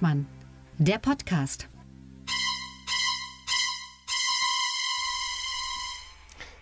Hengstmann, 0.00 0.26
der 0.78 0.98
Podcast. 0.98 1.68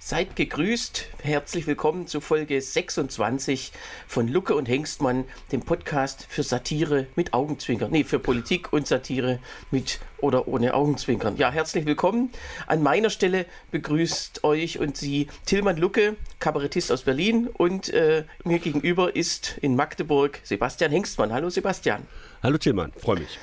Seid 0.08 0.36
gegrüßt, 0.36 1.04
herzlich 1.22 1.66
willkommen 1.66 2.06
zu 2.06 2.22
Folge 2.22 2.62
26 2.62 3.72
von 4.06 4.26
Lucke 4.26 4.54
und 4.54 4.66
Hengstmann, 4.66 5.26
dem 5.52 5.60
Podcast 5.60 6.26
für 6.30 6.42
Satire 6.42 7.08
mit 7.14 7.34
Augenzwinkern. 7.34 7.90
Nee, 7.90 8.04
für 8.04 8.18
Politik 8.18 8.72
und 8.72 8.86
Satire 8.86 9.38
mit 9.70 10.00
oder 10.16 10.48
ohne 10.48 10.72
Augenzwinkern. 10.72 11.36
Ja, 11.36 11.50
herzlich 11.50 11.84
willkommen. 11.84 12.30
An 12.66 12.82
meiner 12.82 13.10
Stelle 13.10 13.44
begrüßt 13.70 14.44
euch 14.44 14.78
und 14.78 14.96
Sie 14.96 15.28
Tillmann 15.44 15.76
Lucke, 15.76 16.16
Kabarettist 16.38 16.90
aus 16.90 17.02
Berlin 17.02 17.46
und 17.46 17.90
äh, 17.90 18.24
mir 18.44 18.60
gegenüber 18.60 19.14
ist 19.14 19.58
in 19.60 19.76
Magdeburg 19.76 20.40
Sebastian 20.42 20.90
Hengstmann. 20.90 21.34
Hallo 21.34 21.50
Sebastian. 21.50 22.06
Hallo 22.42 22.56
Tillmann, 22.56 22.92
freue 22.96 23.18
mich. 23.18 23.38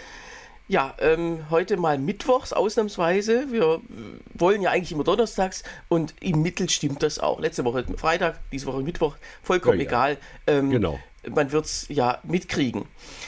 Ja, 0.67 0.95
ähm, 0.99 1.45
heute 1.51 1.77
mal 1.77 1.99
mittwochs 1.99 2.51
ausnahmsweise. 2.51 3.51
Wir 3.51 3.81
wollen 4.33 4.63
ja 4.63 4.71
eigentlich 4.71 4.91
immer 4.91 5.03
donnerstags 5.03 5.63
und 5.89 6.15
im 6.21 6.41
Mittel 6.41 6.69
stimmt 6.69 7.03
das 7.03 7.19
auch. 7.19 7.39
Letzte 7.39 7.65
Woche 7.65 7.85
Freitag, 7.97 8.39
diese 8.51 8.65
Woche 8.65 8.81
Mittwoch, 8.81 9.15
vollkommen 9.43 9.79
ja, 9.79 9.83
ja. 9.83 9.89
egal. 9.89 10.17
Ähm, 10.47 10.71
genau. 10.71 10.99
Man 11.29 11.51
wird 11.51 11.65
es 11.65 11.85
ja 11.89 12.19
mitkriegen. 12.23 12.85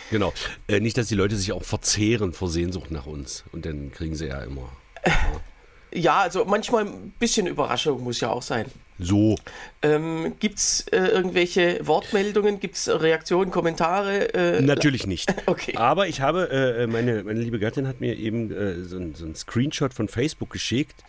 Genau. 0.09 0.33
Äh, 0.67 0.79
nicht, 0.79 0.97
dass 0.97 1.07
die 1.07 1.15
Leute 1.15 1.35
sich 1.35 1.51
auch 1.51 1.63
verzehren 1.63 2.33
vor 2.33 2.49
Sehnsucht 2.49 2.89
nach 2.89 3.05
uns. 3.05 3.43
Und 3.51 3.65
dann 3.65 3.91
kriegen 3.91 4.15
sie 4.15 4.27
ja 4.27 4.41
immer. 4.41 4.69
Ja. 5.05 5.13
Ja, 5.97 6.19
also 6.19 6.45
manchmal 6.45 6.85
ein 6.85 7.13
bisschen 7.19 7.47
Überraschung 7.47 8.03
muss 8.03 8.19
ja 8.19 8.29
auch 8.29 8.41
sein. 8.41 8.65
So. 8.99 9.35
Ähm, 9.81 10.33
Gibt 10.39 10.57
es 10.59 10.87
äh, 10.91 10.97
irgendwelche 10.97 11.85
Wortmeldungen? 11.85 12.59
Gibt 12.59 12.75
es 12.75 12.87
Reaktionen, 12.87 13.51
Kommentare? 13.51 14.33
Äh, 14.33 14.61
Natürlich 14.61 15.05
nicht. 15.13 15.33
okay. 15.45 15.75
Aber 15.75 16.07
ich 16.07 16.21
habe, 16.21 16.49
äh, 16.49 16.87
meine, 16.87 17.23
meine 17.23 17.39
liebe 17.39 17.59
Gattin 17.59 17.87
hat 17.87 18.01
mir 18.01 18.17
eben 18.17 18.51
äh, 18.51 18.83
so, 18.83 18.99
so 19.13 19.25
einen 19.25 19.35
Screenshot 19.35 19.93
von 19.93 20.07
Facebook 20.07 20.49
geschickt. 20.49 21.03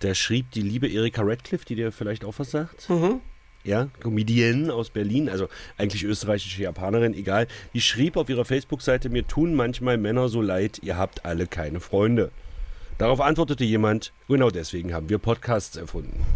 Da 0.00 0.14
schrieb 0.14 0.50
die 0.52 0.62
liebe 0.62 0.88
Erika 0.88 1.22
Radcliffe, 1.22 1.64
die 1.64 1.74
dir 1.74 1.92
vielleicht 1.92 2.24
auch 2.24 2.34
was 2.38 2.50
sagt. 2.50 2.88
Mhm. 2.88 3.20
Ja, 3.64 3.88
Comedienne 4.00 4.72
aus 4.72 4.88
Berlin, 4.90 5.28
also 5.28 5.48
eigentlich 5.76 6.04
österreichische 6.04 6.62
Japanerin, 6.62 7.12
egal. 7.12 7.48
Die 7.74 7.80
schrieb 7.80 8.16
auf 8.16 8.28
ihrer 8.30 8.44
Facebook-Seite: 8.44 9.10
Mir 9.10 9.26
tun 9.26 9.54
manchmal 9.54 9.98
Männer 9.98 10.28
so 10.28 10.40
leid, 10.40 10.78
ihr 10.82 10.96
habt 10.96 11.24
alle 11.26 11.46
keine 11.46 11.80
Freunde. 11.80 12.30
Darauf 12.98 13.20
antwortete 13.20 13.64
jemand, 13.64 14.12
genau 14.28 14.50
deswegen 14.50 14.92
haben 14.92 15.08
wir 15.08 15.18
Podcasts 15.18 15.76
erfunden. 15.76 16.26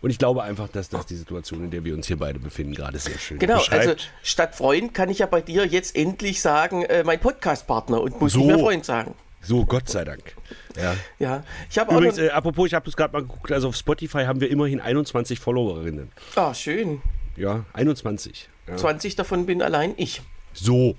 Und 0.00 0.10
ich 0.10 0.18
glaube 0.18 0.44
einfach, 0.44 0.68
dass 0.68 0.88
das 0.88 1.04
die 1.06 1.16
Situation, 1.16 1.64
in 1.64 1.70
der 1.72 1.84
wir 1.84 1.94
uns 1.94 2.06
hier 2.06 2.16
beide 2.16 2.38
befinden, 2.38 2.74
gerade 2.74 2.98
sehr 2.98 3.18
schön 3.18 3.40
Genau, 3.40 3.58
beschreibt. 3.58 3.88
also 3.88 4.02
statt 4.22 4.54
Freund 4.54 4.94
kann 4.94 5.08
ich 5.08 5.18
ja 5.18 5.26
bei 5.26 5.40
dir 5.40 5.66
jetzt 5.66 5.96
endlich 5.96 6.40
sagen, 6.40 6.84
äh, 6.84 7.02
mein 7.02 7.18
Podcast-Partner 7.18 8.00
und 8.00 8.20
muss 8.20 8.32
so, 8.32 8.38
nicht 8.38 8.46
mehr 8.46 8.58
Freund 8.60 8.84
sagen. 8.84 9.14
So, 9.42 9.64
Gott 9.64 9.88
sei 9.88 10.04
Dank. 10.04 10.36
Ja, 10.76 10.94
ja. 11.18 11.42
ich 11.68 11.78
habe 11.78 11.92
Übrigens, 11.92 12.18
äh, 12.18 12.28
apropos, 12.28 12.68
ich 12.68 12.74
habe 12.74 12.84
das 12.84 12.96
gerade 12.96 13.12
mal 13.12 13.22
geguckt, 13.22 13.50
also 13.50 13.68
auf 13.68 13.76
Spotify 13.76 14.24
haben 14.24 14.40
wir 14.40 14.50
immerhin 14.50 14.80
21 14.80 15.40
Followerinnen. 15.40 16.12
Ah, 16.36 16.54
schön. 16.54 17.02
Ja, 17.36 17.64
21. 17.72 18.48
Ja. 18.68 18.76
20 18.76 19.16
davon 19.16 19.46
bin 19.46 19.60
allein 19.60 19.94
ich. 19.96 20.22
So. 20.52 20.94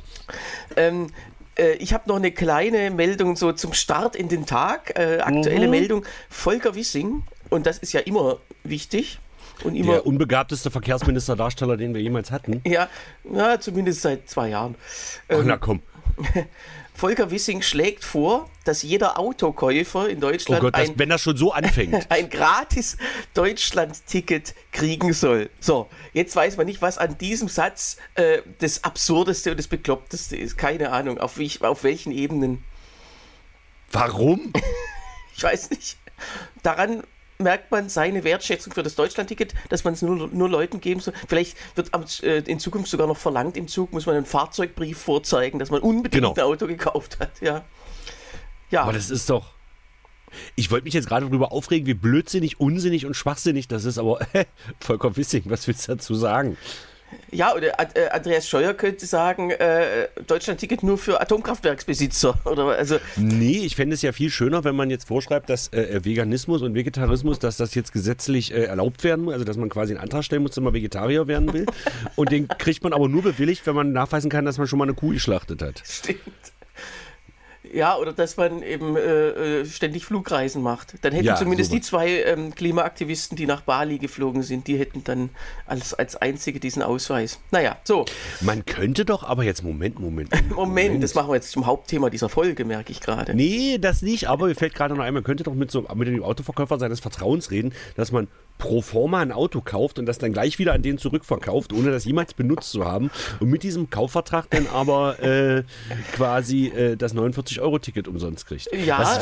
Ähm, 0.76 1.08
äh, 1.08 1.08
ich 1.80 1.94
habe 1.94 2.08
noch 2.08 2.16
eine 2.16 2.32
kleine 2.32 2.92
Meldung 2.92 3.36
so 3.36 3.52
zum 3.52 3.74
Start 3.74 4.16
in 4.16 4.30
den 4.30 4.46
Tag. 4.46 4.98
Äh, 4.98 5.20
aktuelle 5.20 5.66
mhm. 5.66 5.72
Meldung: 5.72 6.06
Volker 6.30 6.76
Wissing. 6.76 7.24
Und 7.50 7.66
das 7.66 7.78
ist 7.78 7.94
ja 7.94 8.00
immer 8.02 8.38
wichtig. 8.64 9.20
Und 9.64 9.76
immer, 9.76 9.94
der 9.94 10.08
unbegabteste 10.08 10.72
Verkehrsministerdarsteller, 10.72 11.78
den 11.78 11.94
wir 11.94 12.02
jemals 12.02 12.32
hatten. 12.32 12.62
Ja, 12.66 12.90
ja 13.24 13.60
zumindest 13.60 14.02
seit 14.02 14.30
zwei 14.30 14.50
Jahren. 14.50 14.76
Ach, 15.28 15.36
ähm, 15.36 15.44
na 15.46 15.58
komm. 15.58 15.82
Volker 17.02 17.32
Wissing 17.32 17.64
schlägt 17.64 18.04
vor, 18.04 18.48
dass 18.64 18.84
jeder 18.84 19.18
Autokäufer 19.18 20.08
in 20.08 20.20
Deutschland, 20.20 20.62
oh 20.62 20.66
Gott, 20.66 20.76
ein, 20.76 21.00
wenn 21.00 21.10
das 21.10 21.24
schon 21.24 21.36
so 21.36 21.52
anfängt, 21.52 22.06
ein 22.12 22.30
gratis 22.30 22.96
Deutschland-Ticket 23.34 24.54
kriegen 24.72 25.12
soll. 25.12 25.50
So, 25.60 25.90
jetzt 26.14 26.36
weiß 26.36 26.58
man 26.58 26.68
nicht, 26.68 26.80
was 26.84 27.00
an 27.00 27.18
diesem 27.18 27.48
Satz 27.48 27.98
äh, 28.14 28.44
das 28.60 28.84
Absurdeste 28.84 29.50
und 29.50 29.58
das 29.58 29.68
Bekloppteste 29.68 30.38
ist. 30.38 30.60
Keine 30.60 30.92
Ahnung, 30.92 31.18
auf, 31.18 31.40
wie, 31.40 31.52
auf 31.62 31.84
welchen 31.84 32.12
Ebenen. 32.12 32.64
Warum? 33.92 34.54
ich 35.36 35.42
weiß 35.42 35.72
nicht. 35.72 35.98
Daran 36.62 37.02
merkt 37.42 37.72
man 37.72 37.90
seine 37.90 38.24
Wertschätzung 38.24 38.74
für 38.74 38.84
das 38.84 38.96
Deutschlandticket, 38.96 39.54
dass 39.70 39.84
man 39.84 39.94
es 39.94 40.02
nur, 40.02 40.28
nur 40.28 40.50
Leuten 40.50 40.82
geben 40.82 41.00
soll. 41.00 41.14
Vielleicht 41.28 41.58
wird 41.76 41.92
äh, 42.24 42.40
in 42.40 42.60
Zukunft 42.60 42.90
sogar 42.90 43.08
noch 43.08 43.18
verlangt, 43.18 43.58
im 43.58 43.68
Zug 43.68 43.92
muss 43.94 44.06
man 44.06 44.16
einen 44.16 44.26
Fahrzeugbrief 44.26 44.98
vorzeigen, 44.98 45.60
dass 45.60 45.72
man 45.72 45.82
unbedingt 45.82 46.14
genau. 46.14 46.34
ein 46.34 46.40
Auto 46.42 46.68
gekauft 46.68 47.20
hat. 47.20 47.42
Ja. 47.42 47.64
ja. 48.70 48.84
Aber 48.84 48.94
das 48.94 49.10
ist 49.10 49.30
doch. 49.30 49.54
Ich 50.56 50.72
wollte 50.72 50.86
mich 50.86 50.94
jetzt 50.94 51.08
gerade 51.08 51.26
darüber 51.26 51.52
aufregen, 51.52 51.88
wie 51.88 51.94
blödsinnig, 51.94 52.60
unsinnig 52.60 53.06
und 53.06 53.16
schwachsinnig 53.16 53.68
das 53.68 53.84
ist, 53.84 53.98
aber 53.98 54.20
vollkommen 54.80 55.18
Wissing, 55.18 55.44
was 55.46 55.68
willst 55.68 55.88
du 55.88 55.94
dazu 55.94 56.16
sagen? 56.16 56.58
Ja, 57.32 57.56
oder 57.56 57.80
äh, 57.96 58.10
Andreas 58.10 58.48
Scheuer 58.48 58.74
könnte 58.74 59.06
sagen, 59.06 59.52
äh, 59.52 60.08
Deutschland-Ticket 60.28 60.84
nur 60.84 60.98
für 60.98 61.22
Atomkraftwerksbesitzer. 61.22 62.38
Oder, 62.46 62.66
also. 62.66 62.98
Nee, 63.16 63.64
ich 63.66 63.76
fände 63.76 63.94
es 63.94 64.02
ja 64.02 64.12
viel 64.12 64.30
schöner, 64.30 64.64
wenn 64.64 64.76
man 64.76 64.90
jetzt 64.90 65.08
vorschreibt, 65.08 65.50
dass 65.50 65.70
äh, 65.70 65.82
äh, 65.82 66.06
Veganismus 66.06 66.62
und 66.62 66.76
Vegetarismus, 66.76 67.40
dass 67.40 67.58
das 67.58 67.74
jetzt 67.74 67.94
gesetzlich 67.94 68.54
äh, 68.54 68.64
erlaubt 68.64 69.04
werden 69.04 69.26
muss, 69.26 69.34
also 69.34 69.46
dass 69.46 69.58
man 69.58 69.70
quasi 69.70 69.94
einen 69.94 70.04
Antrag 70.04 70.24
stellen 70.24 70.42
muss, 70.42 70.52
dass 70.52 70.64
man 70.64 70.74
Vegetarier 70.74 71.28
werden 71.28 71.54
will. 71.54 71.66
und 72.16 72.32
den 72.32 72.48
kriegt 72.48 72.84
man 72.84 72.94
aber 72.94 73.08
nur 73.08 73.22
bewilligt, 73.22 73.66
wenn 73.66 73.76
man 73.76 73.94
nachweisen 73.94 74.30
kann, 74.30 74.46
dass 74.46 74.58
man 74.58 74.68
schon 74.68 74.80
mal 74.80 74.86
eine 74.86 74.94
Kuh 74.94 75.10
geschlachtet 75.10 75.62
hat. 75.62 75.82
Stimmt. 75.86 76.20
Ja, 77.74 77.98
oder 77.98 78.14
dass 78.14 78.38
man 78.38 78.64
eben 78.64 78.96
äh, 78.96 79.62
äh, 79.62 79.66
ständig 79.66 80.06
Flugreisen 80.06 80.62
macht. 80.62 80.96
Dann 81.02 81.14
hätten 81.14 81.26
ja, 81.26 81.36
zumindest 81.36 81.72
sowas. 81.72 81.82
die 81.82 81.88
zwei 81.88 82.24
ähm, 82.24 82.54
Klimaaktivisten, 82.54 83.38
die 83.38 83.46
nach 83.46 83.62
Bali 83.62 83.98
geflogen 83.98 84.44
sind, 84.44 84.68
die 84.68 84.78
hätten 84.78 85.04
dann 85.04 85.30
als, 85.66 85.94
als 85.94 86.16
einzige 86.16 86.60
diesen 86.60 86.82
Ausweis. 86.82 87.40
Naja, 87.52 87.78
so. 87.84 88.06
Man 88.42 88.66
könnte 88.66 89.06
doch, 89.06 89.24
aber 89.24 89.44
jetzt 89.44 89.64
Moment, 89.64 90.00
Moment. 90.00 90.32
Moment, 90.50 90.56
Moment. 90.56 91.04
das 91.04 91.16
machen 91.16 91.30
wir 91.30 91.36
jetzt 91.36 91.52
zum 91.52 91.66
Hauptthema 91.66 92.10
dieser 92.10 92.30
Folge, 92.30 92.66
merke 92.66 92.92
ich 92.92 93.00
gerade. 93.00 93.34
Nee, 93.34 93.78
das 93.80 94.02
nicht, 94.02 94.28
aber 94.28 94.48
mir 94.48 94.56
fällt 94.56 94.76
gerade 94.76 94.96
noch 94.96 95.04
ein, 95.04 95.14
man 95.14 95.24
könnte 95.24 95.44
doch 95.44 95.54
mit, 95.54 95.72
so, 95.72 95.86
mit 95.96 96.08
dem 96.08 96.24
Autoverkäufer 96.24 96.80
seines 96.80 97.00
Vertrauens 97.00 97.52
reden, 97.52 97.74
dass 97.96 98.12
man 98.12 98.28
pro 98.62 98.82
forma 98.82 99.20
ein 99.20 99.32
Auto 99.32 99.60
kauft 99.60 100.00
und 100.00 100.06
das 100.06 100.20
dann 100.20 100.32
gleich 100.32 100.60
wieder 100.60 100.74
an 100.74 100.84
den 100.84 101.00
zurückverkauft, 101.00 101.74
ohne 101.74 101.92
das 101.92 102.06
jemals 102.06 102.34
benutzt 102.36 102.72
zu 102.72 102.86
haben. 102.86 103.10
Und 103.40 103.50
mit 103.50 103.64
diesem 103.64 103.90
Kaufvertrag 103.90 104.50
dann 104.52 104.68
aber 104.68 105.22
äh, 105.22 105.64
quasi 106.14 106.68
äh, 106.68 106.96
das 106.96 107.16
49-Euro-Ticket 107.16 108.08
umsonst 108.08 108.46
kriegt. 108.46 108.70
Ja. 108.86 109.20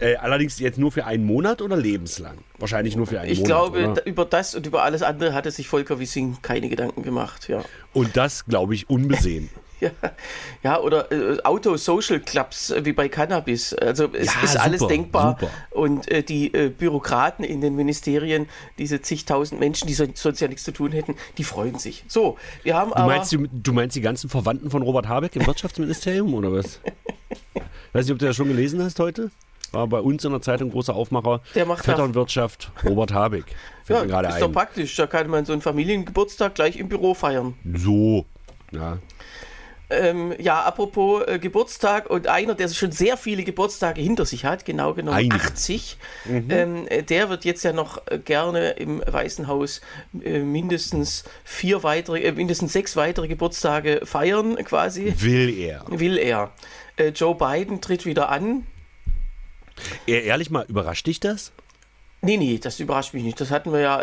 Äh, 0.00 0.16
allerdings 0.16 0.58
jetzt 0.58 0.78
nur 0.78 0.90
für 0.90 1.04
einen 1.04 1.24
Monat 1.24 1.62
oder 1.62 1.76
lebenslang? 1.76 2.38
Wahrscheinlich 2.58 2.96
nur 2.96 3.06
für 3.06 3.20
einen 3.20 3.30
ich 3.30 3.40
Monat. 3.40 3.66
Ich 3.66 3.72
glaube, 3.72 3.90
oder? 3.92 4.06
über 4.06 4.24
das 4.24 4.54
und 4.54 4.66
über 4.66 4.82
alles 4.82 5.02
andere 5.02 5.34
hatte 5.34 5.50
sich 5.50 5.68
Volker 5.68 6.00
Wissing 6.00 6.38
keine 6.42 6.68
Gedanken 6.68 7.02
gemacht. 7.02 7.48
Ja. 7.48 7.62
Und 7.92 8.16
das, 8.16 8.46
glaube 8.46 8.74
ich, 8.74 8.90
unbesehen. 8.90 9.50
Ja, 9.80 9.90
ja 10.62 10.80
oder 10.80 11.10
äh, 11.12 11.40
Auto-Social-Clubs 11.42 12.70
äh, 12.70 12.84
wie 12.84 12.92
bei 12.92 13.08
Cannabis. 13.08 13.74
Also 13.74 14.08
es 14.12 14.26
ja, 14.26 14.40
ist 14.42 14.52
super, 14.52 14.64
alles 14.64 14.86
denkbar. 14.86 15.36
Super. 15.38 15.52
Und 15.70 16.10
äh, 16.10 16.22
die 16.22 16.52
äh, 16.52 16.68
Bürokraten 16.68 17.44
in 17.44 17.60
den 17.60 17.76
Ministerien, 17.76 18.48
diese 18.78 19.00
zigtausend 19.00 19.60
Menschen, 19.60 19.86
die 19.86 19.94
sonst 19.94 20.40
ja 20.40 20.48
nichts 20.48 20.64
zu 20.64 20.72
tun 20.72 20.92
hätten, 20.92 21.14
die 21.36 21.44
freuen 21.44 21.78
sich. 21.78 22.04
So, 22.08 22.38
wir 22.62 22.76
haben 22.76 22.90
du 22.90 22.96
aber. 22.96 23.14
Meinst 23.14 23.32
du, 23.32 23.46
du 23.52 23.72
meinst 23.72 23.96
die 23.96 24.00
ganzen 24.00 24.28
Verwandten 24.28 24.70
von 24.70 24.82
Robert 24.82 25.08
Habeck 25.08 25.36
im 25.36 25.46
Wirtschaftsministerium 25.46 26.34
oder 26.34 26.52
was? 26.52 26.80
Weiß 27.92 28.06
nicht, 28.06 28.12
ob 28.12 28.18
du 28.18 28.26
das 28.26 28.36
schon 28.36 28.48
gelesen 28.48 28.82
hast 28.82 28.98
heute? 28.98 29.30
War 29.72 29.86
bei 29.86 30.00
uns 30.00 30.24
in 30.24 30.32
der 30.32 30.40
Zeitung 30.40 30.70
großer 30.70 30.94
Aufmacher. 30.94 31.42
Der 31.54 31.66
macht 31.66 31.84
Vetternwirtschaft, 31.84 32.72
Robert 32.84 33.12
Habeck. 33.12 33.44
ja, 33.88 34.02
ist 34.02 34.34
ein. 34.34 34.40
doch 34.40 34.52
praktisch. 34.52 34.96
Da 34.96 35.06
kann 35.06 35.28
man 35.28 35.44
so 35.44 35.52
einen 35.52 35.60
Familiengeburtstag 35.60 36.54
gleich 36.54 36.76
im 36.78 36.88
Büro 36.88 37.12
feiern. 37.12 37.54
So, 37.74 38.24
ja. 38.72 38.98
Ähm, 39.90 40.34
ja, 40.38 40.62
apropos 40.64 41.22
äh, 41.26 41.38
Geburtstag 41.38 42.10
und 42.10 42.26
einer, 42.26 42.54
der 42.54 42.68
schon 42.68 42.92
sehr 42.92 43.16
viele 43.16 43.42
Geburtstage 43.42 44.02
hinter 44.02 44.26
sich 44.26 44.44
hat, 44.44 44.66
genau 44.66 44.92
genommen 44.92 45.16
Einige. 45.16 45.36
80, 45.36 45.96
mhm. 46.26 46.50
ähm, 46.50 46.86
äh, 46.88 47.02
der 47.02 47.30
wird 47.30 47.46
jetzt 47.46 47.62
ja 47.62 47.72
noch 47.72 48.02
äh, 48.06 48.18
gerne 48.18 48.72
im 48.72 49.02
Weißen 49.06 49.46
Haus 49.46 49.80
äh, 50.22 50.40
mindestens 50.40 51.24
vier 51.42 51.82
weitere, 51.84 52.20
äh, 52.20 52.32
mindestens 52.32 52.74
sechs 52.74 52.96
weitere 52.96 53.28
Geburtstage 53.28 54.02
feiern, 54.04 54.56
quasi. 54.56 55.14
Will 55.20 55.58
er. 55.58 55.86
Will 55.88 56.18
er. 56.18 56.52
Äh, 56.96 57.08
Joe 57.08 57.34
Biden 57.34 57.80
tritt 57.80 58.04
wieder 58.04 58.28
an. 58.28 58.66
Ehrlich 60.06 60.50
mal, 60.50 60.66
überrascht 60.68 61.06
dich 61.06 61.18
das? 61.18 61.52
Nee, 62.20 62.36
nee, 62.36 62.58
das 62.58 62.80
überrascht 62.80 63.14
mich 63.14 63.22
nicht. 63.22 63.40
Das 63.40 63.50
hatten 63.50 63.72
wir 63.72 63.80
ja 63.80 64.02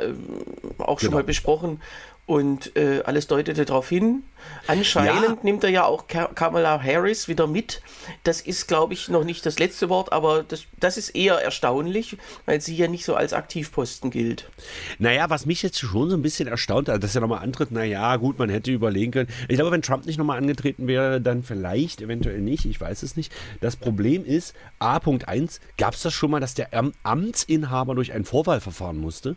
auch 0.78 1.00
schon 1.00 1.10
genau. 1.10 1.18
mal 1.18 1.24
besprochen. 1.24 1.82
Und 2.28 2.76
äh, 2.76 3.04
alles 3.06 3.28
deutete 3.28 3.66
darauf 3.66 3.90
hin. 3.90 4.24
Anscheinend 4.68 5.24
ja. 5.24 5.38
nimmt 5.44 5.64
er 5.64 5.70
ja 5.70 5.86
auch 5.86 6.08
Kamala 6.08 6.82
Harris 6.82 7.28
wieder 7.28 7.46
mit. 7.46 7.82
Das 8.24 8.42
ist, 8.42 8.68
glaube 8.68 8.94
ich, 8.94 9.10
noch 9.10 9.24
nicht 9.24 9.46
das 9.46 9.60
letzte 9.60 9.90
Wort, 9.90 10.12
aber 10.12 10.44
das, 10.44 10.64
das 10.80 10.98
ist 10.98 11.10
eher 11.10 11.36
erstaunlich, 11.36 12.18
weil 12.46 12.62
sie 12.62 12.76
ja 12.76 12.88
nicht 12.88 13.06
so 13.06 13.16
als 13.16 13.34
Aktivposten 13.34 14.10
gilt. 14.10 14.50
Naja, 14.98 15.30
was 15.30 15.46
mich 15.46 15.62
jetzt 15.62 15.80
schon 15.80 16.10
so 16.10 16.16
ein 16.16 16.24
bisschen 16.24 16.48
erstaunt 16.48 16.90
hat, 16.90 17.04
dass 17.04 17.14
er 17.14 17.22
nochmal 17.22 17.44
antritt, 17.44 17.72
naja, 17.72 18.16
gut, 18.16 18.40
man 18.40 18.50
hätte 18.50 18.72
überlegen 18.72 19.12
können. 19.12 19.30
Ich 19.48 19.56
glaube, 19.56 19.72
wenn 19.72 19.84
Trump 19.84 20.06
nicht 20.08 20.18
nochmal 20.18 20.40
angetreten 20.40 20.88
wäre, 20.88 21.22
dann 21.22 21.44
vielleicht, 21.44 22.02
eventuell 22.02 22.42
nicht, 22.42 22.66
ich 22.66 22.82
weiß 22.82 23.04
es 23.04 23.16
nicht. 23.16 23.32
Das 23.62 23.76
Problem 23.76 24.26
ist, 24.26 24.56
A.1, 24.80 25.60
gab 25.78 25.94
es 25.94 26.02
das 26.02 26.14
schon 26.14 26.32
mal, 26.32 26.40
dass 26.40 26.56
der 26.56 26.70
Amtsinhaber 27.04 27.94
durch 27.94 28.14
ein 28.14 28.26
Vorwahlverfahren 28.26 28.98
musste? 28.98 29.36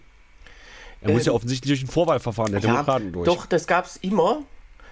Er 1.01 1.13
muss 1.13 1.23
ähm, 1.23 1.27
ja 1.27 1.33
offensichtlich 1.33 1.71
durch 1.71 1.89
ein 1.89 1.93
Vorwahlverfahren 1.93 2.53
der 2.53 2.61
ja, 2.61 2.69
Demokraten 2.69 3.13
durch. 3.13 3.27
Doch, 3.27 3.47
das 3.47 3.67
gab 3.67 3.87
es 3.87 3.97
immer. 3.97 4.43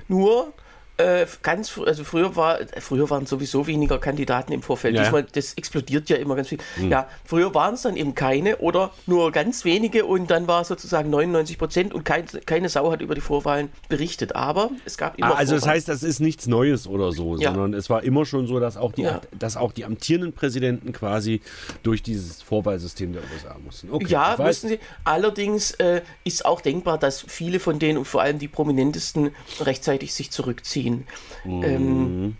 Nur 0.09 0.53
äh, 0.99 1.27
ganz, 1.43 1.79
also 1.79 2.05
früher 2.05 2.37
war, 2.37 2.59
früher 2.81 3.11
waren 3.11 3.27
sowieso 3.27 3.67
weniger 3.67 3.99
Kandidaten 3.99 4.53
im 4.53 4.63
Vorfeld. 4.63 4.95
Ja. 4.95 5.03
Diesmal, 5.03 5.25
das 5.25 5.53
explodiert 5.55 6.09
ja 6.09 6.17
immer 6.17 6.37
ganz 6.37 6.49
viel. 6.49 6.59
Mhm. 6.77 6.91
Ja, 6.91 7.09
früher 7.25 7.55
waren 7.55 7.75
es 7.75 7.83
dann 7.83 7.97
eben 7.97 8.15
keine 8.15 8.57
oder 8.59 8.93
nur 9.07 9.31
ganz 9.31 9.65
wenige 9.65 10.07
und 10.07 10.31
dann 10.31 10.49
war 10.49 10.65
sozusagen 10.65 11.11
99 11.11 11.59
Prozent 11.59 11.95
und 11.95 12.05
kein, 12.05 12.25
keine 12.47 12.71
Sau 12.71 12.91
hat 12.91 13.03
über 13.03 13.15
die 13.15 13.21
Vorwahlen 13.21 13.69
berichtet. 13.89 14.35
Aber 14.35 14.71
es 14.87 14.97
gab 14.97 15.19
immer. 15.19 15.29
Ah, 15.29 15.35
also 15.35 15.53
Vorwahlen. 15.53 15.61
das 15.61 15.69
heißt, 15.69 15.89
das 15.89 16.03
ist 16.03 16.21
nichts 16.21 16.47
Neues 16.47 16.87
oder 16.87 17.13
so, 17.13 17.37
ja. 17.37 17.53
sondern 17.53 17.75
es 17.75 17.91
war 17.91 18.03
immer 18.03 18.25
schon 18.25 18.47
so, 18.47 18.59
dass 18.59 18.79
auch 18.79 18.93
die, 18.93 19.03
ja. 19.03 19.21
dass 19.39 19.59
auch 19.59 19.73
die 19.73 19.85
amtierenden 19.85 20.33
Präsidenten 20.33 20.93
quasi 20.93 21.43
durch 21.83 22.03
dieses 22.03 22.41
Vorwahlsystem 22.41 23.13
der 23.13 23.23
USA 23.35 23.57
mussten. 23.63 23.91
Okay, 23.91 24.07
ja, 24.09 24.37
müssen 24.39 24.69
sie. 24.69 24.79
Allerdings 25.05 25.73
äh, 25.73 26.01
ist 26.25 26.47
auch 26.47 26.63
denkbar, 26.63 26.97
dass 26.97 27.21
viele 27.21 27.61
von 27.61 27.79
denen 27.79 27.99
und 27.99 28.07
vor 28.07 28.23
allem 28.23 28.39
die 28.39 28.49
prominentesten 28.49 29.31
rechtzeitig 29.61 30.15
sich 30.15 30.31
zurückziehen 30.31 30.86
ziehen. 30.87 31.07
Mhm. 31.45 31.63
Ähm, 31.63 32.37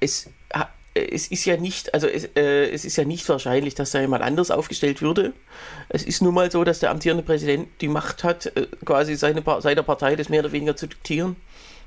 es, 0.00 0.28
es 0.94 1.26
ist 1.28 1.44
ja 1.44 1.56
nicht, 1.56 1.92
also 1.92 2.06
es, 2.06 2.24
äh, 2.36 2.70
es 2.70 2.84
ist 2.84 2.96
ja 2.96 3.04
nicht 3.04 3.28
wahrscheinlich, 3.28 3.74
dass 3.74 3.90
da 3.90 4.00
jemand 4.00 4.22
anders 4.22 4.50
aufgestellt 4.50 5.02
würde. 5.02 5.32
Es 5.88 6.04
ist 6.04 6.22
nun 6.22 6.34
mal 6.34 6.50
so, 6.50 6.62
dass 6.62 6.78
der 6.78 6.90
amtierende 6.90 7.24
Präsident 7.24 7.68
die 7.80 7.88
Macht 7.88 8.22
hat, 8.22 8.46
äh, 8.56 8.68
quasi 8.84 9.16
seine, 9.16 9.42
seiner 9.60 9.82
Partei 9.82 10.14
das 10.14 10.28
mehr 10.28 10.40
oder 10.40 10.52
weniger 10.52 10.76
zu 10.76 10.86
diktieren. 10.86 11.36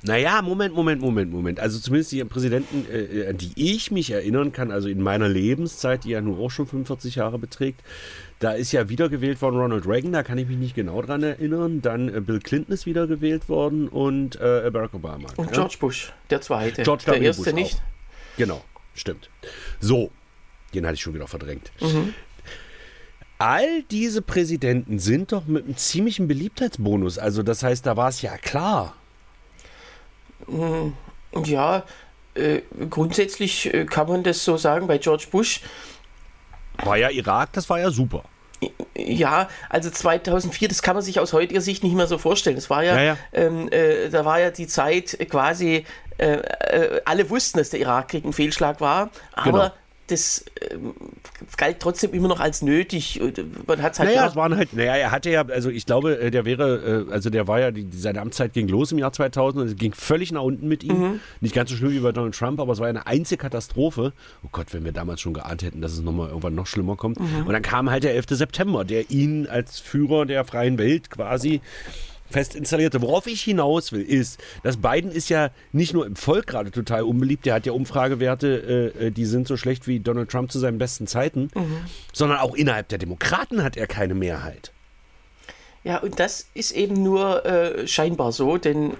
Naja, 0.03 0.41
Moment, 0.41 0.75
Moment, 0.75 1.01
Moment, 1.01 1.31
Moment. 1.31 1.59
Also 1.59 1.79
zumindest 1.79 2.11
die 2.11 2.23
Präsidenten, 2.23 2.85
äh, 2.91 3.27
an 3.29 3.38
die 3.38 3.51
ich 3.55 3.91
mich 3.91 4.11
erinnern 4.11 4.51
kann, 4.51 4.71
also 4.71 4.88
in 4.88 5.01
meiner 5.01 5.27
Lebenszeit, 5.27 6.03
die 6.03 6.09
ja 6.09 6.21
nun 6.21 6.39
auch 6.39 6.51
schon 6.51 6.67
45 6.67 7.15
Jahre 7.15 7.39
beträgt, 7.39 7.81
da 8.39 8.51
ist 8.51 8.71
ja 8.71 8.89
wiedergewählt 8.89 9.41
worden 9.41 9.57
Ronald 9.57 9.88
Reagan, 9.88 10.11
da 10.11 10.21
kann 10.21 10.38
ich 10.38 10.47
mich 10.47 10.57
nicht 10.57 10.75
genau 10.75 11.01
dran 11.01 11.23
erinnern. 11.23 11.81
Dann 11.81 12.13
äh, 12.13 12.21
Bill 12.21 12.39
Clinton 12.39 12.73
ist 12.73 12.85
wiedergewählt 12.85 13.49
worden 13.49 13.88
und 13.88 14.35
äh, 14.35 14.69
Barack 14.71 14.94
Obama. 14.94 15.29
Und 15.35 15.47
ja? 15.47 15.53
George 15.53 15.77
Bush, 15.79 16.13
der 16.29 16.41
zweite. 16.41 16.83
George 16.83 17.03
der 17.07 17.19
erste 17.19 17.44
Bush 17.44 17.53
nicht. 17.53 17.75
Auch. 17.75 18.38
Genau, 18.38 18.63
stimmt. 18.94 19.29
So, 19.79 20.11
den 20.75 20.85
hatte 20.85 20.95
ich 20.95 21.01
schon 21.01 21.15
wieder 21.15 21.27
verdrängt. 21.27 21.71
Mhm. 21.81 22.13
All 23.39 23.83
diese 23.91 24.21
Präsidenten 24.21 24.99
sind 24.99 25.31
doch 25.31 25.45
mit 25.45 25.65
einem 25.65 25.77
ziemlichen 25.77 26.27
Beliebtheitsbonus. 26.27 27.17
Also 27.17 27.44
das 27.44 27.63
heißt, 27.63 27.85
da 27.85 27.97
war 27.97 28.09
es 28.09 28.21
ja 28.21 28.38
klar. 28.38 28.95
Hm, 30.45 30.93
ja, 31.43 31.83
äh, 32.35 32.61
grundsätzlich 32.89 33.73
äh, 33.73 33.85
kann 33.85 34.07
man 34.07 34.23
das 34.23 34.43
so 34.43 34.57
sagen. 34.57 34.87
Bei 34.87 34.97
George 34.97 35.25
Bush 35.31 35.61
war 36.83 36.97
ja 36.97 37.09
Irak, 37.09 37.53
das 37.53 37.69
war 37.69 37.79
ja 37.79 37.89
super. 37.89 38.23
Ja, 38.95 39.49
also 39.69 39.91
2004, 39.91 40.67
das 40.67 40.81
kann 40.81 40.95
man 40.95 41.03
sich 41.03 41.19
aus 41.19 41.33
heutiger 41.33 41.61
Sicht 41.61 41.83
nicht 41.83 41.95
mehr 41.95 42.07
so 42.07 42.17
vorstellen. 42.17 42.55
Das 42.55 42.69
war 42.69 42.83
ja, 42.83 42.95
ja, 42.95 43.03
ja. 43.03 43.17
Ähm, 43.33 43.71
äh, 43.71 44.09
da 44.09 44.25
war 44.25 44.39
ja 44.39 44.49
die 44.49 44.67
Zeit 44.67 45.17
quasi, 45.29 45.85
äh, 46.17 46.37
äh, 46.37 47.01
alle 47.05 47.29
wussten, 47.29 47.59
dass 47.59 47.69
der 47.69 47.79
Irakkrieg 47.79 48.25
ein 48.25 48.33
Fehlschlag 48.33 48.81
war, 48.81 49.11
aber 49.33 49.51
genau 49.51 49.71
das 50.07 50.45
äh, 50.59 50.77
galt 51.57 51.80
trotzdem 51.80 52.13
immer 52.13 52.27
noch 52.27 52.39
als 52.39 52.62
nötig. 52.62 53.21
Man 53.68 53.81
hat 53.81 54.00
halt. 54.00 54.09
Naja, 54.09 54.27
es 54.27 54.36
waren 54.36 54.56
halt, 54.56 54.74
naja, 54.74 54.95
er 54.95 55.12
hatte 55.12 55.30
ja, 55.30 55.45
also 55.45 55.69
ich 55.69 55.86
glaube, 55.86 56.18
äh, 56.18 56.31
der 56.31 56.45
wäre, 56.45 57.06
äh, 57.09 57.12
also 57.12 57.30
der 57.30 57.48
war 57.48 57.59
ja, 57.59 57.71
die, 57.71 57.88
seine 57.92 58.21
Amtszeit 58.21 58.54
ging 58.54 58.68
los 58.68 58.92
im 58.92 59.00
Jahr 59.00 59.12
2000 59.12 59.62
und 59.62 59.68
es 59.68 59.75
ging 59.75 59.94
völlig 59.94 60.31
nach 60.31 60.42
unten 60.42 60.68
mit 60.68 60.83
ihm. 60.83 61.00
Mhm. 61.00 61.19
Nicht 61.42 61.54
ganz 61.54 61.69
so 61.69 61.75
schlimm 61.75 61.92
wie 61.92 62.00
bei 62.00 62.12
Donald 62.12 62.36
Trump, 62.36 62.59
aber 62.59 62.74
es 62.74 62.80
war 62.80 62.88
eine 62.88 63.06
einzige 63.06 63.42
Katastrophe. 63.42 64.13
Oh 64.44 64.50
Gott, 64.51 64.74
wenn 64.74 64.86
wir 64.86 64.94
damals 64.94 65.21
schon 65.21 65.33
geahnt 65.33 65.62
hätten, 65.62 65.81
dass 65.81 65.94
es 65.94 66.01
nochmal 66.01 66.30
irgendwann 66.30 66.56
noch 66.56 66.68
schlimmer 66.68 66.95
kommt. 66.95 67.19
Mhm. 67.19 67.45
Und 67.45 67.54
dann 67.54 67.62
kam 67.62 67.89
halt 67.89 68.04
der 68.04 68.15
11. 68.15 68.25
September, 68.30 68.86
der 68.86 69.12
ihn 69.12 69.48
als 69.48 69.80
Führer 69.80 70.25
der 70.25 70.45
freien 70.45 70.77
Welt 70.77 71.09
quasi 71.09 71.62
fest 72.29 72.56
installierte. 72.56 73.01
Worauf 73.01 73.27
ich 73.27 73.41
hinaus 73.41 73.91
will, 73.91 74.01
ist, 74.01 74.39
dass 74.63 74.77
Biden 74.77 75.12
ist 75.12 75.29
ja 75.29 75.51
nicht 75.71 75.94
nur 75.94 76.06
im 76.06 76.15
Volk 76.15 76.47
gerade 76.47 76.71
total 76.71 77.03
unbeliebt, 77.03 77.45
der 77.45 77.56
hat 77.56 77.65
ja 77.65 77.71
Umfragewerte, 77.71 78.94
äh, 78.97 79.07
äh, 79.07 79.12
die 79.12 79.25
sind 79.25 79.47
so 79.47 79.57
schlecht 79.57 79.88
wie 79.88 80.00
Donald 80.00 80.29
Trump 80.29 80.51
zu 80.51 80.59
seinen 80.59 80.77
besten 80.77 81.07
Zeiten, 81.07 81.50
mhm. 81.56 81.79
sondern 82.13 82.39
auch 82.39 82.56
innerhalb 82.56 82.89
der 82.89 82.97
Demokraten 82.97 83.63
hat 83.63 83.77
er 83.77 83.88
keine 83.88 84.13
Mehrheit. 84.13 84.71
Ja, 85.83 85.97
und 86.00 86.19
das 86.19 86.47
ist 86.53 86.71
eben 86.71 87.01
nur 87.01 87.45
äh, 87.45 87.88
scheinbar 87.88 88.31
so, 88.31 88.57
denn 88.57 88.97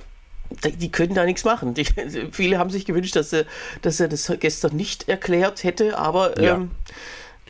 die 0.50 0.91
können 0.91 1.13
da 1.13 1.25
nichts 1.25 1.44
machen. 1.44 1.73
Die, 1.73 1.85
viele 2.31 2.57
haben 2.57 2.69
sich 2.69 2.85
gewünscht, 2.85 3.15
dass 3.15 3.33
er, 3.33 3.45
dass 3.81 4.00
er 4.00 4.07
das 4.07 4.31
gestern 4.39 4.75
nicht 4.75 5.09
erklärt 5.09 5.63
hätte, 5.63 5.97
aber 5.97 6.38
ähm, 6.38 6.71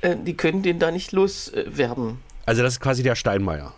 ja. 0.01 0.09
äh, 0.09 0.17
die 0.17 0.35
können 0.35 0.63
den 0.63 0.79
da 0.79 0.91
nicht 0.91 1.11
loswerden. 1.11 2.19
Also 2.45 2.63
das 2.63 2.73
ist 2.73 2.79
quasi 2.79 3.03
der 3.03 3.15
Steinmeier. 3.15 3.73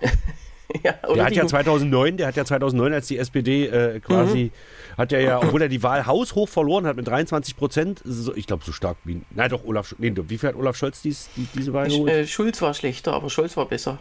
ja, 0.82 0.92
der 0.92 1.24
hat 1.24 1.32
ja 1.32 1.46
2009, 1.46 2.16
der 2.16 2.28
hat 2.28 2.36
ja 2.36 2.44
2009, 2.44 2.92
als 2.92 3.06
die 3.06 3.18
SPD 3.18 3.66
äh, 3.66 4.00
quasi, 4.00 4.44
mhm. 4.44 4.98
hat 4.98 5.12
er 5.12 5.20
ja, 5.20 5.38
obwohl 5.38 5.62
er 5.62 5.68
die 5.68 5.82
Wahl 5.82 6.06
haushoch 6.06 6.48
verloren 6.48 6.86
hat 6.86 6.96
mit 6.96 7.06
23 7.06 7.56
Prozent, 7.56 8.00
so, 8.04 8.34
ich 8.34 8.46
glaube 8.46 8.64
so 8.64 8.72
stark 8.72 8.96
wie, 9.04 9.20
nein 9.30 9.50
doch, 9.50 9.64
Olaf, 9.64 9.94
nee, 9.98 10.12
wie 10.14 10.38
viel 10.38 10.48
hat 10.48 10.56
Olaf 10.56 10.76
Scholz 10.76 11.02
dies, 11.02 11.28
die, 11.36 11.46
diese 11.54 11.72
Wahl 11.72 11.88
geholt? 11.88 12.10
Äh, 12.10 12.26
Schulz 12.26 12.60
war 12.62 12.74
schlechter, 12.74 13.12
aber 13.12 13.30
Scholz 13.30 13.56
war 13.56 13.66
besser. 13.66 13.98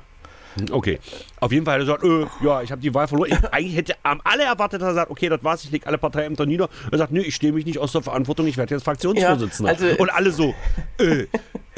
Hm, 0.55 0.67
okay. 0.71 0.99
Auf 1.39 1.51
jeden 1.51 1.65
Fall 1.65 1.75
hat 1.75 1.87
er 1.87 1.97
gesagt, 1.97 2.03
äh, 2.03 2.45
ja, 2.45 2.61
ich 2.61 2.71
habe 2.71 2.81
die 2.81 2.93
Wahl 2.93 3.07
verloren. 3.07 3.29
Ich, 3.31 3.53
eigentlich 3.53 3.75
hätte 3.75 3.95
am 4.03 4.21
alle 4.23 4.43
erwartet, 4.43 4.81
dass 4.81 4.89
er 4.89 4.95
sagt, 4.95 5.11
okay, 5.11 5.29
das 5.29 5.43
war's, 5.43 5.63
ich 5.63 5.71
lege 5.71 5.85
alle 5.87 5.97
Parteiämter 5.97 6.45
nieder. 6.45 6.69
Er 6.91 6.97
sagt, 6.97 7.11
nö, 7.11 7.21
ich 7.21 7.35
stehe 7.35 7.53
mich 7.53 7.65
nicht 7.65 7.77
aus 7.77 7.91
der 7.91 8.01
Verantwortung, 8.01 8.47
ich 8.47 8.57
werde 8.57 8.73
jetzt 8.73 8.83
Fraktionsvorsitzender. 8.83 9.71
Ja, 9.71 9.77
also, 9.77 10.01
Und 10.01 10.09
alle 10.09 10.31
so, 10.31 10.53
äh, 10.99 11.27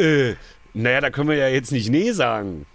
äh, 0.02 0.36
naja, 0.74 1.02
da 1.02 1.10
können 1.10 1.30
wir 1.30 1.36
ja 1.36 1.48
jetzt 1.48 1.72
nicht 1.72 1.90
nee 1.90 2.12
sagen. 2.12 2.66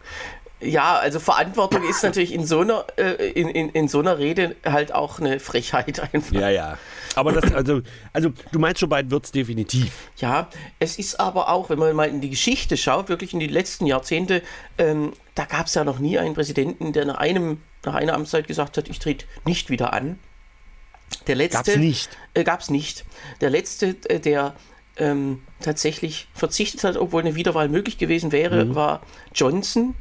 Ja, 0.62 0.98
also 0.98 1.18
Verantwortung 1.18 1.82
ist 1.88 2.02
natürlich 2.02 2.32
in 2.32 2.46
so 2.46 2.60
einer, 2.60 2.86
äh, 2.96 3.30
in, 3.30 3.48
in, 3.48 3.68
in 3.70 3.88
so 3.88 3.98
einer 3.98 4.18
Rede 4.18 4.56
halt 4.64 4.94
auch 4.94 5.18
eine 5.18 5.40
Frechheit 5.40 6.00
einfach. 6.14 6.32
Ja, 6.32 6.48
ja. 6.50 6.78
Aber 7.14 7.32
das, 7.32 7.52
also, 7.52 7.82
also 8.12 8.32
du 8.52 8.58
meinst, 8.58 8.80
so 8.80 8.88
bald 8.88 9.10
wird 9.10 9.24
es 9.24 9.32
definitiv. 9.32 9.92
Ja, 10.16 10.48
es 10.78 10.98
ist 10.98 11.18
aber 11.20 11.48
auch, 11.48 11.68
wenn 11.68 11.78
man 11.78 11.94
mal 11.94 12.08
in 12.08 12.20
die 12.20 12.30
Geschichte 12.30 12.76
schaut, 12.76 13.08
wirklich 13.08 13.32
in 13.32 13.40
die 13.40 13.48
letzten 13.48 13.86
Jahrzehnte, 13.86 14.42
ähm, 14.78 15.12
da 15.34 15.44
gab 15.44 15.66
es 15.66 15.74
ja 15.74 15.84
noch 15.84 15.98
nie 15.98 16.18
einen 16.18 16.34
Präsidenten, 16.34 16.92
der 16.92 17.06
nach 17.06 17.18
einem, 17.18 17.60
nach 17.84 17.94
einer 17.94 18.14
Amtszeit 18.14 18.46
gesagt 18.46 18.78
hat, 18.78 18.88
ich 18.88 18.98
trete 18.98 19.26
nicht 19.44 19.68
wieder 19.68 19.92
an. 19.92 20.18
Der 21.26 21.34
letzte. 21.34 21.58
Gab's 21.58 21.76
nicht. 21.76 22.18
Äh, 22.34 22.44
gab's 22.44 22.70
nicht. 22.70 23.04
Der 23.40 23.50
letzte, 23.50 23.96
äh, 24.08 24.20
der 24.20 24.54
ähm, 24.96 25.42
tatsächlich 25.60 26.28
verzichtet 26.34 26.84
hat, 26.84 26.96
obwohl 26.96 27.22
eine 27.22 27.34
Wiederwahl 27.34 27.68
möglich 27.68 27.98
gewesen 27.98 28.32
wäre, 28.32 28.64
mhm. 28.64 28.74
war 28.74 29.02
Johnson 29.34 29.94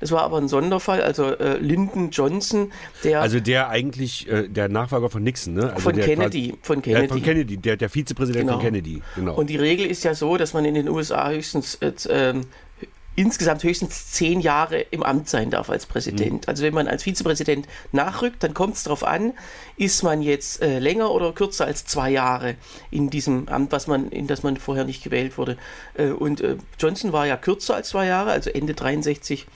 das 0.00 0.10
war 0.12 0.22
aber 0.22 0.38
ein 0.38 0.48
Sonderfall, 0.48 1.02
also 1.02 1.24
äh, 1.24 1.58
Lyndon 1.58 2.10
Johnson, 2.10 2.72
der. 3.04 3.20
Also 3.20 3.40
der 3.40 3.68
eigentlich 3.68 4.28
äh, 4.28 4.48
der 4.48 4.68
Nachfolger 4.68 5.10
von 5.10 5.22
Nixon, 5.22 5.54
ne? 5.54 5.72
Also 5.72 5.90
von, 5.90 5.96
Kennedy, 5.96 6.54
von 6.62 6.82
Kennedy. 6.82 7.02
Ja, 7.02 7.08
von 7.08 7.22
Kennedy. 7.22 7.56
der, 7.56 7.76
der 7.76 7.88
Vizepräsident 7.88 8.46
genau. 8.46 8.54
von 8.54 8.62
Kennedy. 8.62 9.02
Genau. 9.14 9.34
Und 9.34 9.50
die 9.50 9.56
Regel 9.56 9.86
ist 9.86 10.04
ja 10.04 10.14
so, 10.14 10.36
dass 10.36 10.54
man 10.54 10.64
in 10.64 10.74
den 10.74 10.88
USA 10.88 11.30
höchstens 11.30 11.76
äh, 11.76 11.92
ähm, 12.10 12.42
insgesamt 13.18 13.64
höchstens 13.64 14.12
zehn 14.12 14.38
Jahre 14.38 14.78
im 14.78 15.02
Amt 15.02 15.28
sein 15.28 15.50
darf 15.50 15.70
als 15.70 15.86
Präsident. 15.86 16.42
Mhm. 16.42 16.48
Also 16.48 16.62
wenn 16.62 16.72
man 16.72 16.86
als 16.86 17.02
Vizepräsident 17.02 17.66
nachrückt, 17.90 18.44
dann 18.44 18.54
kommt 18.54 18.76
es 18.76 18.84
darauf 18.84 19.02
an, 19.02 19.32
ist 19.76 20.04
man 20.04 20.22
jetzt 20.22 20.62
äh, 20.62 20.78
länger 20.78 21.10
oder 21.10 21.32
kürzer 21.32 21.66
als 21.66 21.84
zwei 21.84 22.10
Jahre 22.10 22.54
in 22.92 23.10
diesem 23.10 23.48
Amt, 23.48 23.72
was 23.72 23.88
man, 23.88 24.10
in 24.10 24.28
das 24.28 24.44
man 24.44 24.56
vorher 24.56 24.84
nicht 24.84 25.02
gewählt 25.02 25.36
wurde. 25.36 25.58
Äh, 25.94 26.10
und 26.10 26.40
äh, 26.40 26.58
Johnson 26.78 27.12
war 27.12 27.26
ja 27.26 27.36
kürzer 27.36 27.74
als 27.74 27.88
zwei 27.88 28.06
Jahre, 28.06 28.30
also 28.30 28.50
Ende 28.50 28.74
63 28.74 29.46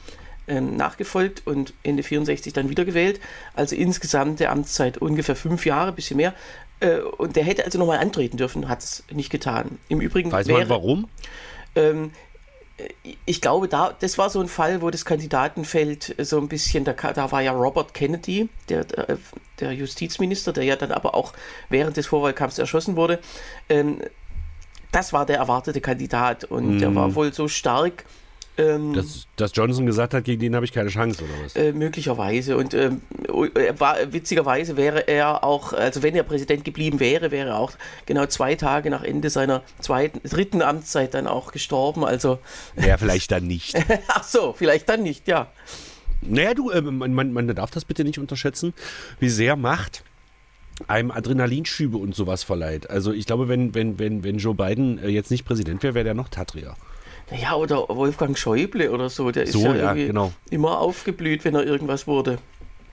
ähm, 0.49 0.77
nachgefolgt 0.77 1.47
und 1.47 1.73
Ende 1.85 2.03
64 2.03 2.53
dann 2.53 2.69
wiedergewählt. 2.69 3.21
Also 3.55 3.77
insgesamt 3.77 4.41
der 4.41 4.51
Amtszeit 4.51 4.99
ungefähr 4.99 5.37
fünf 5.37 5.65
Jahre, 5.67 5.93
bisschen 5.93 6.17
mehr. 6.17 6.35
Äh, 6.81 6.97
und 6.99 7.37
der 7.37 7.45
hätte 7.45 7.65
also 7.65 7.79
nochmal 7.79 7.99
antreten 7.99 8.39
dürfen, 8.39 8.69
hat 8.69 8.83
es 8.83 9.05
nicht 9.13 9.31
getan. 9.31 9.79
Im 9.89 10.01
Übrigen 10.01 10.33
Weiß 10.33 10.49
wäre, 10.49 10.59
man 10.59 10.69
warum? 10.69 11.09
Ähm, 11.77 12.11
ich 13.25 13.41
glaube, 13.41 13.69
da, 13.69 13.95
das 13.99 14.19
war 14.19 14.31
so 14.31 14.41
ein 14.41 14.49
Fall, 14.49 14.83
wo 14.83 14.91
das 14.91 15.05
Kandidatenfeld 15.05 16.15
so 16.19 16.39
ein 16.39 16.49
bisschen, 16.49 16.85
da, 16.85 16.93
da 16.93 17.33
war 17.33 17.41
ja 17.41 17.53
Robert 17.53 17.95
Kennedy, 17.95 18.49
der, 18.69 18.85
der, 19.61 19.73
Justizminister, 19.73 20.53
der 20.53 20.65
ja 20.65 20.77
dann 20.77 20.93
aber 20.93 21.15
auch 21.15 21.33
während 21.69 21.97
des 21.97 22.07
Vorwahlkampfs 22.07 22.59
erschossen 22.59 22.97
wurde. 22.97 23.21
Ähm, 23.69 24.01
das 24.91 25.13
war 25.13 25.25
der 25.25 25.39
erwartete 25.39 25.81
Kandidat 25.81 26.45
und 26.45 26.77
mm. 26.77 26.79
der 26.79 26.95
war 26.95 27.09
mhm. 27.09 27.15
wohl 27.15 27.33
so 27.33 27.49
stark 27.49 28.05
Ähm, 28.59 28.93
Dass, 28.93 29.27
dass 29.37 29.53
Johnson 29.55 29.87
gesagt 29.87 30.13
hat, 30.13 30.25
gegen 30.25 30.41
den 30.41 30.55
habe 30.55 30.67
ich 30.67 30.73
keine 30.73 30.91
Chance, 30.91 31.25
oder 31.25 31.33
was? 31.43 31.57
Äh, 31.57 31.73
möglicherweise. 31.73 32.57
Und 32.59 32.75
ähm, 32.75 33.01
er 33.55 33.81
war, 33.81 33.97
witzigerweise 34.13 34.77
wäre 34.77 35.09
er 35.09 35.43
auch, 35.43 35.73
also 35.73 36.03
wenn 36.03 36.15
er 36.15 36.23
Präsident 36.23 36.65
geblieben 36.65 37.01
wäre, 37.01 37.31
wäre 37.31 37.51
er 37.51 37.59
auch 37.59 37.73
genau 38.05 38.27
zwei 38.27 38.55
Tage 38.55 38.91
nach 38.91 39.05
Ende 39.05 39.31
seiner 39.31 39.63
zweiten, 39.81 40.21
dritten 40.29 40.61
Amtszeit 40.61 41.15
dann 41.15 41.27
auch 41.27 41.53
gestorben. 41.53 42.05
Also. 42.05 42.41
Ja, 42.77 42.97
vielleicht 42.99 43.33
dann 43.33 43.47
nicht. 43.47 43.75
Ach 44.09 44.25
so, 44.25 44.53
vielleicht 44.53 44.89
dann 44.89 45.03
nicht, 45.03 45.29
ja. 45.29 45.51
Naja, 46.21 46.53
du, 46.53 46.71
äh, 46.71 46.83
man, 46.83 47.15
man, 47.15 47.33
man 47.33 47.49
darf 47.55 47.71
das 47.71 47.87
bitte 47.87 48.05
nicht 48.05 48.19
unterschätzen, 48.19 48.75
wie 49.19 49.31
sehr 49.31 49.57
Macht 49.57 50.05
einem 50.89 51.11
Adrenalinschübe 51.11 51.97
und 51.97 52.15
sowas 52.15 52.43
verleiht. 52.43 52.91
Also 52.91 53.13
ich 53.13 53.27
glaube, 53.27 53.49
wenn, 53.49 53.75
wenn, 53.75 53.99
wenn, 53.99 54.25
wenn 54.25 54.39
Joe 54.39 54.55
Biden 54.55 54.99
äh, 54.99 55.09
jetzt 55.09 55.31
nicht 55.31 55.45
Präsident 55.45 55.83
wäre, 55.83 55.95
wäre 55.95 56.05
der 56.05 56.15
noch 56.15 56.29
tattriger. 56.29 56.77
Ja, 57.41 57.55
oder 57.55 57.89
Wolfgang 57.89 58.37
Schäuble 58.37 58.91
oder 58.91 59.09
so, 59.09 59.31
der 59.31 59.45
ist 59.45 59.53
So, 59.53 59.61
ja, 59.61 59.75
ja, 59.75 59.83
irgendwie 59.83 60.07
genau. 60.07 60.33
immer 60.51 60.79
aufgeblüht, 60.81 61.45
wenn 61.45 61.55
er 61.55 61.65
irgendwas 61.65 62.07
wurde. 62.07 62.39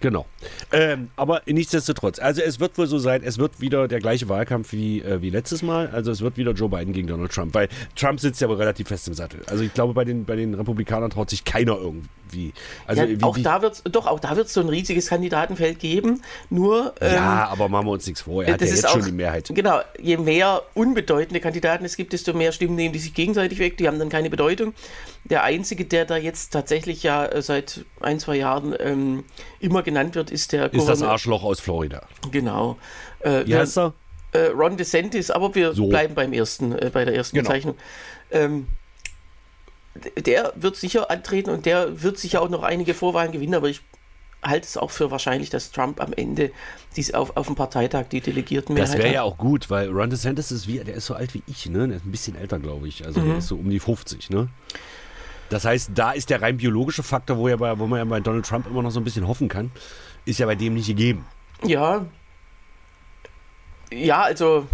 Genau. 0.02 0.26
Ähm, 0.72 1.10
aber 1.16 1.42
nichtsdestotrotz, 1.46 2.20
also 2.20 2.42
es 2.42 2.60
wird 2.60 2.78
wohl 2.78 2.88
so 2.88 3.00
sein, 3.00 3.22
es 3.24 3.38
wird 3.38 3.60
wieder 3.60 3.88
der 3.88 4.00
gleiche 4.00 4.30
Wahlkampf 4.30 4.72
wie, 4.72 5.02
äh, 5.02 5.22
wie 5.22 5.30
letztes 5.30 5.62
Mal. 5.62 5.90
Also 5.90 6.12
es 6.12 6.22
wird 6.22 6.38
wieder 6.38 6.52
Joe 6.54 6.70
Biden 6.70 6.94
gegen 6.94 7.08
Donald 7.08 7.32
Trump, 7.32 7.54
weil 7.54 7.68
Trump 7.96 8.20
sitzt 8.20 8.40
ja 8.42 8.48
wohl 8.48 8.56
relativ 8.56 8.88
fest 8.88 9.08
im 9.08 9.14
Sattel. 9.14 9.42
Also 9.48 9.64
ich 9.64 9.74
glaube, 9.74 9.94
bei 9.94 10.06
den, 10.06 10.26
bei 10.26 10.36
den 10.36 10.54
Republikanern 10.54 11.10
traut 11.10 11.30
sich 11.30 11.44
keiner 11.44 11.78
irgendwie. 11.78 12.54
Also 12.86 13.02
ja, 13.02 13.10
wie, 13.10 13.24
auch 13.24 13.36
wie, 13.36 13.44
da 13.44 13.62
wird's, 13.62 13.84
doch, 13.84 14.06
auch 14.08 14.20
da 14.20 14.36
wird 14.38 14.48
es 14.48 14.54
so 14.54 14.62
ein 14.62 14.70
riesiges 14.70 15.08
Kandidatenfeld 15.08 15.80
geben. 15.80 16.22
Nur 16.50 16.94
ähm, 17.02 17.16
ja, 17.16 17.48
aber 17.48 17.68
machen 17.70 17.88
wir 17.88 17.92
uns 17.92 18.06
nichts 18.06 18.22
vor. 18.22 18.44
Er 18.44 18.54
hat 18.54 18.62
ja 18.62 18.68
jetzt 18.68 18.88
schon 18.90 19.02
auch- 19.02 19.06
die 19.06 19.12
Mehrheit. 19.12 19.50
Genau, 19.54 19.80
je 20.00 20.18
mehr 20.18 20.62
unbedeutende 20.76 21.40
Kandidaten 21.40 21.84
es 21.86 21.98
gibt, 21.98 22.14
desto 22.14 22.34
mehr 22.34 22.52
Stimmen 22.52 22.76
nehmen 22.76 22.94
die 22.94 23.00
sich 23.00 23.14
gegenseitig 23.14 23.60
weg, 23.60 23.78
die 23.78 23.88
haben 23.88 24.00
dann 24.00 24.10
keine 24.10 24.30
Bedeutung. 24.30 24.74
Der 25.26 25.44
einzige, 25.44 25.86
der 25.86 26.06
da 26.06 26.18
jetzt 26.18 26.52
tatsächlich 26.52 27.04
ja 27.04 27.26
äh, 27.26 27.42
seit 27.42 27.84
ein, 28.00 28.20
zwei 28.20 28.38
Jahren 28.38 28.74
ähm, 28.80 29.24
immer 29.60 29.84
genannt 29.90 30.16
wird, 30.16 30.32
ist 30.32 30.52
der 30.52 30.66
Ist 30.66 30.74
das 30.76 30.82
Gouverneur- 31.00 31.12
Arschloch 31.12 31.44
aus 31.44 31.60
Florida. 31.60 32.08
Genau. 32.32 32.78
Äh, 33.20 33.46
Wie 33.46 33.56
heißt 33.56 33.78
er? 33.78 33.94
äh, 34.32 34.48
Ron 34.48 34.78
DeSantis, 34.78 35.32
aber 35.32 35.54
wir 35.56 35.74
So. 35.74 35.88
bleiben 35.88 36.14
beim 36.16 36.34
ersten, 36.34 36.72
äh, 36.74 36.90
bei 36.94 37.06
der 37.06 37.16
ersten 37.16 37.36
Genau. 37.38 37.50
Bezeichnung. 37.50 37.76
Ähm, 38.32 38.68
der 40.18 40.54
wird 40.56 40.76
sicher 40.76 41.10
antreten 41.12 41.50
und 41.50 41.66
der 41.66 42.02
wird 42.04 42.18
sicher 42.18 42.42
auch 42.42 42.50
noch 42.50 42.64
einige 42.64 42.94
Vorwahlen 42.94 43.32
gewinnen, 43.32 43.56
aber 43.56 43.70
ich 43.70 43.82
halte 44.42 44.66
es 44.66 44.78
auch 44.78 44.92
für 44.92 45.12
wahrscheinlich, 45.12 45.50
dass 45.50 45.72
Trump 45.72 46.00
am 46.00 46.14
Ende 46.14 46.52
dies 46.96 47.14
auf, 47.14 47.36
auf 47.36 47.48
dem 47.48 47.56
Parteitag 47.56 48.06
die 48.10 48.22
Delegiertenmehrheit 48.22 48.94
Das 48.94 48.98
wäre 49.04 49.14
ja 49.14 49.24
auch 49.24 49.38
gut, 49.38 49.70
weil 49.70 49.90
Ron 49.90 50.10
DeSantis 50.10 50.52
ist 50.52 50.68
wie, 50.68 50.80
der 50.80 50.96
ist 50.96 51.08
so 51.08 51.16
alt 51.16 51.34
wie 51.34 51.44
ich, 51.48 51.66
ne? 51.66 51.88
Der 51.88 51.98
ist 51.98 52.06
ein 52.06 52.12
bisschen 52.12 52.38
älter, 52.38 52.60
glaube 52.60 52.88
ich. 52.88 53.06
Also 53.06 53.20
Mhm. 53.20 53.26
der 53.30 53.38
ist 53.40 53.48
so 53.48 53.56
um 53.58 53.70
die 53.70 53.80
50, 53.80 54.30
ne? 54.30 54.48
Das 55.50 55.66
heißt, 55.66 55.92
da 55.96 56.12
ist 56.12 56.30
der 56.30 56.42
rein 56.42 56.58
biologische 56.58 57.04
Faktor, 57.04 57.38
wo, 57.38 57.48
ja 57.48 57.56
bei, 57.56 57.78
wo 57.78 57.88
man 57.88 58.00
ja 58.00 58.06
bei 58.06 58.20
Donald 58.20 58.46
Trump 58.46 58.68
immer 58.68 58.84
noch 58.84 58.92
so 58.92 59.00
ein 59.00 59.04
bisschen 59.04 59.28
hoffen 59.28 59.48
kann, 59.48 59.72
ist 60.26 60.40
ja 60.40 60.46
bei 60.46 60.56
dem 60.56 60.76
nicht 60.76 60.88
gegeben. 60.88 61.26
Ja. 61.66 62.06
Ja, 63.92 64.22
also, 64.22 64.68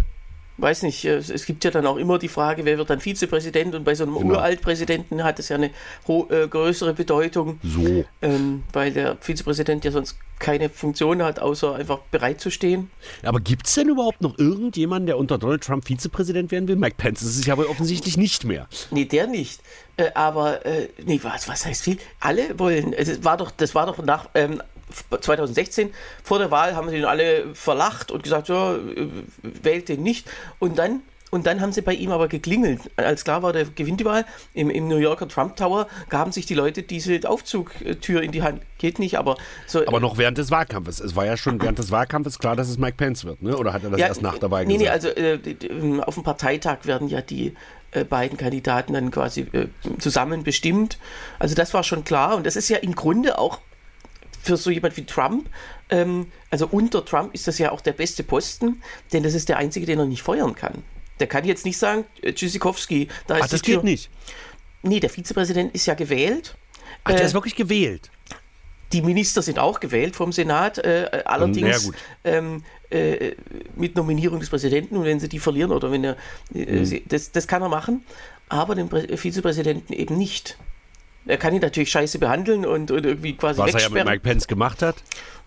weiß 0.58 0.82
nicht, 0.82 1.04
äh, 1.04 1.16
es 1.16 1.46
gibt 1.46 1.64
ja 1.64 1.70
dann 1.70 1.86
auch 1.86 1.96
immer 1.96 2.18
die 2.18 2.28
Frage, 2.28 2.64
wer 2.64 2.78
wird 2.78 2.90
dann 2.90 3.00
Vizepräsident 3.00 3.74
und 3.74 3.84
bei 3.84 3.94
so 3.94 4.04
einem 4.04 4.14
Genau. 4.18 4.34
Uraltpräsidenten 4.34 5.22
hat 5.24 5.38
es 5.38 5.48
ja 5.48 5.56
eine 5.56 5.66
äh, 6.08 6.48
größere 6.48 6.94
Bedeutung, 6.94 7.60
So. 7.62 8.04
ähm, 8.22 8.62
weil 8.72 8.92
der 8.92 9.16
Vizepräsident 9.20 9.84
ja 9.84 9.90
sonst 9.90 10.16
keine 10.38 10.68
Funktion 10.68 11.22
hat, 11.22 11.38
außer 11.38 11.74
einfach 11.74 11.98
bereit 12.10 12.40
zu 12.40 12.50
stehen. 12.50 12.90
Aber 13.22 13.40
gibt 13.40 13.66
es 13.66 13.74
denn 13.74 13.88
überhaupt 13.88 14.20
noch 14.20 14.38
irgendjemanden, 14.38 15.06
der 15.06 15.18
unter 15.18 15.38
Donald 15.38 15.62
Trump 15.64 15.86
Vizepräsident 15.86 16.50
werden 16.50 16.68
will? 16.68 16.76
Mike 16.76 16.96
Pence 16.98 17.22
ist 17.22 17.38
es 17.38 17.46
ja 17.46 17.56
wohl 17.56 17.66
offensichtlich 17.66 18.16
nicht 18.18 18.44
mehr. 18.44 18.68
Nee, 18.90 19.06
der 19.06 19.26
nicht. 19.26 19.60
Äh, 19.96 20.10
aber, 20.14 20.64
äh, 20.66 20.88
nee, 21.04 21.20
was, 21.22 21.48
was 21.48 21.64
heißt 21.64 21.82
viel? 21.82 21.96
Alle 22.20 22.58
wollen, 22.58 22.92
es 22.92 23.24
war 23.24 23.36
doch, 23.38 23.50
das 23.50 23.74
war 23.74 23.86
doch 23.86 24.02
nach 24.04 24.28
ähm, 24.34 24.62
2016, 25.20 25.90
vor 26.22 26.38
der 26.38 26.50
Wahl 26.50 26.76
haben 26.76 26.88
sie 26.90 26.96
ihn 26.96 27.04
alle 27.04 27.54
verlacht 27.54 28.10
und 28.10 28.22
gesagt, 28.22 28.48
ja, 28.48 28.74
äh, 28.74 29.08
wählt 29.42 29.88
den 29.88 30.02
nicht. 30.02 30.28
Und 30.58 30.78
dann, 30.78 31.02
und 31.30 31.46
dann 31.46 31.60
haben 31.60 31.72
sie 31.72 31.82
bei 31.82 31.92
ihm 31.92 32.12
aber 32.12 32.28
geklingelt. 32.28 32.80
Als 32.96 33.24
klar 33.24 33.42
war, 33.42 33.52
der 33.52 33.64
gewinnt 33.64 34.00
die 34.00 34.04
Wahl, 34.04 34.24
im, 34.54 34.70
im 34.70 34.86
New 34.86 34.96
Yorker 34.96 35.26
Trump 35.28 35.56
Tower 35.56 35.88
gaben 36.08 36.30
sich 36.30 36.46
die 36.46 36.54
Leute 36.54 36.84
diese 36.84 37.28
Aufzugtür 37.28 38.22
in 38.22 38.30
die 38.30 38.42
Hand. 38.42 38.62
Geht 38.78 38.98
nicht, 38.98 39.18
aber 39.18 39.36
so. 39.66 39.84
Aber 39.86 39.98
noch 39.98 40.18
während 40.18 40.38
des 40.38 40.50
Wahlkampfes. 40.50 41.00
Es 41.00 41.16
war 41.16 41.26
ja 41.26 41.36
schon 41.36 41.60
während 41.60 41.78
des 41.78 41.90
Wahlkampfes 41.90 42.38
klar, 42.38 42.54
dass 42.54 42.68
es 42.68 42.78
Mike 42.78 42.96
Pence 42.96 43.24
wird, 43.24 43.42
ne? 43.42 43.56
Oder 43.56 43.72
hat 43.72 43.82
er 43.82 43.90
das 43.90 44.00
erst 44.00 44.22
nach 44.22 44.38
der 44.38 44.50
Wahl 44.50 44.66
nee, 44.66 44.78
gesagt? 44.78 45.02
Nee, 45.02 45.08
also 45.08 45.08
äh, 45.08 45.56
ähm, 45.68 46.00
auf 46.00 46.14
dem 46.14 46.22
Parteitag 46.22 46.84
werden 46.84 47.08
ja 47.08 47.22
die 47.22 47.54
äh, 47.90 48.04
beiden 48.04 48.36
Kandidaten 48.36 48.92
dann 48.92 49.10
quasi 49.10 49.46
äh, 49.52 49.66
zusammen 49.98 50.44
bestimmt. 50.44 50.98
Also 51.38 51.54
das 51.54 51.74
war 51.74 51.82
schon 51.82 52.04
klar 52.04 52.36
und 52.36 52.46
das 52.46 52.54
ist 52.54 52.68
ja 52.68 52.78
im 52.78 52.94
Grunde 52.94 53.38
auch 53.38 53.60
für 54.46 54.56
so 54.56 54.70
jemand 54.70 54.96
wie 54.96 55.04
Trump, 55.04 55.48
ähm, 55.90 56.30
also 56.50 56.68
unter 56.70 57.04
Trump 57.04 57.34
ist 57.34 57.46
das 57.48 57.58
ja 57.58 57.72
auch 57.72 57.80
der 57.80 57.92
beste 57.92 58.22
Posten, 58.22 58.80
denn 59.12 59.22
das 59.22 59.34
ist 59.34 59.48
der 59.48 59.56
einzige, 59.58 59.86
den 59.86 59.98
er 59.98 60.06
nicht 60.06 60.22
feuern 60.22 60.54
kann. 60.54 60.82
Der 61.20 61.26
kann 61.26 61.44
jetzt 61.44 61.64
nicht 61.64 61.78
sagen, 61.78 62.04
äh, 62.22 62.32
Tschüssikowski, 62.32 63.08
da 63.26 63.36
ist 63.36 63.44
Ach, 63.44 63.48
das 63.48 63.62
geht 63.62 63.82
nicht. 63.84 64.10
Nee, 64.82 65.00
der 65.00 65.10
Vizepräsident 65.10 65.74
ist 65.74 65.86
ja 65.86 65.94
gewählt. 65.94 66.56
Ach, 67.04 67.10
der 67.12 67.22
Äh, 67.22 67.26
ist 67.26 67.34
wirklich 67.34 67.56
gewählt. 67.56 68.10
Die 68.92 69.02
Minister 69.02 69.42
sind 69.42 69.58
auch 69.58 69.80
gewählt 69.80 70.14
vom 70.14 70.30
Senat, 70.30 70.78
äh, 70.78 71.22
allerdings 71.24 71.90
ähm, 72.22 72.62
äh, 72.90 73.32
mit 73.74 73.96
Nominierung 73.96 74.38
des 74.38 74.48
Präsidenten 74.48 74.96
und 74.96 75.04
wenn 75.04 75.18
sie 75.18 75.28
die 75.28 75.40
verlieren 75.40 75.72
oder 75.72 75.90
wenn 75.90 76.04
er, 76.04 76.16
äh, 76.54 76.80
Mhm. 76.82 77.02
das, 77.08 77.32
das 77.32 77.48
kann 77.48 77.62
er 77.62 77.68
machen, 77.68 78.04
aber 78.48 78.76
den 78.76 78.88
Prä 78.88 79.16
Vizepräsidenten 79.16 79.92
eben 79.92 80.16
nicht. 80.16 80.56
Er 81.26 81.38
kann 81.38 81.54
ihn 81.54 81.60
natürlich 81.60 81.90
scheiße 81.90 82.18
behandeln 82.18 82.64
und, 82.64 82.90
und 82.90 83.04
irgendwie 83.04 83.34
quasi 83.34 83.60
Was 83.60 83.74
er 83.74 83.80
ja 83.80 83.88
mit 83.88 83.96
wegsperren. 83.96 84.08
Mike 84.08 84.22
Pence 84.22 84.46
gemacht 84.46 84.82
hat. 84.82 84.96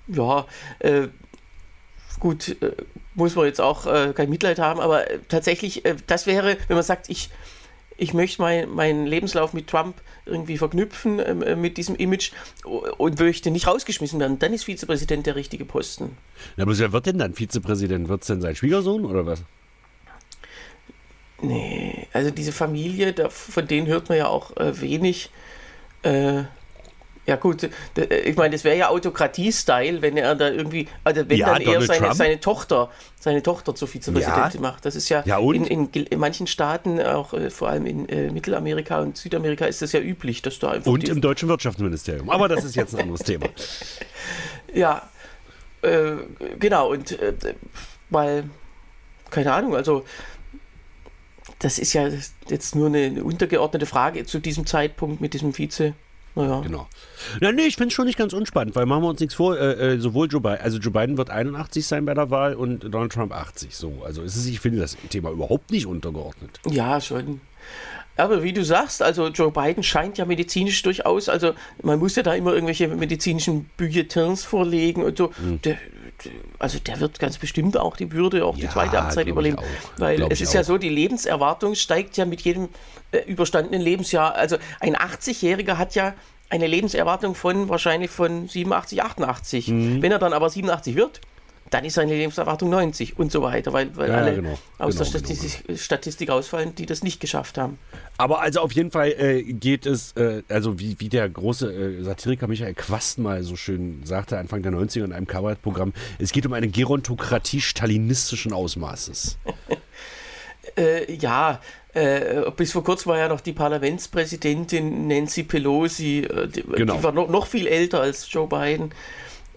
Ja, 0.07 0.45
äh, 0.79 1.07
gut, 2.19 2.62
äh, 2.62 2.71
muss 3.15 3.36
man 3.36 3.45
jetzt 3.45 3.62
auch 3.62 3.86
äh, 3.86 4.13
kein 4.13 4.29
Mitleid 4.29 4.59
haben, 4.59 4.79
aber 4.79 5.09
äh, 5.09 5.19
tatsächlich, 5.27 5.86
äh, 5.86 5.95
das 6.07 6.25
wäre, 6.25 6.57
wenn 6.67 6.75
man 6.75 6.83
sagt, 6.83 7.09
ich, 7.09 7.29
ich 7.98 8.13
möchte 8.13 8.41
mein, 8.41 8.69
meinen 8.69 9.05
Lebenslauf 9.05 9.53
mit 9.53 9.67
Trump 9.67 10.01
irgendwie 10.25 10.57
verknüpfen, 10.57 11.21
ähm, 11.24 11.43
äh, 11.43 11.55
mit 11.55 11.77
diesem 11.77 11.95
Image 11.95 12.31
und 12.63 13.19
möchte 13.19 13.51
nicht 13.51 13.67
rausgeschmissen 13.67 14.19
werden, 14.19 14.39
dann 14.39 14.53
ist 14.53 14.65
Vizepräsident 14.65 15.25
der 15.25 15.36
richtige 15.36 15.65
Posten. 15.65 16.17
Na, 16.57 16.65
bloß 16.65 16.79
wer 16.79 16.91
wird 16.91 17.05
denn 17.05 17.19
dann 17.19 17.33
Vizepräsident? 17.33 18.09
Wird 18.09 18.21
es 18.21 18.27
denn 18.27 18.41
sein 18.41 18.55
Schwiegersohn 18.55 19.05
oder 19.05 19.25
was? 19.25 19.43
Nee, 21.41 22.07
also 22.12 22.31
diese 22.31 22.51
Familie, 22.51 23.13
da, 23.13 23.29
von 23.29 23.65
denen 23.67 23.88
hört 23.88 24.09
man 24.09 24.17
ja 24.17 24.27
auch 24.27 24.55
äh, 24.57 24.81
wenig. 24.81 25.29
Äh, 26.03 26.43
ja 27.25 27.35
gut, 27.35 27.69
äh, 27.95 28.15
ich 28.21 28.35
meine, 28.37 28.55
das 28.55 28.63
wäre 28.63 28.75
ja 28.77 28.87
Autokratie-Style, 28.89 30.01
wenn 30.01 30.17
er 30.17 30.33
da 30.35 30.49
irgendwie, 30.49 30.87
also 31.03 31.29
wenn 31.29 31.37
Ja, 31.37 31.47
dann 31.53 31.61
eher 31.61 31.73
Donald 31.73 31.87
seine, 31.87 31.99
Trump. 32.05 32.15
seine 32.15 32.39
Tochter, 32.39 32.89
seine 33.19 33.43
Tochter 33.43 33.75
zur 33.75 33.87
Vizepräsidentin 33.87 34.61
Ja. 34.63 34.67
macht. 34.71 34.85
Das 34.85 34.95
ist 34.95 35.09
ja, 35.09 35.21
Ja, 35.25 35.37
in, 35.37 35.65
in, 35.65 35.89
in 35.91 36.19
manchen 36.19 36.47
Staaten, 36.47 36.99
auch 36.99 37.33
äh, 37.33 37.49
vor 37.51 37.69
allem 37.69 37.85
in 37.85 38.09
äh, 38.09 38.31
Mittelamerika 38.31 39.01
und 39.01 39.15
Südamerika, 39.17 39.65
ist 39.65 39.81
das 39.83 39.91
ja 39.91 39.99
üblich, 39.99 40.41
dass 40.41 40.57
da 40.57 40.71
einfach 40.71 40.91
Und 40.91 41.07
im 41.07 41.21
deutschen 41.21 41.49
Wirtschaftsministerium. 41.49 42.29
Aber 42.31 42.47
das 42.47 42.63
ist 42.63 42.75
jetzt 42.75 42.95
ein 42.95 43.01
anderes 43.01 43.21
Thema. 43.21 43.47
Ja, 44.73 45.09
äh, 45.81 46.11
genau, 46.59 46.91
und 46.91 47.11
äh, 47.11 47.33
weil, 48.11 48.43
keine 49.31 49.51
Ahnung, 49.53 49.75
also 49.75 50.05
das 51.59 51.77
ist 51.77 51.93
ja 51.93 52.09
jetzt 52.47 52.75
nur 52.75 52.87
eine, 52.87 53.23
untergeordnete 53.23 53.85
Frage 53.85 54.25
zu 54.25 54.39
diesem 54.39 54.65
Zeitpunkt 54.65 55.21
mit 55.21 55.33
diesem 55.33 55.53
Vize. 55.53 55.93
Naja. 56.35 56.61
Genau. 56.61 56.87
Na, 57.41 57.51
nee, 57.51 57.63
ich 57.63 57.75
finde 57.75 57.87
es 57.87 57.93
schon 57.93 58.05
nicht 58.05 58.17
ganz 58.17 58.33
unspannend, 58.33 58.75
weil 58.75 58.85
machen 58.85 59.03
wir 59.03 59.09
uns 59.09 59.19
nichts 59.19 59.35
vor. 59.35 59.57
Äh, 59.57 59.95
äh, 59.95 59.99
sowohl 59.99 60.27
Joe 60.27 60.39
Biden, 60.39 60.59
also 60.61 60.77
Joe 60.77 60.91
Biden 60.91 61.17
wird 61.17 61.29
81 61.29 61.85
sein 61.85 62.05
bei 62.05 62.13
der 62.13 62.29
Wahl 62.29 62.53
und 62.53 62.83
Donald 62.83 63.11
Trump 63.11 63.33
80. 63.33 63.75
So, 63.75 64.03
also 64.05 64.23
es 64.23 64.35
ist, 64.35 64.45
ich 64.47 64.59
finde 64.59 64.79
das 64.79 64.95
Thema 65.09 65.31
überhaupt 65.31 65.71
nicht 65.71 65.85
untergeordnet. 65.85 66.59
Ja, 66.69 67.01
schon. 67.01 67.41
Aber 68.15 68.43
wie 68.43 68.53
du 68.53 68.63
sagst, 68.65 69.01
also 69.01 69.27
Joe 69.29 69.51
Biden 69.51 69.81
scheint 69.81 70.17
ja 70.17 70.25
medizinisch 70.25 70.81
durchaus, 70.81 71.29
also 71.29 71.53
man 71.81 71.99
muss 71.99 72.15
ja 72.15 72.23
da 72.23 72.33
immer 72.33 72.53
irgendwelche 72.53 72.87
medizinischen 72.89 73.69
Bulletins 73.77 74.43
vorlegen 74.43 75.03
und 75.03 75.17
so. 75.17 75.31
Hm. 75.35 75.61
Der, 75.61 75.73
der, 75.73 75.79
also 76.59 76.79
der 76.79 76.99
wird 76.99 77.19
ganz 77.19 77.38
bestimmt 77.38 77.77
auch 77.77 77.95
die 77.97 78.11
Würde, 78.11 78.45
auch 78.45 78.55
die 78.55 78.63
Ja, 78.63 78.69
zweite 78.69 78.99
Amtszeit 78.99 79.27
überleben. 79.27 79.57
Weil 79.97 80.17
Glaub 80.17 80.31
es 80.31 80.41
ist 80.41 80.53
ja 80.53 80.61
auch. 80.61 80.65
so, 80.65 80.77
die 80.77 80.89
Lebenserwartung 80.89 81.75
steigt 81.75 82.17
ja 82.17 82.25
mit 82.25 82.41
jedem 82.41 82.69
äh, 83.11 83.19
überstandenen 83.19 83.81
Lebensjahr. 83.81 84.35
Also 84.35 84.57
ein 84.79 84.95
80-Jähriger 84.95 85.77
hat 85.77 85.95
ja 85.95 86.13
eine 86.49 86.67
Lebenserwartung 86.67 87.35
von 87.35 87.69
wahrscheinlich 87.69 88.09
von 88.09 88.47
87, 88.47 89.03
88. 89.03 89.67
Mhm. 89.67 90.01
Wenn 90.01 90.11
er 90.11 90.19
dann 90.19 90.33
aber 90.33 90.49
87 90.49 90.95
wird, 90.95 91.21
dann 91.71 91.85
ist 91.85 91.93
seine 91.95 92.13
Lebenserwartung 92.15 92.69
90 92.69 93.19
und 93.19 93.31
so 93.31 93.41
weiter, 93.41 93.73
weil, 93.73 93.95
weil 93.95 94.09
Ja, 94.09 94.15
alle 94.17 94.35
genau. 94.35 94.57
aus 94.79 94.95
Genau, 94.97 95.09
der 95.11 95.21
genau, 95.21 95.33
Statistik, 95.35 95.79
Statistik 95.79 96.29
ausfallen, 96.29 96.73
die 96.75 96.85
das 96.85 97.03
nicht 97.03 97.19
geschafft 97.19 97.57
haben. 97.57 97.77
Aber 98.17 98.41
also 98.41 98.61
auf 98.61 98.71
jeden 98.71 98.91
Fall 98.91 99.09
äh, 99.17 99.43
geht 99.43 99.85
es, 99.85 100.13
äh, 100.13 100.43
also 100.49 100.79
wie, 100.79 100.95
wie 100.99 101.09
der 101.09 101.29
große 101.29 101.71
äh, 101.71 102.03
Satiriker 102.03 102.47
Michael 102.47 102.73
Quast 102.73 103.19
mal 103.19 103.43
so 103.43 103.55
schön 103.55 104.01
sagte, 104.03 104.38
Anfang 104.38 104.61
der 104.63 104.71
90er 104.71 105.03
in 105.03 105.13
einem 105.13 105.27
Kabarettprogramm, 105.27 105.93
es 106.17 106.31
geht 106.31 106.45
um 106.45 106.53
eine 106.53 106.67
Gerontokratie 106.69 107.61
stalinistischen 107.61 108.53
Ausmaßes. 108.53 109.38
Äh, 110.77 111.11
ja, 111.15 111.59
Äh, 111.95 112.51
bis 112.55 112.71
vor 112.73 112.83
kurzem 112.83 113.09
war 113.09 113.17
ja 113.17 113.27
noch 113.27 113.41
die 113.41 113.51
Parlamentspräsidentin 113.53 115.07
Nancy 115.07 115.41
Pelosi, 115.41 116.19
äh, 116.19 116.47
die, 116.47 116.61
Genau. 116.61 116.95
die 116.97 117.03
war 117.03 117.11
noch, 117.11 117.27
noch 117.27 117.47
viel 117.47 117.65
älter 117.65 118.01
als 118.01 118.31
Joe 118.31 118.47
Biden. 118.47 118.91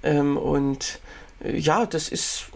Ähm, 0.02 0.38
und 0.38 1.00
ja, 1.44 1.86
das 1.86 2.08
ist, 2.08 2.46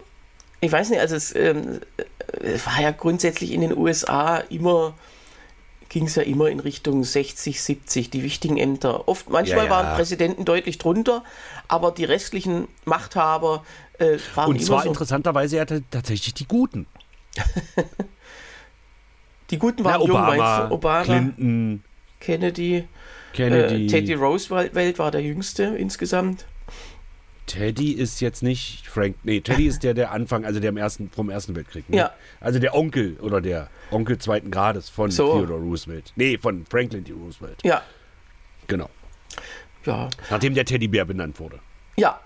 ich 0.60 0.70
weiß 0.72 0.90
nicht, 0.90 1.00
also 1.00 1.16
es, 1.16 1.34
ähm, 1.34 1.80
äh, 1.96 2.04
es 2.46 2.66
war 2.66 2.80
ja 2.80 2.90
grundsätzlich 2.90 3.52
in 3.52 3.60
den 3.60 3.76
USA 3.76 4.38
immer, 4.38 4.94
ging 5.88 6.06
es 6.06 6.14
ja 6.16 6.22
immer 6.22 6.48
in 6.48 6.60
Richtung 6.60 7.04
60, 7.04 7.62
70, 7.62 8.10
die 8.10 8.22
wichtigen 8.22 8.56
Ämter. 8.56 9.08
Oft, 9.08 9.30
manchmal 9.30 9.58
Ja, 9.58 9.64
ja. 9.64 9.70
waren 9.70 9.96
Präsidenten 9.96 10.44
deutlich 10.44 10.78
drunter, 10.78 11.22
aber 11.68 11.92
die 11.92 12.04
restlichen 12.04 12.68
Machthaber 12.84 13.64
äh, 13.98 14.18
waren 14.34 14.50
Und 14.50 14.56
immer 14.56 14.64
zwar 14.66 14.82
so. 14.82 14.88
interessanterweise 14.88 15.56
ja 15.56 15.64
tatsächlich 15.64 16.34
die 16.34 16.46
Guten. 16.46 16.86
Die 19.50 19.58
Guten 19.58 19.82
Na, 19.84 19.90
waren 19.90 20.00
jung, 20.00 20.10
Obama, 20.10 20.26
meinst 20.36 20.70
du? 20.70 20.74
Obama, 20.74 21.02
Clinton, 21.04 21.84
Kennedy, 22.20 22.88
Kennedy. 23.32 23.84
Äh, 23.84 23.86
Teddy 23.86 24.14
Roosevelt 24.14 24.98
war 24.98 25.10
der 25.10 25.22
jüngste 25.22 25.64
insgesamt. 25.64 26.46
Teddy 27.46 27.92
ist 27.92 28.20
jetzt 28.20 28.42
nicht 28.42 28.86
Frank. 28.88 29.16
Nee, 29.22 29.40
Teddy 29.40 29.66
ist 29.66 29.82
der, 29.84 29.94
der 29.94 30.10
Anfang, 30.10 30.44
also 30.44 30.58
der 30.60 30.70
im 30.70 30.76
ersten, 30.76 31.10
vom 31.10 31.30
Ersten 31.30 31.54
Weltkrieg. 31.54 31.88
Ne? 31.88 31.96
Ja. 31.98 32.12
Also 32.40 32.58
der 32.58 32.74
Onkel 32.74 33.16
oder 33.20 33.40
der 33.40 33.68
Onkel 33.90 34.18
zweiten 34.18 34.50
Grades 34.50 34.88
von 34.88 35.10
So. 35.10 35.32
Theodore 35.32 35.60
Roosevelt. 35.60 36.12
Nee, 36.16 36.38
von 36.38 36.66
Franklin 36.68 37.04
D. 37.04 37.12
Roosevelt. 37.12 37.58
Ja, 37.64 37.82
Genau. 38.66 38.90
ja, 39.84 40.10
Nachdem 40.30 40.54
der 40.54 40.64
Teddybär 40.64 41.04
benannt 41.04 41.38
wurde. 41.40 41.60
ja. 41.96 42.20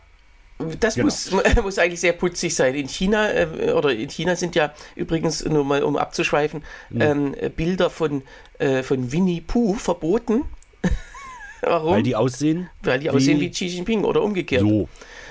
Das 0.78 0.94
Genau. 0.94 1.06
muss, 1.06 1.30
muss 1.62 1.78
eigentlich 1.78 2.00
sehr 2.00 2.12
putzig 2.12 2.54
sein. 2.54 2.74
In 2.74 2.86
China, 2.86 3.30
äh, 3.32 3.72
oder 3.72 3.94
in 3.94 4.10
China 4.10 4.36
sind 4.36 4.54
ja 4.54 4.74
übrigens, 4.94 5.42
nur 5.46 5.64
mal 5.64 5.82
um 5.82 5.96
abzuschweifen, 5.96 6.62
Mhm. 6.90 7.00
ähm, 7.00 7.34
Bilder 7.56 7.88
von, 7.88 8.22
äh, 8.58 8.82
von 8.82 9.10
Winnie 9.10 9.40
Pooh 9.40 9.72
verboten. 9.72 10.44
Warum? 11.66 11.94
Weil 11.94 12.02
die 12.02 12.16
aussehen 12.16 12.68
Weil 12.82 12.98
die 13.00 13.10
aussehen 13.10 13.40
wie 13.40 13.50
Xi 13.50 13.66
Jinping 13.66 14.04
oder 14.04 14.22
umgekehrt. 14.22 14.62
so. 14.62 14.88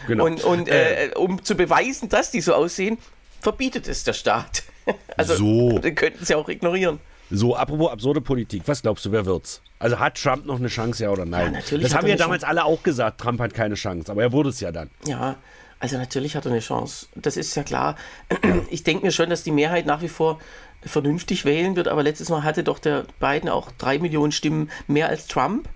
Genau. 0.08 0.26
Und, 0.26 0.44
und 0.44 0.68
äh, 0.70 1.12
um 1.16 1.44
zu 1.44 1.56
beweisen, 1.56 2.10
dass 2.10 2.32
die 2.32 2.42
so 2.42 2.54
aussehen, 2.54 2.98
verbietet 3.42 3.88
es 3.88 4.04
der 4.04 4.14
Staat. 4.14 4.64
Also, 5.18 5.36
So. 5.36 5.80
könnten 5.94 6.26
sie 6.26 6.34
auch 6.34 6.50
ignorieren. 6.50 7.00
So, 7.30 7.56
apropos 7.56 7.92
absurde 7.92 8.22
Politik, 8.22 8.64
was 8.66 8.82
glaubst 8.82 9.06
du, 9.06 9.12
wer 9.12 9.24
wird's? 9.28 9.62
Also 9.78 10.00
hat 10.00 10.16
Trump 10.16 10.48
noch 10.48 10.58
eine 10.58 10.68
Chance, 10.68 11.04
ja 11.04 11.12
oder 11.12 11.26
nein? 11.26 11.46
Ja, 11.54 11.60
natürlich 11.60 11.84
das 11.84 11.96
haben 11.96 12.08
ja 12.08 12.16
damals 12.16 12.44
alle 12.44 12.66
auch 12.66 12.82
gesagt, 12.82 13.22
Trump 13.22 13.40
hat 13.40 13.54
keine 13.54 13.76
Chance, 13.76 14.12
aber 14.12 14.24
er 14.24 14.32
wurde 14.32 14.50
es 14.50 14.60
ja 14.62 14.72
dann. 14.72 14.90
Ja, 15.06 15.36
also 15.80 15.98
natürlich 15.98 16.36
hat 16.36 16.46
er 16.48 16.52
eine 16.52 16.60
Chance. 16.62 17.06
Das 17.14 17.38
ist 17.38 17.54
ja 17.56 17.62
klar. 17.64 17.96
Ich 18.72 18.84
denke 18.84 19.06
mir 19.06 19.12
schon, 19.12 19.30
dass 19.30 19.44
die 19.44 19.52
Mehrheit 19.52 19.86
nach 19.86 20.02
wie 20.02 20.10
vor 20.10 20.40
vernünftig 20.86 21.46
wählen 21.46 21.76
wird, 21.76 21.88
aber 21.88 22.04
letztes 22.04 22.30
Mal 22.30 22.44
hatte 22.44 22.64
doch 22.64 22.80
der 22.80 23.06
Biden 23.20 23.50
auch 23.50 23.72
drei 23.78 24.00
Millionen 24.00 24.32
Stimmen 24.32 24.70
mehr 24.88 25.10
als 25.10 25.28
Trump. 25.28 25.68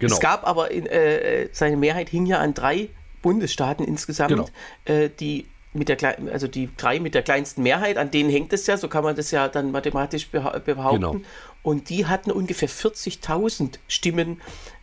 Genau. 0.00 0.12
Es 0.14 0.20
gab 0.20 0.46
aber, 0.46 0.70
in, 0.70 0.86
äh, 0.86 1.48
seine 1.52 1.76
Mehrheit 1.76 2.08
hing 2.08 2.26
ja 2.26 2.38
an 2.38 2.54
drei 2.54 2.88
Bundesstaaten 3.22 3.84
insgesamt, 3.84 4.30
Genau. 4.30 4.48
äh, 4.84 5.10
die 5.20 5.46
mit 5.74 5.88
der, 5.88 5.98
also 6.32 6.48
die 6.48 6.70
drei 6.76 6.98
mit 6.98 7.14
der 7.14 7.22
kleinsten 7.22 7.62
Mehrheit, 7.62 7.98
an 7.98 8.10
denen 8.10 8.30
hängt 8.30 8.52
es 8.52 8.66
ja, 8.66 8.76
so 8.76 8.88
kann 8.88 9.04
man 9.04 9.14
das 9.14 9.30
ja 9.30 9.48
dann 9.48 9.70
mathematisch 9.70 10.28
beha 10.28 10.58
behaupten. 10.58 11.00
Genau. 11.00 11.20
Und 11.62 11.90
die 11.90 12.06
hatten 12.06 12.30
ungefähr 12.30 12.68
40.000 12.68 13.78
Stimmen 13.86 14.40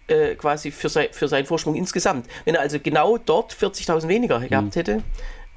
äh, 0.08 0.36
quasi 0.36 0.72
für, 0.72 0.88
sei, 0.90 1.10
für 1.12 1.28
seinen 1.28 1.46
Vorsprung 1.48 1.76
insgesamt. 1.76 2.28
Wenn 2.46 2.56
er 2.56 2.62
also 2.62 2.80
genau 2.80 3.18
dort 3.18 3.54
40.000 3.54 4.08
weniger 4.08 4.40
Mhm. 4.40 4.48
gehabt 4.50 4.76
hätte, 4.76 5.04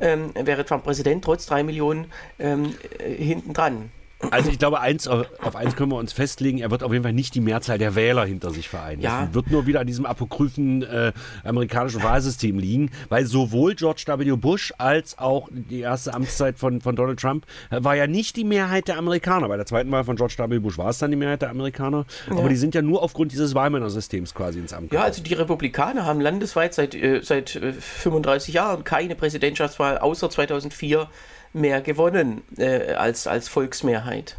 ähm, 0.01 0.33
wäre 0.35 0.65
Trump 0.65 0.85
Präsident 0.85 1.25
trotz 1.25 1.45
drei 1.47 1.63
Millionen 1.63 2.11
ähm, 2.39 2.75
äh, 2.99 3.13
hinten 3.13 3.53
dran. 3.53 3.91
Also 4.31 4.51
ich 4.51 4.59
glaube, 4.59 4.81
eins, 4.81 5.07
auf 5.07 5.55
eins 5.55 5.77
können 5.77 5.93
wir 5.93 5.97
uns 5.97 6.13
festlegen, 6.13 6.59
er 6.59 6.71
wird 6.73 6.83
auf 6.83 6.93
jeden 6.93 7.05
Fall 7.05 7.13
nicht 7.13 7.35
die 7.37 7.41
Mehrzahl 7.41 7.79
der 7.79 7.95
Wähler 7.95 8.25
hinter 8.25 8.51
sich 8.51 8.69
vereinen. 8.69 9.01
Ja. 9.01 9.27
Das 9.27 9.35
wird 9.35 9.51
nur 9.51 9.67
wieder 9.67 9.81
an 9.81 9.87
diesem 9.87 10.07
apokryphen 10.07 10.83
äh, 10.83 11.13
amerikanischen 11.45 12.03
Wahlsystem 12.03 12.59
liegen, 12.59 12.91
weil 13.09 13.27
sowohl 13.27 13.77
George 13.77 14.03
W. 14.07 14.33
Bush 14.37 14.73
als 14.77 15.19
auch 15.19 15.49
die 15.53 15.81
erste 15.81 16.15
Amtszeit 16.15 16.59
von, 16.59 16.81
von 16.81 16.97
Donald 16.97 17.21
Trump 17.21 17.47
äh, 17.71 17.83
war 17.83 17.95
ja 17.95 18.09
nicht 18.09 18.35
die 18.37 18.45
Mehrheit 18.45 18.89
der 18.89 18.99
Amerikaner. 18.99 19.49
Bei 19.49 19.57
der 19.57 19.67
zweiten 19.67 19.91
Wahl 19.93 20.03
von 20.03 20.17
George 20.17 20.35
W. 20.37 20.59
Bush 20.59 20.79
war 20.79 20.89
es 20.91 20.99
dann 20.99 21.11
die 21.13 21.17
Mehrheit 21.17 21.43
der 21.43 21.51
Amerikaner, 21.51 22.05
aber 22.29 22.49
die 22.49 22.57
sind 22.57 22.75
ja 22.75 22.83
nur 22.83 23.03
aufgrund 23.05 23.31
dieses 23.33 23.55
Wahlmännersystems 23.55 24.35
quasi 24.35 24.59
ins 24.59 24.73
Amt 24.73 24.87
Ja, 24.93 25.01
gekommen. 25.01 25.07
also 25.07 25.23
die 25.23 25.35
Republikaner 25.35 26.05
haben 26.07 26.21
landesweit 26.21 26.75
seit, 26.75 26.95
äh, 26.97 27.21
seit 27.23 27.55
äh, 27.55 27.73
35 27.73 28.53
Jahren 28.55 28.83
keine 28.83 29.15
Präsidentschaftswahl 29.15 29.99
außer 29.99 30.29
2004 30.29 31.09
mehr 31.53 31.81
gewonnen 31.81 32.43
äh, 32.57 32.93
als, 32.95 33.27
als 33.27 33.49
Volksmehrheit. 33.49 34.37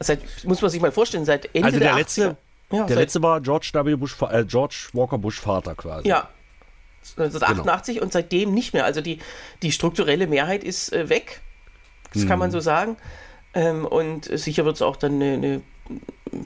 Seit, 0.00 0.20
muss 0.44 0.60
man 0.60 0.70
sich 0.70 0.80
mal 0.82 0.92
vorstellen, 0.92 1.24
seit 1.24 1.46
Ende 1.54 1.66
Also 1.66 1.78
der 1.78 1.88
der 1.90 1.98
letzte, 1.98 2.30
80er. 2.70 2.76
Ja, 2.76 2.84
der 2.86 2.96
letzte 2.96 3.22
war 3.22 3.40
George 3.40 3.70
W. 3.72 3.94
Bush, 3.96 4.16
äh, 4.22 4.44
George 4.44 4.88
Walker 4.92 5.18
Bush 5.18 5.40
Vater 5.40 5.74
quasi. 5.74 6.08
Ja, 6.08 6.28
1988 7.16 7.94
Genau. 7.96 8.04
und 8.04 8.12
seitdem 8.12 8.52
nicht 8.54 8.72
mehr. 8.74 8.84
Also 8.84 9.00
die, 9.00 9.18
die 9.62 9.70
strukturelle 9.72 10.26
Mehrheit 10.26 10.64
ist 10.64 10.92
äh, 10.92 11.08
weg. 11.08 11.40
Das 12.12 12.26
kann 12.26 12.38
man 12.38 12.48
Mhm. 12.50 12.52
so 12.52 12.60
sagen. 12.60 12.96
Ähm, 13.54 13.84
und 13.86 14.24
sicher 14.38 14.64
wird 14.64 14.76
es 14.76 14.82
auch 14.82 14.96
dann 14.96 15.14
eine, 15.22 15.34
eine 15.34 15.60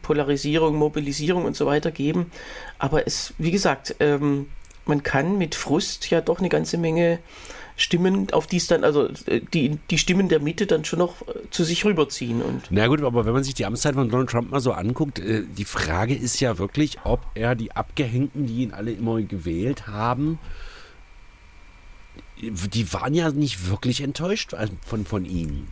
Polarisierung, 0.03 0.77
Mobilisierung 0.77 1.45
und 1.45 1.57
so 1.57 1.65
weiter 1.67 1.91
geben. 1.91 2.31
Aber 2.79 3.07
es, 3.07 3.33
wie 3.39 3.51
gesagt, 3.51 3.95
ähm, 4.01 4.49
man 4.85 5.03
kann 5.03 5.39
mit 5.39 5.55
Frust 5.55 6.11
ja 6.11 6.21
doch 6.21 6.39
eine 6.41 6.49
ganze 6.49 6.77
Menge 6.79 7.19
Stimmen, 7.79 8.27
auf 8.33 8.49
die 8.49 8.57
es 8.57 8.67
dann, 8.67 8.83
also 8.83 9.09
äh, 9.27 9.41
die, 9.55 9.79
die 9.89 9.99
Stimmen 9.99 10.29
der 10.29 10.41
Mitte 10.41 10.67
dann 10.67 10.85
schon 10.85 10.99
noch 10.99 11.23
äh, 11.23 11.49
zu 11.51 11.63
sich 11.63 11.85
rüberziehen. 11.85 12.43
Und 12.43 12.65
Na 12.71 12.89
gut, 12.89 13.01
aber 13.03 13.25
wenn 13.25 13.33
man 13.33 13.45
sich 13.45 13.55
die 13.55 13.65
Amtszeit 13.65 13.95
von 13.95 14.11
Donald 14.11 14.29
Trump 14.29 14.51
mal 14.51 14.61
so 14.61 14.73
anguckt, 14.73 15.21
äh, 15.21 15.45
die 15.47 15.65
Frage 15.65 16.15
ist 16.15 16.41
ja 16.41 16.59
wirklich, 16.59 16.99
ob 17.05 17.21
er 17.35 17.55
die 17.55 17.71
Abgehängten, 17.71 18.47
die 18.47 18.65
ihn 18.65 18.73
alle 18.73 18.91
immer 18.91 19.23
gewählt 19.23 19.87
haben, 19.87 20.41
die 22.41 22.93
waren 22.93 23.15
ja 23.15 23.31
nicht 23.31 23.69
wirklich 23.69 24.01
enttäuscht 24.01 24.55
von, 24.85 25.07
von 25.07 25.25
ihm. 25.25 25.69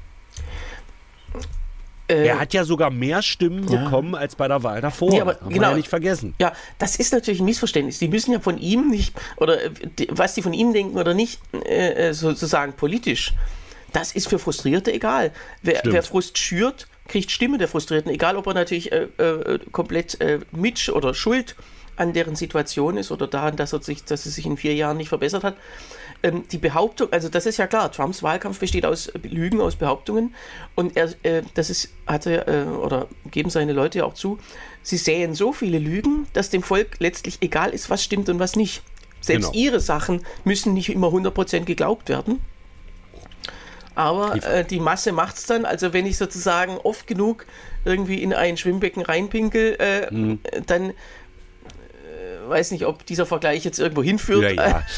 Äh, 2.08 2.26
Er 2.26 2.40
hat 2.40 2.54
ja 2.54 2.64
sogar 2.64 2.90
mehr 2.90 3.22
Stimmen 3.22 3.68
Ja. 3.68 3.84
bekommen 3.84 4.14
als 4.14 4.36
bei 4.36 4.48
der 4.48 4.62
Wahl 4.62 4.80
davor. 4.80 5.10
Nee, 5.10 5.20
aber 5.20 5.38
man 5.40 5.52
genau. 5.52 5.70
ja 5.70 5.76
nicht 5.76 5.88
vergessen. 5.88 6.34
Ja, 6.38 6.52
das 6.78 6.96
ist 6.96 7.12
natürlich 7.12 7.40
ein 7.40 7.46
Missverständnis. 7.46 7.98
Die 7.98 8.08
müssen 8.08 8.32
ja 8.32 8.40
von 8.40 8.58
ihm 8.58 8.88
nicht, 8.90 9.14
oder 9.36 9.62
äh, 9.64 9.70
was 10.10 10.34
die 10.34 10.42
von 10.42 10.52
ihm 10.52 10.72
denken 10.72 10.96
oder 10.98 11.14
nicht, 11.14 11.40
äh, 11.64 12.08
äh, 12.08 12.12
sozusagen 12.14 12.72
politisch, 12.74 13.32
das 13.92 14.12
ist 14.12 14.28
für 14.28 14.38
Frustrierte 14.38 14.92
egal. 14.92 15.32
Wer, 15.62 15.78
Stimmt. 15.78 15.94
wer 15.94 16.02
Frust 16.02 16.38
schürt, 16.38 16.86
kriegt 17.08 17.30
Stimme 17.30 17.56
der 17.58 17.68
Frustrierten, 17.68 18.10
egal 18.10 18.36
ob 18.36 18.46
er 18.46 18.54
natürlich 18.54 18.92
äh, 18.92 19.06
äh, 19.18 19.58
komplett 19.72 20.20
äh, 20.20 20.40
mit 20.52 20.88
oder 20.88 21.14
schuld 21.14 21.54
an 21.96 22.12
deren 22.12 22.36
Situation 22.36 22.96
ist 22.96 23.10
oder 23.10 23.26
daran, 23.26 23.56
dass, 23.56 23.72
er 23.72 23.82
sich, 23.82 24.04
dass 24.04 24.26
es 24.26 24.34
sich 24.34 24.46
in 24.46 24.56
vier 24.56 24.74
Jahren 24.74 24.96
nicht 24.96 25.08
verbessert 25.08 25.44
hat. 25.44 25.56
Ähm, 26.22 26.44
die 26.50 26.58
Behauptung, 26.58 27.12
also 27.12 27.28
das 27.28 27.46
ist 27.46 27.56
ja 27.58 27.66
klar, 27.66 27.90
Trumps 27.92 28.22
Wahlkampf 28.22 28.58
besteht 28.58 28.86
aus 28.86 29.10
Lügen, 29.22 29.60
aus 29.60 29.76
Behauptungen 29.76 30.34
und 30.74 30.96
er, 30.96 31.12
äh, 31.24 31.42
das 31.54 31.68
ist, 31.70 31.90
hatte, 32.06 32.46
äh, 32.46 32.64
oder 32.76 33.06
geben 33.30 33.50
seine 33.50 33.72
Leute 33.72 33.98
ja 33.98 34.04
auch 34.04 34.14
zu, 34.14 34.38
sie 34.82 34.96
säen 34.96 35.34
so 35.34 35.52
viele 35.52 35.78
Lügen, 35.78 36.26
dass 36.32 36.48
dem 36.50 36.62
Volk 36.62 36.96
letztlich 37.00 37.38
egal 37.42 37.70
ist, 37.70 37.90
was 37.90 38.02
stimmt 38.02 38.28
und 38.28 38.38
was 38.38 38.56
nicht. 38.56 38.82
Selbst 39.20 39.52
Genau. 39.52 39.64
ihre 39.64 39.80
Sachen 39.80 40.24
müssen 40.44 40.72
nicht 40.74 40.88
immer 40.90 41.08
100% 41.12 41.64
geglaubt 41.66 42.08
werden. 42.08 42.40
Aber 43.94 44.34
Die- 44.34 44.40
äh, 44.46 44.64
die 44.64 44.78
Masse 44.80 45.12
macht's 45.12 45.46
dann. 45.46 45.64
Also 45.64 45.92
wenn 45.92 46.04
ich 46.06 46.18
sozusagen 46.18 46.76
oft 46.78 47.06
genug 47.06 47.46
irgendwie 47.84 48.22
in 48.22 48.34
ein 48.34 48.56
Schwimmbecken 48.56 49.02
reinpinkel, 49.02 49.76
äh, 49.80 50.12
Mhm. 50.14 50.40
dann 50.66 50.92
weiß 52.48 52.70
nicht, 52.70 52.86
ob 52.86 53.04
dieser 53.06 53.26
Vergleich 53.26 53.64
jetzt 53.64 53.78
irgendwo 53.78 54.02
hinführt. 54.02 54.42
Ja, 54.42 54.68
ja. 54.68 54.82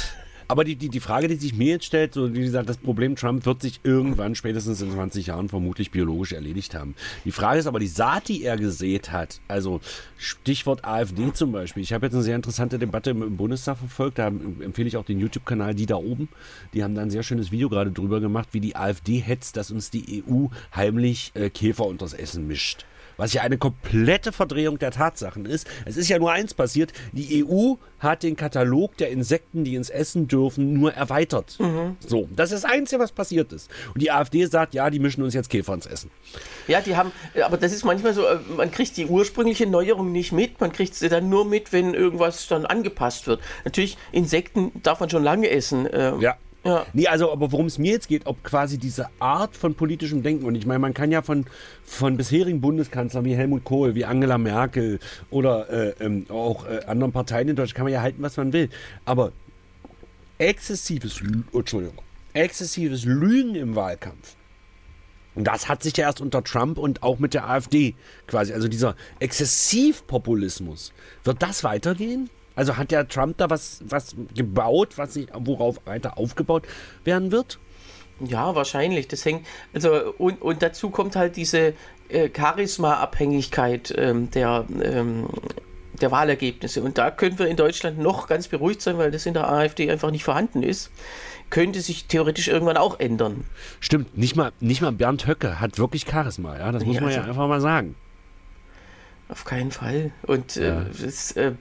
Aber 0.50 0.64
die, 0.64 0.76
die, 0.76 0.88
die 0.88 1.00
Frage, 1.00 1.28
die 1.28 1.36
sich 1.36 1.54
mir 1.54 1.72
jetzt 1.72 1.84
stellt, 1.84 2.14
so 2.14 2.34
wie 2.34 2.40
gesagt, 2.40 2.70
das 2.70 2.78
Problem 2.78 3.16
Trump 3.16 3.44
wird 3.44 3.60
sich 3.60 3.80
irgendwann 3.82 4.34
spätestens 4.34 4.80
in 4.80 4.90
20 4.90 5.26
Jahren 5.26 5.50
vermutlich 5.50 5.90
biologisch 5.90 6.32
erledigt 6.32 6.74
haben. 6.74 6.94
Die 7.26 7.32
Frage 7.32 7.58
ist 7.60 7.66
aber 7.66 7.78
die 7.78 7.86
Saat, 7.86 8.28
die 8.28 8.44
er 8.44 8.56
gesät 8.56 9.12
hat, 9.12 9.42
also 9.46 9.80
Stichwort 10.16 10.86
AfD 10.86 11.34
zum 11.34 11.52
Beispiel. 11.52 11.82
Ich 11.82 11.92
habe 11.92 12.06
jetzt 12.06 12.14
eine 12.14 12.22
sehr 12.22 12.34
interessante 12.34 12.78
Debatte 12.78 13.10
im, 13.10 13.22
im 13.22 13.36
Bundestag 13.36 13.76
verfolgt, 13.76 14.18
da 14.18 14.28
empfehle 14.28 14.88
ich 14.88 14.96
auch 14.96 15.04
den 15.04 15.20
YouTube-Kanal 15.20 15.74
Die 15.74 15.84
da 15.84 15.96
oben. 15.96 16.30
Die 16.72 16.82
haben 16.82 16.94
da 16.94 17.02
ein 17.02 17.10
sehr 17.10 17.22
schönes 17.22 17.52
Video 17.52 17.68
gerade 17.68 17.92
drüber 17.92 18.20
gemacht, 18.20 18.48
wie 18.52 18.60
die 18.60 18.74
AfD 18.74 19.18
hetzt, 19.18 19.58
dass 19.58 19.70
uns 19.70 19.90
die 19.90 20.24
EU 20.26 20.46
heimlich 20.74 21.32
äh, 21.34 21.50
Käfer 21.50 21.84
unters 21.84 22.14
Essen 22.14 22.46
mischt. 22.46 22.86
Was 23.18 23.34
ja 23.34 23.42
eine 23.42 23.58
komplette 23.58 24.32
Verdrehung 24.32 24.78
der 24.78 24.90
Tatsachen 24.92 25.44
ist. 25.44 25.66
Es 25.84 25.96
ist 25.98 26.08
ja 26.08 26.18
nur 26.18 26.32
eins 26.32 26.54
passiert. 26.54 26.92
Die 27.12 27.44
EU 27.44 27.74
hat 27.98 28.22
den 28.22 28.36
Katalog 28.36 28.96
der 28.96 29.10
Insekten, 29.10 29.64
die 29.64 29.74
ins 29.74 29.90
Essen 29.90 30.28
dürfen, 30.28 30.72
nur 30.72 30.94
erweitert. 30.94 31.58
So, 32.00 32.28
das 32.34 32.52
ist 32.52 32.64
das 32.64 32.70
Einzige, 32.70 33.02
was 33.02 33.12
passiert 33.12 33.52
ist. 33.52 33.70
Und 33.92 34.00
die 34.02 34.10
AfD 34.10 34.46
sagt, 34.46 34.72
ja, 34.72 34.88
die 34.88 35.00
mischen 35.00 35.22
uns 35.22 35.34
jetzt 35.34 35.50
Käfer 35.50 35.74
ins 35.74 35.86
Essen. 35.86 36.10
Ja, 36.68 36.80
die 36.80 36.96
haben, 36.96 37.12
aber 37.44 37.56
das 37.56 37.72
ist 37.72 37.84
manchmal 37.84 38.14
so, 38.14 38.24
äh, 38.24 38.38
man 38.56 38.70
kriegt 38.70 38.96
die 38.96 39.06
ursprüngliche 39.06 39.66
Neuerung 39.66 40.12
nicht 40.12 40.30
mit, 40.32 40.60
man 40.60 40.72
kriegt 40.72 40.94
sie 40.94 41.08
dann 41.08 41.28
nur 41.28 41.44
mit, 41.44 41.72
wenn 41.72 41.92
irgendwas 41.94 42.46
dann 42.46 42.64
angepasst 42.66 43.26
wird. 43.26 43.40
Natürlich, 43.64 43.98
Insekten 44.12 44.70
darf 44.82 45.00
man 45.00 45.10
schon 45.10 45.24
lange 45.24 45.50
essen. 45.50 45.86
äh, 45.86 46.16
Ja. 46.18 46.36
Ja. 46.68 46.86
Nee, 46.92 47.06
also, 47.06 47.32
aber 47.32 47.50
worum 47.50 47.64
es 47.64 47.78
mir 47.78 47.92
jetzt 47.92 48.08
geht, 48.08 48.26
ob 48.26 48.44
quasi 48.44 48.76
diese 48.76 49.06
Art 49.20 49.56
von 49.56 49.74
politischem 49.74 50.22
Denken, 50.22 50.44
und 50.44 50.54
ich 50.54 50.66
meine, 50.66 50.78
man 50.80 50.92
kann 50.92 51.10
ja 51.10 51.22
von, 51.22 51.46
von 51.82 52.18
bisherigen 52.18 52.60
Bundeskanzlern 52.60 53.24
wie 53.24 53.34
Helmut 53.34 53.64
Kohl, 53.64 53.94
wie 53.94 54.04
Angela 54.04 54.36
Merkel 54.36 54.98
oder 55.30 55.70
äh, 55.70 55.94
ähm, 55.98 56.26
auch 56.28 56.66
äh, 56.66 56.80
anderen 56.86 57.12
Parteien 57.12 57.48
in 57.48 57.56
Deutschland, 57.56 57.74
kann 57.74 57.84
man 57.84 57.92
ja 57.94 58.02
halten, 58.02 58.20
was 58.20 58.36
man 58.36 58.52
will. 58.52 58.68
Aber 59.06 59.32
exzessives, 60.36 61.22
oh, 61.52 61.60
Entschuldigung, 61.60 62.02
exzessives 62.34 63.06
Lügen 63.06 63.54
im 63.54 63.74
Wahlkampf. 63.74 64.36
Und 65.34 65.44
das 65.44 65.68
hat 65.68 65.82
sich 65.82 65.96
ja 65.96 66.06
erst 66.06 66.20
unter 66.20 66.44
Trump 66.44 66.76
und 66.76 67.02
auch 67.02 67.18
mit 67.18 67.32
der 67.32 67.48
AfD 67.48 67.94
quasi, 68.26 68.52
also 68.52 68.68
dieser 68.68 68.94
Exzessivpopulismus. 69.20 70.92
Wird 71.24 71.42
das 71.42 71.64
weitergehen? 71.64 72.28
Also 72.58 72.76
hat 72.76 72.90
der 72.90 73.06
Trump 73.06 73.36
da 73.38 73.48
was, 73.50 73.80
was 73.84 74.16
gebaut, 74.34 74.98
was 74.98 75.14
sich, 75.14 75.28
worauf 75.32 75.78
weiter 75.86 76.18
aufgebaut 76.18 76.64
werden 77.04 77.30
wird? 77.30 77.60
Ja, 78.18 78.56
wahrscheinlich. 78.56 79.06
Das 79.06 79.24
hängt, 79.24 79.46
also, 79.72 80.12
und, 80.18 80.42
und 80.42 80.60
dazu 80.60 80.90
kommt 80.90 81.14
halt 81.14 81.36
diese 81.36 81.74
äh, 82.08 82.28
Charisma-Abhängigkeit 82.36 83.94
ähm, 83.96 84.28
der, 84.32 84.64
ähm, 84.82 85.28
der 86.00 86.10
Wahlergebnisse. 86.10 86.82
Und 86.82 86.98
da 86.98 87.12
können 87.12 87.38
wir 87.38 87.46
in 87.46 87.56
Deutschland 87.56 88.00
noch 88.00 88.26
ganz 88.26 88.48
beruhigt 88.48 88.82
sein, 88.82 88.98
weil 88.98 89.12
das 89.12 89.24
in 89.24 89.34
der 89.34 89.48
AfD 89.48 89.88
einfach 89.88 90.10
nicht 90.10 90.24
vorhanden 90.24 90.64
ist. 90.64 90.90
Könnte 91.50 91.80
sich 91.80 92.06
theoretisch 92.06 92.48
irgendwann 92.48 92.76
auch 92.76 92.98
ändern. 92.98 93.44
Stimmt, 93.78 94.18
nicht 94.18 94.34
mal, 94.34 94.50
nicht 94.58 94.82
mal 94.82 94.90
Bernd 94.90 95.28
Höcke 95.28 95.60
hat 95.60 95.78
wirklich 95.78 96.06
Charisma, 96.10 96.58
ja, 96.58 96.72
das 96.72 96.84
muss 96.84 96.96
Ja, 96.96 97.02
man 97.02 97.10
ja 97.12 97.18
also- 97.18 97.30
einfach 97.30 97.46
mal 97.46 97.60
sagen. 97.60 97.94
Auf 99.28 99.44
keinen 99.44 99.70
Fall. 99.70 100.10
Und 100.22 100.56
äh, 100.56 100.68
Ja. 100.68 100.86
das, 101.00 101.32
äh, 101.32 101.52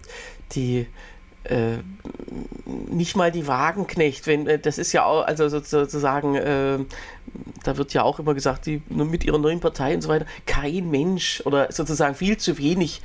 die 0.54 0.88
äh, 1.44 1.78
nicht 2.90 3.16
mal 3.16 3.32
die 3.32 3.48
Wagenknecht, 3.48 4.28
wenn 4.28 4.48
äh, 4.48 4.60
das 4.60 4.78
ist 4.78 4.92
ja 4.92 5.06
auch, 5.06 5.26
also 5.26 5.48
so- 5.48 5.62
sozusagen, 5.62 6.36
äh, 6.36 6.80
da 7.64 7.78
wird 7.78 7.94
ja 7.94 8.04
auch 8.04 8.20
immer 8.20 8.34
gesagt, 8.34 8.66
die 8.66 8.82
nur 8.90 9.06
mit 9.06 9.24
ihrer 9.24 9.38
neuen 9.38 9.60
Partei 9.62 9.96
und 9.96 10.02
so 10.02 10.10
weiter, 10.10 10.26
kein 10.46 10.90
Mensch 10.90 11.42
oder 11.46 11.72
sozusagen 11.72 12.16
viel 12.16 12.38
zu 12.38 12.58
wenig 12.58 13.02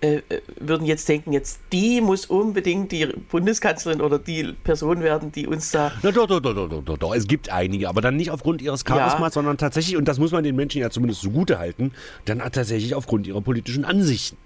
äh, 0.00 0.16
äh, 0.16 0.40
würden 0.58 0.86
jetzt 0.86 1.08
denken, 1.08 1.32
jetzt 1.32 1.60
die 1.70 2.00
muss 2.00 2.24
unbedingt 2.26 2.92
die 2.92 3.06
Bundeskanzlerin 3.06 4.00
oder 4.00 4.18
die 4.18 4.52
Person 4.64 5.02
werden, 5.02 5.30
die 5.30 5.46
uns 5.46 5.70
da 5.70 5.92
Na, 6.02 6.10
doch, 6.12 6.26
doch, 6.26 6.40
doch, 6.40 6.54
doch, 6.54 6.68
doch, 6.68 6.82
doch, 6.82 6.98
doch. 6.98 7.14
Es 7.14 7.26
gibt 7.28 7.50
einige, 7.52 7.88
aber 7.90 8.00
dann 8.00 8.16
nicht 8.16 8.30
aufgrund 8.30 8.62
ihres 8.62 8.84
Charismas, 8.86 9.20
Ja. 9.20 9.30
sondern 9.30 9.58
tatsächlich, 9.58 9.96
und 9.96 10.06
das 10.08 10.18
muss 10.18 10.32
man 10.32 10.42
den 10.44 10.56
Menschen 10.56 10.80
ja 10.80 10.88
zumindest 10.90 11.20
zugute 11.20 11.58
halten, 11.58 11.92
dann 12.24 12.38
tatsächlich 12.38 12.94
aufgrund 12.94 13.26
ihrer 13.26 13.42
politischen 13.42 13.84
Ansichten. 13.84 14.36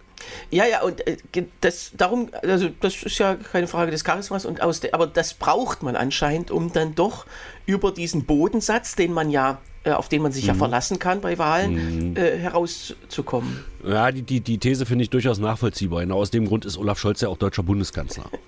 Ja, 0.51 0.65
ja, 0.67 0.83
und 0.83 1.07
äh, 1.07 1.17
das 1.61 1.93
darum, 1.97 2.31
also 2.43 2.69
das 2.81 3.03
ist 3.03 3.19
ja 3.19 3.35
keine 3.35 3.67
Frage 3.67 3.91
des 3.91 4.05
Charismas 4.05 4.45
und 4.45 4.63
aus 4.63 4.81
der, 4.81 4.95
aber 4.95 5.07
das 5.07 5.35
braucht 5.35 5.83
man 5.83 5.97
anscheinend, 5.97 6.51
um 6.51 6.73
dann 6.73 6.95
doch 6.95 7.27
über 7.67 7.93
diesen 7.93 8.25
Bodensatz, 8.25 8.95
den 8.95 9.13
man 9.13 9.31
ja, 9.31 9.61
äh, 9.85 9.93
auf 9.93 10.09
den 10.09 10.23
man 10.23 10.33
sich 10.33 10.47
ja 10.47 10.55
verlassen 10.55 10.99
kann 10.99 11.21
bei 11.21 11.39
Wahlen, 11.39 12.17
äh, 12.17 12.39
herauszukommen. 12.39 13.65
Ja, 13.87 14.11
die, 14.13 14.23
die, 14.23 14.41
die 14.41 14.59
These 14.59 14.87
finde 14.87 15.05
ich 15.05 15.11
durchaus 15.11 15.39
nachvollziehbar. 15.39 16.01
Genau 16.01 16.19
aus 16.19 16.31
dem 16.31 16.47
Grund 16.47 16.65
ist 16.65 16.79
Olaf 16.79 16.99
Scholz 16.99 17.21
ja 17.21 17.29
auch 17.29 17.39
deutscher 17.39 17.63
Bundeskanzler. 17.63 18.31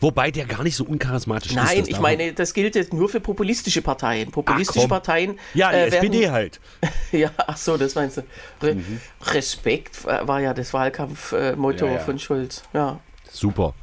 Wobei 0.00 0.30
der 0.30 0.46
gar 0.46 0.62
nicht 0.62 0.76
so 0.76 0.84
uncharismatisch 0.84 1.50
ist. 1.50 1.56
Nein, 1.56 1.84
ich 1.86 2.00
meine, 2.00 2.32
das 2.32 2.54
gilt 2.54 2.74
jetzt 2.74 2.92
nur 2.92 3.08
für 3.08 3.20
populistische 3.20 3.82
Parteien. 3.82 4.30
Populistische 4.30 4.80
komm. 4.80 4.88
Parteien. 4.88 5.38
Ja, 5.54 5.70
die 5.70 5.76
äh, 5.76 5.86
SPD 5.86 6.20
werden, 6.20 6.32
halt. 6.32 6.60
Ja, 7.12 7.30
ach 7.38 7.56
so, 7.56 7.76
das 7.76 7.94
meinst 7.94 8.18
du. 8.18 8.22
Re 8.62 8.76
Respekt 9.22 10.04
war 10.04 10.40
ja 10.40 10.54
das 10.54 10.72
Wahlkampfmotto 10.72 11.86
Ja, 11.86 11.92
ja. 11.92 11.98
von 11.98 12.18
Scholz. 12.18 12.62
Ja. 12.72 13.00
Super. 13.30 13.74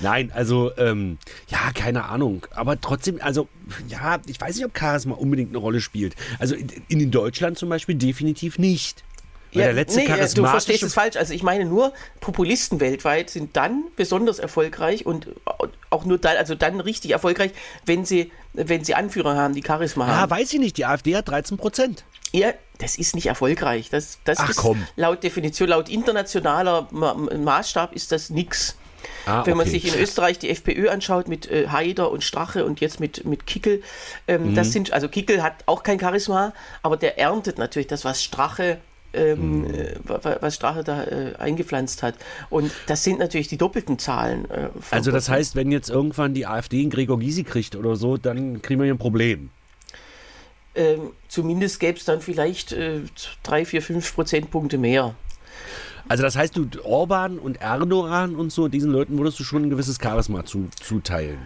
Nein, 0.00 0.30
also, 0.34 0.76
ähm, 0.76 1.18
ja, 1.48 1.72
keine 1.74 2.04
Ahnung. 2.04 2.46
Aber 2.50 2.80
trotzdem, 2.80 3.18
also, 3.20 3.48
ja, 3.88 4.18
ich 4.26 4.40
weiß 4.40 4.56
nicht, 4.56 4.64
ob 4.64 4.78
Charisma 4.78 5.14
unbedingt 5.14 5.50
eine 5.50 5.58
Rolle 5.58 5.80
spielt. 5.80 6.14
Also 6.38 6.54
in, 6.54 6.68
in 6.88 7.10
Deutschland 7.10 7.58
zum 7.58 7.68
Beispiel 7.68 7.94
definitiv 7.94 8.58
nicht. 8.58 9.04
Weil 9.52 9.64
der 9.64 9.72
letzte 9.72 9.98
nee, 10.00 10.06
du 10.34 10.46
verstehst 10.46 10.82
es 10.82 10.94
falsch. 10.94 11.16
Also 11.16 11.34
ich 11.34 11.42
meine 11.42 11.64
nur, 11.64 11.92
Populisten 12.20 12.78
weltweit 12.80 13.30
sind 13.30 13.56
dann 13.56 13.84
besonders 13.96 14.38
erfolgreich 14.38 15.06
und 15.06 15.28
auch 15.90 16.04
nur 16.04 16.18
dann, 16.18 16.36
also 16.36 16.54
dann 16.54 16.80
richtig 16.80 17.10
erfolgreich, 17.10 17.50
wenn 17.84 18.04
sie, 18.04 18.30
wenn 18.52 18.84
sie 18.84 18.94
Anführer 18.94 19.36
haben, 19.36 19.54
die 19.54 19.62
Charisma 19.66 20.06
Ja, 20.06 20.16
haben. 20.20 20.30
weiß 20.30 20.52
ich 20.52 20.60
nicht. 20.60 20.76
Die 20.76 20.86
AfD 20.86 21.16
hat 21.16 21.28
13 21.28 21.56
Prozent. 21.56 22.04
Ja, 22.32 22.52
das 22.78 22.96
ist 22.96 23.14
nicht 23.16 23.26
erfolgreich. 23.26 23.88
Das, 23.90 24.18
das 24.24 24.38
Ach, 24.38 24.50
ist 24.50 24.56
komm. 24.56 24.86
laut 24.96 25.22
Definition, 25.24 25.68
laut 25.68 25.88
internationaler 25.88 26.86
Ma 26.92 27.14
Maßstab 27.14 27.92
ist 27.92 28.12
das 28.12 28.30
nix. 28.30 28.76
Ah, 29.26 29.44
Wenn 29.46 29.56
man 29.56 29.66
okay. 29.66 29.78
sich 29.78 29.94
in 29.94 30.00
Österreich 30.00 30.38
die 30.38 30.50
FPÖ 30.50 30.90
anschaut 30.90 31.26
mit 31.26 31.50
äh, 31.50 31.68
Haider 31.68 32.10
und 32.10 32.22
Strache 32.22 32.64
und 32.66 32.80
jetzt 32.80 33.00
mit, 33.00 33.24
mit 33.24 33.46
Kickel, 33.46 33.82
ähm, 34.28 34.50
Mhm. 34.50 34.54
das 34.54 34.72
sind, 34.72 34.92
also 34.92 35.08
Kickel 35.08 35.42
hat 35.42 35.54
auch 35.66 35.82
kein 35.82 35.98
Charisma, 35.98 36.52
aber 36.82 36.96
der 36.98 37.18
erntet 37.18 37.58
natürlich 37.58 37.88
das, 37.88 38.04
was 38.04 38.22
Strache 38.22 38.78
ähm, 39.12 39.60
Mhm. 39.62 39.64
äh, 39.74 39.94
wa- 40.04 40.20
wa- 40.22 40.36
was 40.40 40.54
Strache 40.54 40.84
da 40.84 41.04
äh, 41.04 41.34
eingepflanzt 41.38 42.02
hat. 42.02 42.14
Und 42.48 42.70
das 42.86 43.02
sind 43.04 43.18
natürlich 43.18 43.48
die 43.48 43.56
doppelten 43.56 43.98
Zahlen. 43.98 44.48
Äh, 44.50 44.68
Also 44.90 45.10
das 45.10 45.28
heißt, 45.28 45.56
wenn 45.56 45.70
jetzt 45.72 45.90
irgendwann 45.90 46.34
die 46.34 46.46
AfD 46.46 46.80
einen 46.80 46.90
Gregor 46.90 47.18
Gysi 47.18 47.44
kriegt 47.44 47.74
oder 47.76 47.96
so, 47.96 48.16
dann 48.16 48.62
kriegen 48.62 48.80
wir 48.80 48.84
hier 48.84 48.94
ein 48.94 48.98
Problem. 48.98 49.50
ähm, 50.76 51.10
zumindest 51.28 51.80
gäbe 51.80 51.98
es 51.98 52.04
dann 52.04 52.20
vielleicht 52.20 52.70
äh, 52.72 53.00
drei, 53.42 53.64
vier, 53.64 53.82
fünf 53.82 54.14
Prozentpunkte 54.14 54.78
mehr. 54.78 55.14
Also 56.08 56.22
das 56.22 56.36
heißt, 56.36 56.56
du 56.56 56.66
Orban 56.84 57.38
und 57.38 57.60
Erdogan 57.60 58.36
und 58.36 58.50
so, 58.52 58.68
diesen 58.68 58.90
Leuten 58.92 59.18
würdest 59.18 59.38
du 59.40 59.44
schon 59.44 59.64
ein 59.64 59.70
gewisses 59.70 59.98
Charisma 60.00 60.44
zu, 60.44 60.68
zuteilen. 60.80 61.38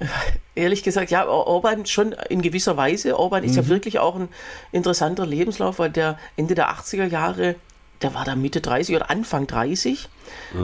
Ehrlich 0.54 0.82
gesagt, 0.82 1.10
ja, 1.10 1.26
Or- 1.26 1.46
Orban 1.46 1.86
schon 1.86 2.12
in 2.28 2.42
gewisser 2.42 2.76
Weise. 2.76 3.18
Orban 3.18 3.44
ist 3.44 3.56
ja 3.56 3.68
wirklich 3.68 3.98
auch 3.98 4.16
ein 4.16 4.28
interessanter 4.72 5.26
Lebenslauf, 5.26 5.78
weil 5.78 5.90
der 5.90 6.18
Ende 6.36 6.54
der 6.54 6.70
80er 6.70 7.06
Jahre, 7.06 7.54
der 8.02 8.14
war 8.14 8.24
da 8.24 8.34
Mitte 8.36 8.60
30 8.60 8.94
oder 8.96 9.10
Anfang 9.10 9.46
30 9.46 10.08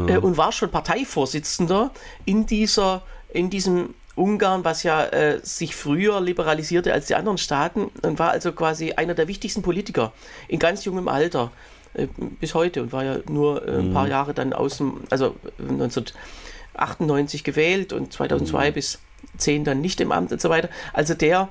äh, 0.08 0.16
und 0.18 0.36
war 0.36 0.52
schon 0.52 0.70
Parteivorsitzender 0.70 1.90
in 2.24 2.46
dieser, 2.46 3.02
in 3.32 3.50
diesem 3.50 3.94
Ungarn, 4.16 4.64
was 4.64 4.84
ja 4.84 5.04
äh, 5.06 5.40
sich 5.42 5.74
früher 5.74 6.20
liberalisierte 6.20 6.92
als 6.92 7.06
die 7.06 7.16
anderen 7.16 7.38
Staaten 7.38 7.90
und 8.02 8.18
war 8.20 8.30
also 8.30 8.52
quasi 8.52 8.92
einer 8.92 9.14
der 9.14 9.26
wichtigsten 9.26 9.62
Politiker 9.62 10.12
in 10.46 10.60
ganz 10.60 10.84
jungem 10.84 11.08
Alter 11.08 11.50
äh, 11.94 12.06
bis 12.40 12.54
heute 12.54 12.82
und 12.82 12.92
war 12.92 13.02
ja 13.04 13.16
nur 13.28 13.66
äh, 13.66 13.78
ein 13.78 13.92
paar 13.92 14.06
Jahre 14.06 14.32
dann 14.34 14.52
aus 14.52 14.76
dem, 14.78 15.00
also 15.10 15.34
äh, 15.58 15.62
1998 15.68 17.44
gewählt 17.44 17.92
und 17.92 18.12
2002 18.12 18.70
bis 18.70 18.98
10 19.38 19.64
dann 19.64 19.80
nicht 19.80 20.00
im 20.00 20.12
Amt 20.12 20.32
und 20.32 20.40
so 20.40 20.50
weiter. 20.50 20.68
Also 20.92 21.14
der, 21.14 21.48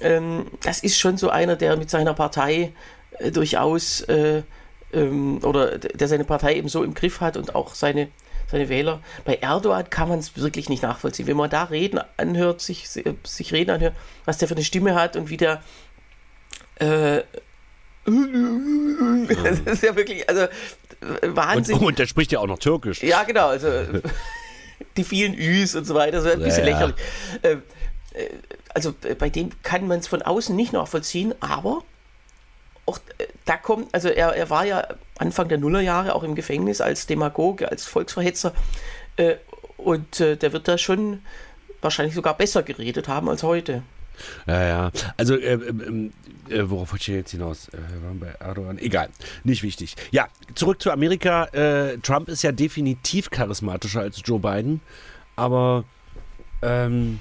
ähm, 0.00 0.46
das 0.62 0.80
ist 0.80 0.98
schon 0.98 1.16
so 1.16 1.30
einer, 1.30 1.56
der 1.56 1.76
mit 1.76 1.90
seiner 1.90 2.14
Partei 2.14 2.72
äh, 3.18 3.30
durchaus 3.30 4.02
äh, 4.02 4.42
ähm, 4.92 5.40
oder 5.42 5.78
der 5.78 6.08
seine 6.08 6.24
Partei 6.24 6.56
eben 6.56 6.68
so 6.68 6.82
im 6.82 6.94
Griff 6.94 7.20
hat 7.20 7.36
und 7.36 7.54
auch 7.54 7.74
seine, 7.74 8.08
seine 8.50 8.68
Wähler. 8.68 9.00
Bei 9.24 9.36
Erdogan 9.36 9.88
kann 9.90 10.08
man 10.08 10.18
es 10.18 10.36
wirklich 10.36 10.68
nicht 10.68 10.82
nachvollziehen. 10.82 11.26
Wenn 11.26 11.36
man 11.36 11.50
da 11.50 11.64
reden 11.64 12.00
anhört, 12.16 12.60
sich, 12.60 12.88
sich 12.88 13.52
reden 13.52 13.70
anhört, 13.70 13.94
was 14.24 14.38
der 14.38 14.48
für 14.48 14.54
eine 14.54 14.64
Stimme 14.64 14.94
hat 14.94 15.16
und 15.16 15.30
wie 15.30 15.36
der 15.36 15.62
äh, 16.76 17.22
das 18.06 19.60
ist 19.60 19.82
ja 19.82 19.96
wirklich, 19.96 20.28
also 20.28 20.42
äh, 20.42 21.26
Und, 21.26 21.36
Wahnsinn. 21.36 21.78
und 21.78 21.98
der 21.98 22.06
spricht 22.06 22.32
ja 22.32 22.40
auch 22.40 22.46
noch 22.46 22.58
Türkisch. 22.58 23.02
Ja, 23.02 23.22
genau, 23.22 23.48
also 23.48 23.68
die 24.96 25.04
vielen 25.04 25.34
Üs 25.34 25.74
und 25.74 25.84
so 25.84 25.94
weiter, 25.94 26.20
so 26.20 26.28
ein 26.28 26.40
bisschen 26.40 26.66
Ja, 26.66 26.72
lächerlich. 26.72 26.96
Ähm, 27.42 27.62
äh, 28.12 28.26
also 28.74 28.94
äh, 29.04 29.14
bei 29.14 29.28
dem 29.28 29.50
kann 29.62 29.86
man 29.86 30.00
es 30.00 30.08
von 30.08 30.22
außen 30.22 30.54
nicht 30.54 30.72
nachvollziehen, 30.72 31.34
aber 31.40 31.82
auch 32.86 32.98
äh, 33.18 33.26
da 33.44 33.56
kommt, 33.56 33.92
also 33.94 34.08
er, 34.08 34.34
er 34.34 34.50
war 34.50 34.64
ja 34.64 34.86
Anfang 35.18 35.48
der 35.48 35.58
Nullerjahre 35.58 36.14
auch 36.14 36.22
im 36.22 36.34
Gefängnis 36.34 36.80
als 36.80 37.06
Demagoge, 37.06 37.70
als 37.70 37.86
Volksverhetzer 37.86 38.52
äh, 39.16 39.36
und 39.76 40.20
äh, 40.20 40.36
der 40.36 40.52
wird 40.52 40.68
da 40.68 40.78
schon 40.78 41.22
wahrscheinlich 41.80 42.14
sogar 42.14 42.36
besser 42.36 42.62
geredet 42.62 43.08
haben 43.08 43.28
als 43.28 43.42
heute. 43.42 43.82
Ja, 44.46 44.62
ja. 44.62 44.92
Also, 45.16 45.36
äh, 45.36 45.54
ähm, 45.54 46.12
äh, 46.48 46.62
worauf 46.64 46.92
wollte 46.92 47.10
ich 47.10 47.16
jetzt 47.16 47.30
hinaus? 47.30 47.68
Äh, 47.68 47.78
wir 47.92 48.06
waren 48.06 48.20
bei 48.20 48.34
Erdogan. 48.40 48.78
Egal, 48.78 49.08
nicht 49.44 49.62
wichtig. 49.62 49.96
Ja, 50.10 50.28
zurück 50.54 50.82
zu 50.82 50.90
Amerika. 50.90 51.46
Äh, 51.46 51.98
Trump 51.98 52.28
ist 52.28 52.42
ja 52.42 52.52
definitiv 52.52 53.30
charismatischer 53.30 54.00
als 54.00 54.20
Joe 54.24 54.38
Biden, 54.38 54.80
aber 55.36 55.84
ähm, 56.62 57.20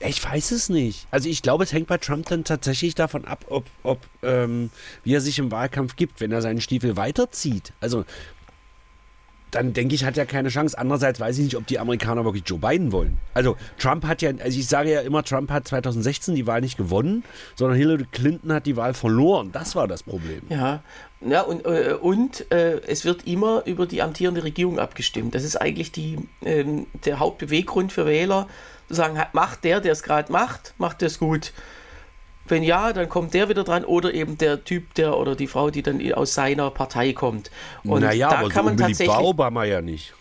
ich 0.00 0.22
weiß 0.24 0.50
es 0.50 0.68
nicht. 0.68 1.06
Also 1.10 1.28
ich 1.28 1.42
glaube, 1.42 1.64
es 1.64 1.72
hängt 1.72 1.86
bei 1.86 1.98
Trump 1.98 2.26
dann 2.28 2.44
tatsächlich 2.44 2.94
davon 2.94 3.24
ab, 3.24 3.44
ob, 3.48 3.66
ob 3.82 4.00
ähm, 4.22 4.70
wie 5.04 5.14
er 5.14 5.20
sich 5.20 5.38
im 5.38 5.50
Wahlkampf 5.50 5.96
gibt, 5.96 6.20
wenn 6.20 6.32
er 6.32 6.42
seinen 6.42 6.60
Stiefel 6.60 6.96
weiterzieht. 6.96 7.72
Also 7.80 8.04
dann 9.52 9.74
denke 9.74 9.94
ich, 9.94 10.04
hat 10.04 10.16
er 10.16 10.26
keine 10.26 10.48
Chance. 10.48 10.78
Andererseits 10.78 11.20
weiß 11.20 11.38
ich 11.38 11.44
nicht, 11.44 11.56
ob 11.56 11.66
die 11.66 11.78
Amerikaner 11.78 12.24
wirklich 12.24 12.42
Joe 12.46 12.58
Biden 12.58 12.90
wollen. 12.90 13.18
Also 13.34 13.56
Trump 13.78 14.04
hat 14.06 14.22
ja, 14.22 14.30
also 14.30 14.58
ich 14.58 14.66
sage 14.66 14.92
ja 14.92 15.00
immer, 15.02 15.22
Trump 15.22 15.50
hat 15.50 15.68
2016 15.68 16.34
die 16.34 16.46
Wahl 16.46 16.62
nicht 16.62 16.78
gewonnen, 16.78 17.22
sondern 17.54 17.76
Hillary 17.76 18.06
Clinton 18.10 18.52
hat 18.52 18.66
die 18.66 18.76
Wahl 18.76 18.94
verloren. 18.94 19.50
Das 19.52 19.76
war 19.76 19.86
das 19.86 20.02
Problem. 20.02 20.40
Ja, 20.48 20.82
ja 21.20 21.42
und, 21.42 21.66
äh, 21.66 21.94
und 22.00 22.50
äh, 22.50 22.80
es 22.86 23.04
wird 23.04 23.26
immer 23.26 23.62
über 23.66 23.86
die 23.86 24.00
amtierende 24.00 24.42
Regierung 24.42 24.78
abgestimmt. 24.78 25.34
Das 25.34 25.44
ist 25.44 25.56
eigentlich 25.56 25.92
die, 25.92 26.16
äh, 26.40 26.64
der 27.04 27.18
Hauptbeweggrund 27.18 27.92
für 27.92 28.06
Wähler, 28.06 28.48
zu 28.88 28.94
sagen, 28.94 29.20
macht 29.32 29.64
der, 29.64 29.80
der 29.80 29.92
es 29.92 30.02
gerade 30.02 30.32
macht, 30.32 30.74
macht 30.78 31.02
es 31.02 31.18
gut. 31.18 31.52
Wenn 32.46 32.62
ja, 32.62 32.92
dann 32.92 33.08
kommt 33.08 33.34
der 33.34 33.48
wieder 33.48 33.64
dran 33.64 33.84
oder 33.84 34.12
eben 34.12 34.36
der 34.36 34.64
Typ, 34.64 34.94
der 34.94 35.16
oder 35.16 35.36
die 35.36 35.46
Frau, 35.46 35.70
die 35.70 35.82
dann 35.82 36.12
aus 36.12 36.34
seiner 36.34 36.70
Partei 36.70 37.12
kommt. 37.12 37.50
Und 37.84 38.00
naja, 38.00 38.30
da 38.30 38.38
aber 38.38 38.48
kann 38.48 38.64
so 38.64 38.70
man 38.70 38.76
tatsächlich. 38.76 39.08
War 39.08 39.24
Obama 39.24 39.64
ja 39.64 39.80
nicht. 39.80 40.14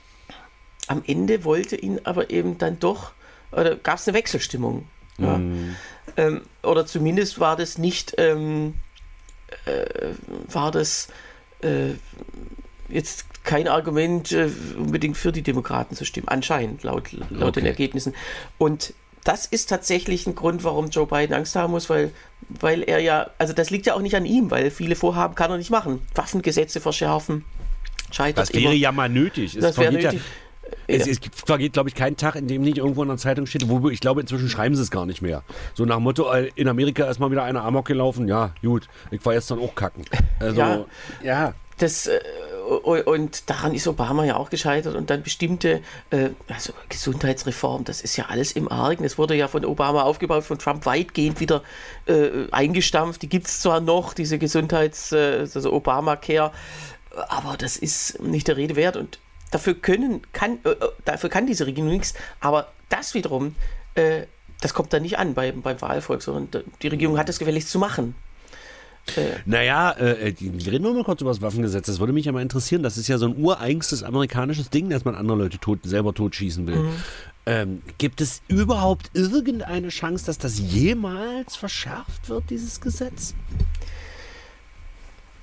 Am 0.87 1.03
Ende 1.07 1.43
wollte 1.43 1.75
ihn 1.75 1.99
aber 2.03 2.29
eben 2.29 2.57
dann 2.57 2.79
doch, 2.79 3.11
oder 3.51 3.75
gab 3.75 3.97
es 3.97 4.07
eine 4.07 4.17
Wechselstimmung. 4.17 4.87
Ja. 5.17 5.37
Mm. 5.37 5.75
Ähm, 6.17 6.41
oder 6.63 6.85
zumindest 6.85 7.39
war 7.39 7.55
das 7.55 7.77
nicht, 7.77 8.15
ähm, 8.17 8.75
äh, 9.65 10.13
war 10.47 10.71
das 10.71 11.07
äh, 11.61 11.93
jetzt 12.89 13.25
kein 13.43 13.67
Argument, 13.67 14.31
äh, 14.31 14.49
unbedingt 14.77 15.17
für 15.17 15.31
die 15.31 15.41
Demokraten 15.41 15.95
zu 15.95 16.05
stimmen, 16.05 16.27
anscheinend, 16.27 16.83
laut, 16.83 17.11
laut 17.11 17.49
okay. 17.49 17.51
den 17.61 17.65
Ergebnissen. 17.65 18.13
Und 18.57 18.93
das 19.23 19.45
ist 19.45 19.69
tatsächlich 19.69 20.25
ein 20.27 20.35
Grund, 20.35 20.63
warum 20.63 20.89
Joe 20.89 21.05
Biden 21.05 21.33
Angst 21.35 21.55
haben 21.55 21.71
muss, 21.71 21.89
weil, 21.89 22.11
weil 22.49 22.83
er 22.83 22.99
ja, 22.99 23.29
also 23.37 23.53
das 23.53 23.69
liegt 23.69 23.85
ja 23.85 23.93
auch 23.93 24.01
nicht 24.01 24.15
an 24.15 24.25
ihm, 24.25 24.51
weil 24.51 24.71
viele 24.71 24.95
Vorhaben 24.95 25.35
kann 25.35 25.51
er 25.51 25.57
nicht 25.57 25.69
machen. 25.69 26.01
Waffengesetze 26.15 26.81
verschärfen, 26.81 27.45
scheitert 28.11 28.49
Das 28.49 28.53
wäre 28.53 28.65
immer. 28.65 28.73
ja 28.73 28.91
mal 28.91 29.09
nötig. 29.09 29.55
Es 29.55 29.61
das 29.61 29.77
wäre 29.77 29.91
nötig. 29.91 30.13
Ja, 30.13 30.19
es, 30.87 31.07
es, 31.07 31.19
vergeht, 31.45 31.73
glaube 31.73 31.89
ich, 31.89 31.95
kein 31.95 32.17
Tag, 32.17 32.35
in 32.35 32.47
dem 32.47 32.61
nicht 32.61 32.77
irgendwo 32.77 33.01
in 33.03 33.09
der 33.09 33.17
Zeitung 33.17 33.45
steht, 33.45 33.67
wo 33.67 33.89
ich 33.89 33.99
glaube, 33.99 34.21
inzwischen 34.21 34.49
schreiben 34.49 34.75
sie 34.75 34.81
es 34.81 34.91
gar 34.91 35.05
nicht 35.05 35.21
mehr. 35.21 35.43
So 35.73 35.85
nach 35.85 35.95
dem 35.95 36.03
Motto, 36.03 36.31
äh, 36.31 36.49
in 36.55 36.67
Amerika 36.67 37.09
ist 37.09 37.19
mal 37.19 37.31
wieder 37.31 37.43
einer 37.43 37.63
Amok 37.63 37.85
gelaufen, 37.85 38.27
ja, 38.27 38.53
gut, 38.61 38.87
ich 39.11 39.23
war 39.25 39.33
jetzt 39.33 39.51
dann 39.51 39.59
auch 39.59 39.75
kacken. 39.75 40.05
Also, 40.39 40.59
ja. 40.59 40.85
ja. 41.23 41.53
Das, 41.77 42.07
äh, 42.07 42.19
und 42.77 43.49
daran 43.49 43.73
ist 43.73 43.87
Obama 43.87 44.23
ja 44.23 44.37
auch 44.37 44.49
gescheitert 44.49 44.95
und 44.95 45.09
dann 45.09 45.23
bestimmte 45.23 45.81
äh, 46.09 46.29
also 46.47 46.73
Gesundheitsreform, 46.89 47.83
das 47.83 48.01
ist 48.01 48.15
ja 48.15 48.25
alles 48.25 48.53
im 48.53 48.71
Argen. 48.71 49.03
Es 49.03 49.17
wurde 49.17 49.35
ja 49.35 49.47
von 49.47 49.65
Obama 49.65 50.03
aufgebaut, 50.03 50.43
von 50.43 50.57
Trump 50.57 50.85
weitgehend 50.85 51.39
wieder 51.39 51.63
äh, 52.05 52.29
eingestampft. 52.51 53.21
Die 53.21 53.29
gibt 53.29 53.47
es 53.47 53.59
zwar 53.61 53.81
noch, 53.81 54.13
diese 54.13 54.37
Gesundheits-, 54.39 55.11
äh, 55.11 55.39
also 55.41 55.73
Obamacare, 55.73 56.51
aber 57.27 57.57
das 57.57 57.75
ist 57.77 58.21
nicht 58.21 58.47
der 58.47 58.57
Rede 58.57 58.75
wert 58.75 58.95
und 58.95 59.19
dafür 59.51 59.73
können, 59.73 60.21
kann, 60.31 60.59
äh, 60.63 60.69
äh, 60.69 60.89
dafür 61.05 61.29
kann 61.29 61.45
diese 61.45 61.67
Regierung 61.67 61.91
nichts, 61.91 62.13
aber 62.39 62.71
das 62.89 63.13
wiederum, 63.13 63.55
äh, 63.95 64.23
das 64.61 64.73
kommt 64.73 64.93
da 64.93 64.99
nicht 64.99 65.17
an 65.17 65.33
beim, 65.33 65.61
beim 65.61 65.81
Wahlvolk, 65.81 66.21
sondern 66.21 66.63
die 66.81 66.87
Regierung 66.87 67.17
hat 67.17 67.29
es 67.29 67.39
gefälligst 67.39 67.69
zu 67.69 67.79
machen. 67.79 68.15
Äh. 69.15 69.39
Naja, 69.45 69.91
äh, 69.91 70.29
äh 70.29 70.35
reden 70.39 70.83
wir 70.83 70.93
mal 70.93 71.03
kurz 71.03 71.21
über 71.21 71.31
das 71.31 71.41
Waffengesetz. 71.41 71.87
Das 71.87 71.99
würde 71.99 72.13
mich 72.13 72.25
ja 72.25 72.31
mal 72.31 72.41
interessieren. 72.41 72.83
Das 72.83 72.97
ist 72.97 73.07
ja 73.07 73.17
so 73.17 73.25
ein 73.25 73.35
ureigenes 73.37 74.03
amerikanisches 74.03 74.69
Ding, 74.69 74.89
dass 74.89 75.05
man 75.05 75.15
andere 75.15 75.37
Leute 75.37 75.57
tot, 75.57 75.79
selber 75.83 76.13
totschießen 76.13 76.67
will. 76.67 76.75
Mhm. 76.75 76.95
Ähm, 77.45 77.81
gibt 77.97 78.21
es 78.21 78.41
überhaupt 78.47 79.09
irgendeine 79.13 79.89
Chance, 79.89 80.25
dass 80.25 80.37
das 80.37 80.59
jemals 80.59 81.55
verschärft 81.55 82.29
wird, 82.29 82.49
dieses 82.49 82.79
Gesetz? 82.79 83.33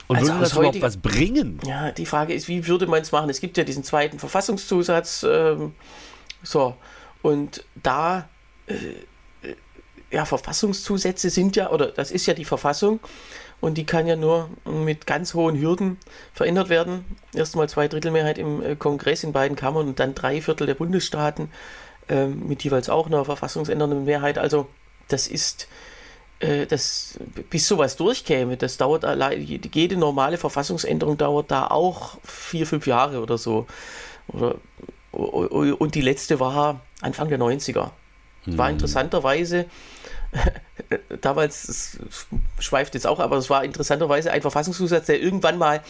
Und 0.07 0.17
also 0.17 0.29
würde 0.29 0.41
das 0.41 0.53
überhaupt 0.53 0.81
was 0.81 0.97
bringen? 0.97 1.61
Ja, 1.67 1.91
die 1.91 2.07
Frage 2.07 2.33
ist, 2.33 2.49
wie 2.49 2.67
würde 2.67 2.87
man 2.87 3.03
es 3.03 3.13
machen? 3.13 3.29
Es 3.29 3.41
gibt 3.41 3.57
ja 3.59 3.65
diesen 3.65 3.83
zweiten 3.85 4.19
Verfassungszusatz. 4.19 5.27
Ähm, 5.29 5.75
so, 6.43 6.77
und 7.21 7.65
da, 7.83 8.29
äh, 8.67 8.75
äh 9.47 9.57
ja, 10.11 10.25
Verfassungszusätze 10.25 11.29
sind 11.29 11.57
ja, 11.57 11.71
oder 11.71 11.89
das 11.89 12.11
ist 12.11 12.25
ja 12.27 12.33
die 12.33 12.47
Verfassung 12.47 13.01
und 13.61 13.77
die 13.77 13.87
kann 13.87 14.07
ja 14.07 14.17
nur 14.17 14.51
mit 14.65 15.07
ganz 15.07 15.35
hohen 15.35 15.61
Hürden 15.61 15.99
verändert 16.33 16.69
werden. 16.69 17.05
Erstmal 17.35 17.69
zwei 17.69 17.89
Drittel 17.89 18.13
Mehrheit 18.13 18.39
im 18.39 18.63
äh, 18.63 18.77
Kongress 18.77 19.25
in 19.25 19.33
beiden 19.33 19.57
Kammern 19.57 19.89
und 19.89 19.99
dann 19.99 20.15
drei 20.15 20.41
Viertel 20.41 20.67
der 20.67 20.75
Bundesstaaten 20.75 21.51
äh, 22.09 22.27
mit 22.27 22.63
jeweils 22.63 22.89
auch 22.89 23.07
einer 23.07 23.25
verfassungsändernden 23.25 24.05
Mehrheit. 24.05 24.39
Also 24.39 24.69
das 25.09 25.27
ist, 25.27 25.67
äh, 26.39 26.67
das, 26.67 27.19
bis 27.51 27.67
sowas 27.67 27.97
durchkäme, 27.97 28.57
das 28.57 28.77
dauert 28.77 29.05
allein, 29.05 29.43
jede 29.43 29.97
normale 29.97 30.39
Verfassungsänderung 30.39 31.19
dauert 31.19 31.51
da 31.51 31.67
auch 31.67 32.19
vier, 32.23 32.67
fünf 32.67 32.87
Jahre 32.87 33.21
oder 33.21 33.39
so. 33.39 33.67
Oder, 34.29 34.57
und 35.11 35.95
die 35.95 36.01
letzte 36.03 36.39
war 36.39 36.81
Anfang 37.01 37.29
der 37.29 37.41
90er. 37.41 37.91
War 38.47 38.69
hm. 38.69 38.75
interessanterweise 38.75 39.67
damals, 41.21 41.69
es 41.69 41.99
schweift 42.59 42.95
jetzt 42.95 43.07
auch, 43.07 43.21
aber 43.21 43.37
es 43.37 43.51
war 43.51 43.65
interessanterweise 43.65 44.31
ein 44.31 44.43
Verfassungszusatz, 44.43 45.07
der 45.07 45.21
irgendwann 45.21 45.59
mal 45.59 45.83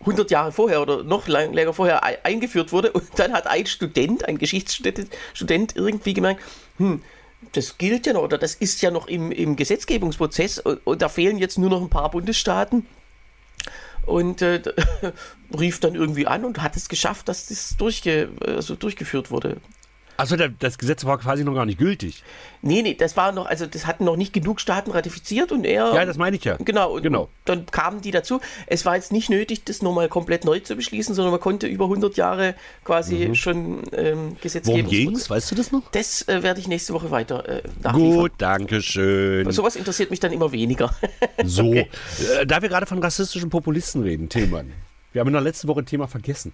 100 0.00 0.30
Jahre 0.30 0.52
vorher 0.52 0.82
oder 0.82 1.02
noch 1.02 1.26
lang, 1.26 1.52
länger 1.52 1.72
vorher 1.72 2.02
eingeführt 2.24 2.72
wurde 2.72 2.92
und 2.92 3.04
dann 3.16 3.32
hat 3.32 3.46
ein 3.46 3.66
Student, 3.66 4.26
ein 4.26 4.38
Geschichtsstudent 4.38 5.08
Student 5.32 5.74
irgendwie 5.74 6.14
gemerkt, 6.14 6.42
hm, 6.78 7.02
das 7.52 7.78
gilt 7.78 8.06
ja 8.06 8.12
noch 8.12 8.22
oder 8.22 8.38
das 8.38 8.54
ist 8.54 8.82
ja 8.82 8.90
noch 8.90 9.08
im, 9.08 9.32
im 9.32 9.56
Gesetzgebungsprozess 9.56 10.58
und, 10.58 10.86
und 10.86 11.02
da 11.02 11.08
fehlen 11.08 11.38
jetzt 11.38 11.58
nur 11.58 11.70
noch 11.70 11.80
ein 11.80 11.90
paar 11.90 12.10
Bundesstaaten 12.10 12.86
und 14.04 14.42
äh, 14.42 14.62
rief 15.58 15.80
dann 15.80 15.94
irgendwie 15.94 16.26
an 16.26 16.44
und 16.44 16.62
hat 16.62 16.76
es 16.76 16.88
geschafft, 16.88 17.28
dass 17.28 17.46
das 17.46 17.76
durchge 17.76 18.28
also 18.40 18.74
durchgeführt 18.74 19.30
wurde. 19.30 19.56
Also 20.16 20.36
das 20.36 20.78
Gesetz 20.78 21.04
war 21.04 21.18
quasi 21.18 21.44
noch 21.44 21.54
gar 21.54 21.66
nicht 21.66 21.78
gültig. 21.78 22.22
Nee, 22.62 22.82
nee, 22.82 22.94
das 22.94 23.16
war 23.16 23.32
noch, 23.32 23.46
also 23.46 23.66
das 23.66 23.86
hatten 23.86 24.04
noch 24.04 24.16
nicht 24.16 24.32
genug 24.32 24.60
Staaten 24.60 24.90
ratifiziert 24.90 25.52
und 25.52 25.64
er. 25.64 25.94
Ja, 25.94 26.04
das 26.04 26.16
meine 26.16 26.36
ich 26.36 26.44
ja. 26.44 26.56
Genau, 26.56 26.94
und 26.94 27.02
genau. 27.02 27.28
dann 27.44 27.66
kamen 27.66 28.00
die 28.00 28.10
dazu. 28.10 28.40
Es 28.66 28.84
war 28.84 28.96
jetzt 28.96 29.12
nicht 29.12 29.30
nötig, 29.30 29.64
das 29.64 29.82
nochmal 29.82 30.08
komplett 30.08 30.44
neu 30.44 30.60
zu 30.60 30.74
beschließen, 30.74 31.14
sondern 31.14 31.32
man 31.32 31.40
konnte 31.40 31.66
über 31.66 31.84
100 31.84 32.16
Jahre 32.16 32.54
quasi 32.84 33.28
mhm. 33.28 33.34
schon 33.34 33.82
ähm, 33.92 34.36
Gesetzgebung. 34.40 34.84
Worum 34.84 34.90
ging's? 34.90 35.30
Weißt 35.30 35.50
du 35.50 35.54
das 35.54 35.70
noch? 35.70 35.82
Das 35.92 36.26
äh, 36.28 36.42
werde 36.42 36.60
ich 36.60 36.68
nächste 36.68 36.94
Woche 36.94 37.10
weiter 37.10 37.48
äh, 37.48 37.62
Gut, 37.92 38.32
danke 38.38 38.80
schön. 38.82 39.50
Sowas 39.50 39.76
interessiert 39.76 40.10
mich 40.10 40.20
dann 40.20 40.32
immer 40.32 40.52
weniger. 40.52 40.94
so, 41.44 41.68
okay. 41.68 41.88
äh, 42.40 42.46
da 42.46 42.62
wir 42.62 42.68
gerade 42.68 42.86
von 42.86 42.98
rassistischen 42.98 43.50
Populisten 43.50 44.02
reden, 44.02 44.28
Tillmann. 44.28 44.72
Wir 45.12 45.20
haben 45.20 45.28
in 45.28 45.34
der 45.34 45.42
letzten 45.42 45.68
Woche 45.68 45.80
ein 45.80 45.86
Thema 45.86 46.08
vergessen. 46.08 46.52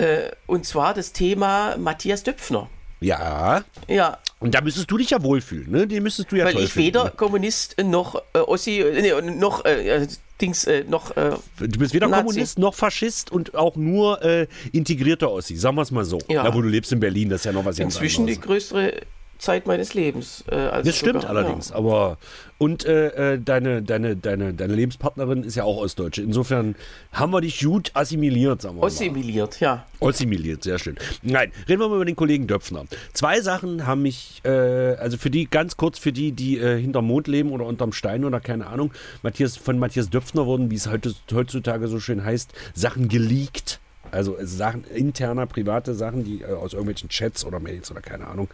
Äh, 0.00 0.30
und 0.46 0.64
zwar 0.64 0.94
das 0.94 1.12
Thema 1.12 1.76
Matthias 1.76 2.22
Döpfner. 2.22 2.70
Ja. 3.00 3.64
Ja. 3.86 4.18
Und 4.38 4.54
da 4.54 4.62
müsstest 4.62 4.90
du 4.90 4.96
dich 4.96 5.10
ja 5.10 5.22
wohlfühlen, 5.22 5.70
ne? 5.70 5.86
Den 5.86 6.02
müsstest 6.02 6.32
du 6.32 6.36
ja 6.36 6.46
Weil 6.46 6.58
ich 6.58 6.76
weder 6.76 7.04
ne? 7.04 7.12
Kommunist 7.14 7.76
noch 7.82 8.22
äh, 8.32 8.38
Ossi, 8.38 8.80
äh, 8.80 9.02
nee, 9.02 9.32
noch 9.32 9.64
äh, 9.66 10.06
Dings, 10.40 10.64
äh, 10.64 10.84
noch. 10.84 11.14
Äh, 11.16 11.32
du 11.58 11.78
bist 11.78 11.92
weder 11.92 12.08
Nazi. 12.08 12.24
Kommunist 12.24 12.58
noch 12.58 12.74
Faschist 12.74 13.30
und 13.30 13.54
auch 13.54 13.76
nur 13.76 14.22
äh, 14.22 14.46
integrierter 14.72 15.30
Ossi, 15.30 15.56
sagen 15.56 15.76
wir 15.76 15.82
es 15.82 15.90
mal 15.90 16.04
so. 16.04 16.18
Ja. 16.28 16.44
ja. 16.44 16.54
wo 16.54 16.62
du 16.62 16.68
lebst 16.68 16.92
in 16.92 17.00
Berlin, 17.00 17.28
das 17.28 17.42
ist 17.42 17.44
ja 17.44 17.52
noch 17.52 17.64
was 17.66 17.78
Inzwischen 17.78 18.26
die 18.26 18.40
größere 18.40 19.02
Zeit 19.40 19.66
meines 19.66 19.94
Lebens. 19.94 20.44
Äh, 20.48 20.82
das 20.82 20.96
stimmt 20.96 21.22
sogar, 21.22 21.36
allerdings, 21.36 21.70
ja. 21.70 21.76
aber 21.76 22.18
und 22.58 22.84
äh, 22.84 23.34
äh, 23.34 23.40
deine, 23.42 23.80
deine, 23.82 24.16
deine, 24.16 24.52
deine 24.52 24.74
Lebenspartnerin 24.74 25.44
ist 25.44 25.54
ja 25.54 25.64
auch 25.64 25.78
Ostdeutsche. 25.78 26.20
Insofern 26.20 26.74
haben 27.10 27.32
wir 27.32 27.40
dich 27.40 27.60
gut 27.60 27.90
assimiliert, 27.94 28.60
sagen 28.60 28.76
wir 28.76 28.84
Assimiliert, 28.84 29.60
ja. 29.60 29.86
Assimiliert, 29.98 30.62
sehr 30.62 30.78
schön. 30.78 30.98
Nein, 31.22 31.52
reden 31.66 31.80
wir 31.80 31.88
mal 31.88 31.96
über 31.96 32.04
den 32.04 32.16
Kollegen 32.16 32.46
Döpfner. 32.46 32.84
Zwei 33.14 33.40
Sachen 33.40 33.86
haben 33.86 34.02
mich, 34.02 34.42
äh, 34.44 34.50
also 34.50 35.16
für 35.16 35.30
die, 35.30 35.48
ganz 35.48 35.78
kurz 35.78 35.98
für 35.98 36.12
die, 36.12 36.32
die 36.32 36.58
äh, 36.58 36.78
hinterm 36.78 37.06
Mond 37.06 37.28
leben 37.28 37.50
oder 37.52 37.64
unterm 37.64 37.94
Stein 37.94 38.26
oder 38.26 38.40
keine 38.40 38.66
Ahnung, 38.66 38.92
Matthias, 39.22 39.56
von 39.56 39.78
Matthias 39.78 40.10
Döpfner 40.10 40.44
wurden, 40.44 40.70
wie 40.70 40.76
es 40.76 40.86
heutzutage 40.86 41.88
so 41.88 41.98
schön 41.98 42.22
heißt, 42.22 42.52
Sachen 42.74 43.08
geleakt. 43.08 43.80
Also 44.10 44.36
Sachen, 44.42 44.84
interner, 44.84 45.46
private 45.46 45.94
Sachen, 45.94 46.24
die 46.24 46.42
äh, 46.42 46.52
aus 46.52 46.74
irgendwelchen 46.74 47.08
Chats 47.08 47.46
oder 47.46 47.58
Mails 47.58 47.90
oder 47.90 48.02
keine 48.02 48.26
Ahnung 48.26 48.48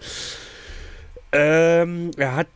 ähm, 1.32 2.10
er 2.16 2.36
hat, 2.36 2.48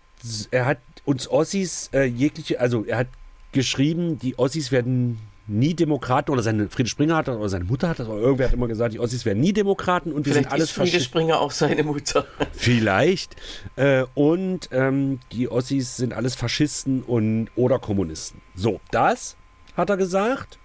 er 0.50 0.66
hat 0.66 0.78
uns 1.04 1.28
Ossis 1.28 1.90
äh, 1.92 2.04
jegliche, 2.04 2.60
also 2.60 2.84
er 2.84 2.98
hat 2.98 3.08
geschrieben, 3.52 4.18
die 4.18 4.38
Ossis 4.38 4.70
werden 4.70 5.18
nie 5.50 5.74
Demokraten 5.74 6.30
oder 6.30 6.42
seine 6.42 6.68
Friede 6.68 6.88
Springer 6.88 7.16
hat 7.16 7.28
oder 7.28 7.48
seine 7.48 7.64
Mutter 7.64 7.88
hat 7.88 7.98
das, 7.98 8.08
oder 8.08 8.20
irgendwer 8.20 8.46
hat 8.46 8.54
immer 8.54 8.68
gesagt, 8.68 8.94
die 8.94 9.00
Ossis 9.00 9.24
werden 9.24 9.40
nie 9.40 9.52
Demokraten 9.52 10.12
und 10.12 10.24
wir 10.24 10.32
Vielleicht 10.32 10.44
sind 10.44 10.52
alles 10.52 10.70
ist 10.70 10.76
Friede 10.76 11.00
Springer 11.00 11.40
auch 11.40 11.50
seine 11.50 11.82
Mutter. 11.82 12.24
Vielleicht. 12.52 13.34
Äh, 13.76 14.04
und 14.14 14.68
ähm, 14.70 15.18
die 15.32 15.50
Ossis 15.50 15.96
sind 15.96 16.14
alles 16.14 16.36
Faschisten 16.36 17.02
und 17.02 17.48
oder 17.56 17.80
Kommunisten. 17.80 18.40
So, 18.54 18.80
das 18.92 19.36
hat 19.76 19.90
er 19.90 19.96
gesagt. 19.96 20.58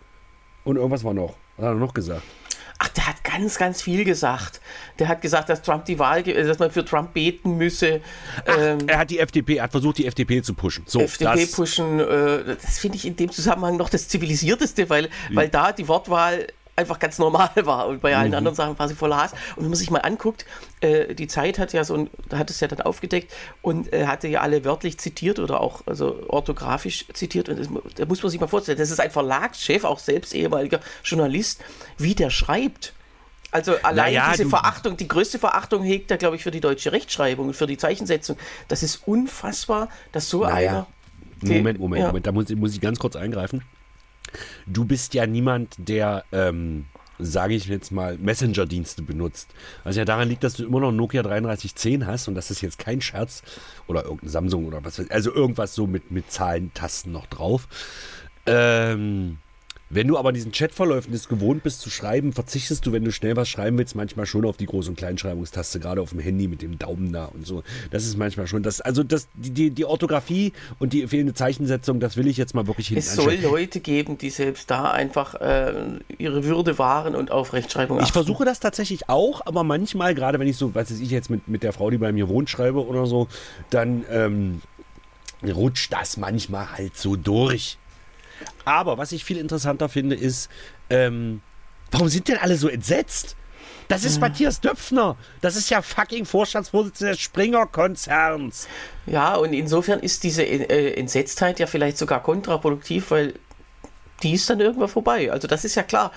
Und 0.63 0.77
irgendwas 0.77 1.03
war 1.03 1.13
noch. 1.13 1.35
Was 1.57 1.65
hat 1.65 1.73
er 1.73 1.79
noch 1.79 1.93
gesagt? 1.93 2.23
Ach, 2.77 2.89
der 2.89 3.07
hat 3.07 3.23
ganz, 3.23 3.57
ganz 3.57 3.81
viel 3.81 4.03
gesagt. 4.03 4.59
Der 4.99 5.07
hat 5.07 5.21
gesagt, 5.21 5.49
dass 5.49 5.61
Trump 5.61 5.85
die 5.85 5.97
Wahl, 5.97 6.23
dass 6.23 6.59
man 6.59 6.71
für 6.71 6.83
Trump 6.83 7.13
beten 7.13 7.57
müsse. 7.57 8.01
Ach, 8.45 8.57
ähm, 8.57 8.79
er 8.87 8.99
hat 8.99 9.09
die 9.09 9.19
FDP, 9.19 9.57
er 9.57 9.63
hat 9.63 9.71
versucht, 9.71 9.97
die 9.97 10.05
FDP 10.05 10.41
zu 10.41 10.53
pushen. 10.53 10.83
So, 10.85 10.99
FDP 10.99 11.41
das. 11.41 11.51
pushen, 11.51 11.99
äh, 11.99 12.55
das 12.61 12.79
finde 12.79 12.97
ich 12.97 13.05
in 13.05 13.15
dem 13.15 13.31
Zusammenhang 13.31 13.77
noch 13.77 13.89
das 13.89 14.07
zivilisierteste, 14.07 14.89
weil, 14.89 15.05
ja. 15.05 15.09
weil 15.33 15.49
da 15.49 15.71
die 15.71 15.87
Wortwahl 15.87 16.47
einfach 16.75 16.99
ganz 16.99 17.19
normal 17.19 17.51
war 17.63 17.87
und 17.87 18.01
bei 18.01 18.15
allen 18.15 18.31
mhm. 18.31 18.37
anderen 18.37 18.55
Sachen 18.55 18.77
war 18.77 18.87
sie 18.87 18.95
voller 18.95 19.17
Hass. 19.17 19.31
Und 19.55 19.63
wenn 19.63 19.69
man 19.69 19.75
sich 19.75 19.91
mal 19.91 19.99
anguckt, 19.99 20.45
äh, 20.81 21.15
die 21.15 21.27
Zeit 21.27 21.57
hat 21.59 21.73
ja 21.73 21.83
so 21.83 21.95
ein, 21.95 22.09
hat 22.33 22.49
es 22.49 22.59
ja 22.59 22.67
dann 22.67 22.81
aufgedeckt 22.81 23.33
und 23.61 23.91
äh, 23.93 24.07
hatte 24.07 24.27
ja 24.27 24.41
alle 24.41 24.65
wörtlich 24.65 24.97
zitiert 24.97 25.39
oder 25.39 25.61
auch 25.61 25.83
also 25.85 26.23
orthografisch 26.27 27.05
zitiert. 27.13 27.49
Und 27.49 27.59
das, 27.59 27.69
da 27.95 28.05
muss 28.05 28.21
man 28.21 28.29
sich 28.29 28.39
mal 28.39 28.47
vorstellen, 28.47 28.77
das 28.77 28.91
ist 28.91 28.99
ein 28.99 29.11
Verlagschef, 29.11 29.83
auch 29.83 29.99
selbst 29.99 30.33
ehemaliger 30.33 30.79
Journalist, 31.03 31.63
wie 31.97 32.15
der 32.15 32.29
schreibt. 32.29 32.93
Also 33.51 33.75
allein 33.83 34.13
naja, 34.13 34.31
diese 34.31 34.49
Verachtung, 34.49 34.97
die 34.97 35.07
größte 35.07 35.39
Verachtung 35.39 35.81
hegt 35.83 36.11
er, 36.11 36.17
glaube 36.17 36.35
ich, 36.35 36.43
für 36.43 36.51
die 36.51 36.59
deutsche 36.59 36.91
Rechtschreibung 36.91 37.47
und 37.47 37.53
für 37.53 37.67
die 37.67 37.77
Zeichensetzung. 37.77 38.37
Das 38.67 38.83
ist 38.83 39.07
unfassbar, 39.07 39.87
dass 40.11 40.29
so 40.29 40.41
naja. 40.43 40.71
einer. 40.71 40.87
Moment, 41.41 41.79
Moment, 41.79 42.01
ja. 42.01 42.07
Moment, 42.07 42.27
da 42.27 42.31
muss, 42.33 42.49
muss 42.49 42.73
ich 42.73 42.81
ganz 42.81 42.99
kurz 42.99 43.15
eingreifen. 43.15 43.63
Du 44.65 44.85
bist 44.85 45.13
ja 45.13 45.25
niemand, 45.25 45.75
der, 45.77 46.23
ähm, 46.31 46.85
sage 47.19 47.53
ich 47.53 47.65
jetzt 47.65 47.91
mal, 47.91 48.17
Messenger-Dienste 48.17 49.01
benutzt. 49.01 49.49
Was 49.83 49.95
ja 49.95 50.05
daran 50.05 50.27
liegt, 50.27 50.43
dass 50.43 50.55
du 50.55 50.65
immer 50.65 50.79
noch 50.79 50.91
Nokia 50.91 51.23
3310 51.23 52.05
hast 52.05 52.27
und 52.27 52.35
das 52.35 52.51
ist 52.51 52.61
jetzt 52.61 52.77
kein 52.77 53.01
Scherz 53.01 53.41
oder 53.87 54.03
irgendein 54.03 54.29
Samsung 54.29 54.65
oder 54.65 54.83
was, 54.83 54.99
also 55.09 55.33
irgendwas 55.33 55.75
so 55.75 55.87
mit, 55.87 56.11
mit 56.11 56.31
Zahlen, 56.31 56.73
Tasten 56.73 57.11
noch 57.11 57.27
drauf. 57.27 57.67
Ähm, 58.45 59.37
wenn 59.89 60.07
du 60.07 60.17
aber 60.17 60.31
diesen 60.31 60.51
Chatverläufen 60.51 61.13
es 61.13 61.29
gewohnt 61.29 61.61
bist 61.61 61.81
zu 61.81 61.91
schreiben, 61.91 62.33
verzichtest 62.33 62.85
du, 62.85 62.91
wenn 62.91 63.03
du 63.03 63.11
schnell 63.11 63.35
was 63.35 63.47
schreiben 63.47 63.77
willst, 63.77 63.95
manchmal 63.95 64.25
schon 64.25 64.45
auf 64.45 64.57
die 64.57 64.67
Groß- 64.67 64.87
und 64.87 64.97
Kleinschreibungstaste, 64.97 65.79
gerade 65.79 66.01
auf 66.01 66.09
dem 66.09 66.19
Handy 66.19 66.47
mit 66.47 66.63
dem 66.63 66.79
Daumen 66.79 67.13
da 67.13 67.25
und 67.25 67.45
so. 67.45 67.63
Das 67.91 68.05
ist 68.05 68.17
manchmal 68.17 68.47
schon 68.47 68.63
das. 68.63 68.81
Also 68.81 69.03
das, 69.03 69.27
die, 69.35 69.69
die 69.69 69.85
Orthographie 69.85 70.53
und 70.79 70.93
die 70.93 71.07
fehlende 71.07 71.35
Zeichensetzung, 71.35 71.99
das 71.99 72.17
will 72.17 72.27
ich 72.27 72.37
jetzt 72.37 72.55
mal 72.55 72.65
wirklich 72.65 72.87
hinten 72.87 72.99
Es 72.99 73.15
soll 73.15 73.35
Leute 73.35 73.79
geben, 73.79 74.17
die 74.17 74.31
selbst 74.31 74.71
da 74.71 74.91
einfach 74.91 75.35
äh, 75.35 75.73
ihre 76.17 76.43
Würde 76.43 76.79
wahren 76.79 77.15
und 77.15 77.29
auf 77.29 77.53
Rechtschreibung 77.53 77.97
achten. 77.97 78.07
Ich 78.07 78.13
versuche 78.13 78.43
das 78.43 78.59
tatsächlich 78.59 79.07
auch, 79.07 79.45
aber 79.45 79.63
manchmal, 79.63 80.15
gerade 80.15 80.39
wenn 80.39 80.47
ich 80.47 80.57
so, 80.57 80.73
was 80.73 80.89
weiß 80.89 80.99
ich 80.99 81.11
jetzt 81.11 81.29
mit, 81.29 81.47
mit 81.47 81.61
der 81.61 81.73
Frau, 81.73 81.91
die 81.91 81.97
bei 81.99 82.11
mir 82.11 82.27
wohnt, 82.27 82.49
schreibe 82.49 82.85
oder 82.85 83.05
so, 83.05 83.27
dann 83.69 84.03
ähm, 84.09 84.61
rutscht 85.43 85.93
das 85.93 86.17
manchmal 86.17 86.71
halt 86.71 86.97
so 86.97 87.15
durch. 87.15 87.77
Aber 88.63 88.97
was 88.97 89.11
ich 89.11 89.23
viel 89.23 89.37
interessanter 89.37 89.89
finde, 89.89 90.15
ist, 90.15 90.49
ähm, 90.89 91.41
warum 91.91 92.09
sind 92.09 92.27
denn 92.27 92.37
alle 92.37 92.57
so 92.57 92.67
entsetzt? 92.67 93.35
Das 93.87 94.03
ist 94.03 94.15
hm. 94.15 94.21
Matthias 94.21 94.61
Döpfner. 94.61 95.15
Das 95.41 95.55
ist 95.55 95.69
ja 95.69 95.81
fucking 95.81 96.25
Vorstandsvorsitzender 96.25 97.13
des 97.13 97.21
Springer-Konzerns. 97.21 98.67
Ja, 99.05 99.35
und 99.35 99.53
insofern 99.53 99.99
ist 99.99 100.23
diese 100.23 100.43
äh, 100.43 100.93
Entsetztheit 100.93 101.59
ja 101.59 101.67
vielleicht 101.67 101.97
sogar 101.97 102.23
kontraproduktiv, 102.23 103.11
weil 103.11 103.35
die 104.23 104.33
ist 104.33 104.49
dann 104.49 104.59
irgendwann 104.59 104.87
vorbei. 104.87 105.31
Also 105.31 105.47
das 105.47 105.65
ist 105.65 105.75
ja 105.75 105.83
klar. 105.83 106.11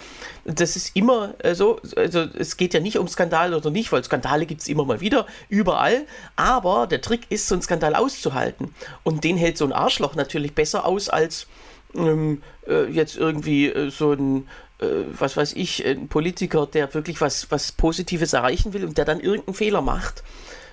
Das 0.44 0.76
ist 0.76 0.94
immer 0.96 1.34
äh, 1.38 1.54
so, 1.54 1.80
also 1.96 2.20
es 2.20 2.56
geht 2.56 2.72
ja 2.72 2.80
nicht 2.80 2.98
um 2.98 3.08
Skandale 3.08 3.56
oder 3.56 3.70
nicht, 3.70 3.90
weil 3.92 4.04
Skandale 4.04 4.46
gibt 4.46 4.62
es 4.62 4.68
immer 4.68 4.84
mal 4.84 5.00
wieder, 5.00 5.26
überall. 5.48 6.06
Aber 6.36 6.86
der 6.86 7.00
Trick 7.00 7.26
ist, 7.28 7.48
so 7.48 7.54
einen 7.54 7.62
Skandal 7.62 7.94
auszuhalten. 7.94 8.74
Und 9.02 9.24
den 9.24 9.36
hält 9.36 9.58
so 9.58 9.64
ein 9.64 9.72
Arschloch 9.72 10.14
natürlich 10.14 10.54
besser 10.54 10.84
aus 10.86 11.08
als 11.08 11.48
ähm, 11.94 12.42
äh, 12.66 12.84
jetzt 12.90 13.16
irgendwie 13.16 13.66
äh, 13.66 13.90
so 13.90 14.12
ein, 14.12 14.48
äh, 14.80 14.86
was 15.18 15.36
weiß 15.36 15.54
ich, 15.54 15.84
ein 15.84 16.08
Politiker, 16.08 16.66
der 16.66 16.92
wirklich 16.94 17.20
was, 17.20 17.50
was 17.50 17.72
Positives 17.72 18.32
erreichen 18.32 18.72
will 18.72 18.84
und 18.84 18.98
der 18.98 19.04
dann 19.04 19.20
irgendeinen 19.20 19.54
Fehler 19.54 19.80
macht. 19.80 20.22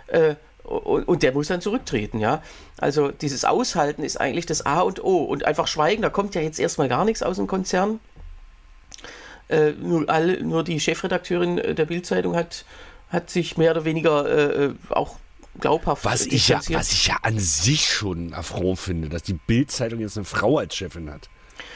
Äh, 0.07 0.35
und, 0.63 1.07
und, 1.07 1.21
der 1.21 1.31
muss 1.31 1.47
dann 1.47 1.61
zurücktreten, 1.61 2.19
ja. 2.19 2.41
Also 2.79 3.11
dieses 3.11 3.45
Aushalten 3.45 4.03
ist 4.03 4.19
eigentlich 4.19 4.47
das 4.47 4.65
A 4.65 4.81
und 4.81 5.03
O. 5.03 5.23
Und 5.23 5.45
einfach 5.45 5.67
schweigen, 5.67 6.01
da 6.01 6.09
kommt 6.09 6.33
ja 6.33 6.41
jetzt 6.41 6.59
erstmal 6.59 6.89
gar 6.89 7.05
nichts 7.05 7.21
aus 7.21 7.37
dem 7.37 7.45
Konzern. 7.45 7.99
Äh, 9.47 9.73
nur, 9.73 10.09
alle, 10.09 10.43
nur 10.43 10.63
die 10.63 10.79
Chefredakteurin 10.79 11.57
der 11.57 11.85
Bildzeitung 11.85 12.35
hat, 12.35 12.65
hat 13.09 13.29
sich 13.29 13.57
mehr 13.57 13.71
oder 13.71 13.85
weniger 13.85 14.73
auch 14.89 15.17
glaubhaft 15.59 16.05
was 16.05 16.25
ich 16.25 16.47
ja 16.49 16.59
Was 16.69 16.91
ich 16.91 17.07
ja 17.07 17.17
an 17.21 17.39
sich 17.39 17.87
schon 17.87 18.33
affront 18.33 18.79
finde, 18.79 19.09
dass 19.09 19.23
die 19.23 19.33
Bild-Zeitung 19.33 19.99
jetzt 19.99 20.17
eine 20.17 20.25
Frau 20.25 20.57
als 20.57 20.75
Chefin 20.75 21.09
hat. 21.11 21.29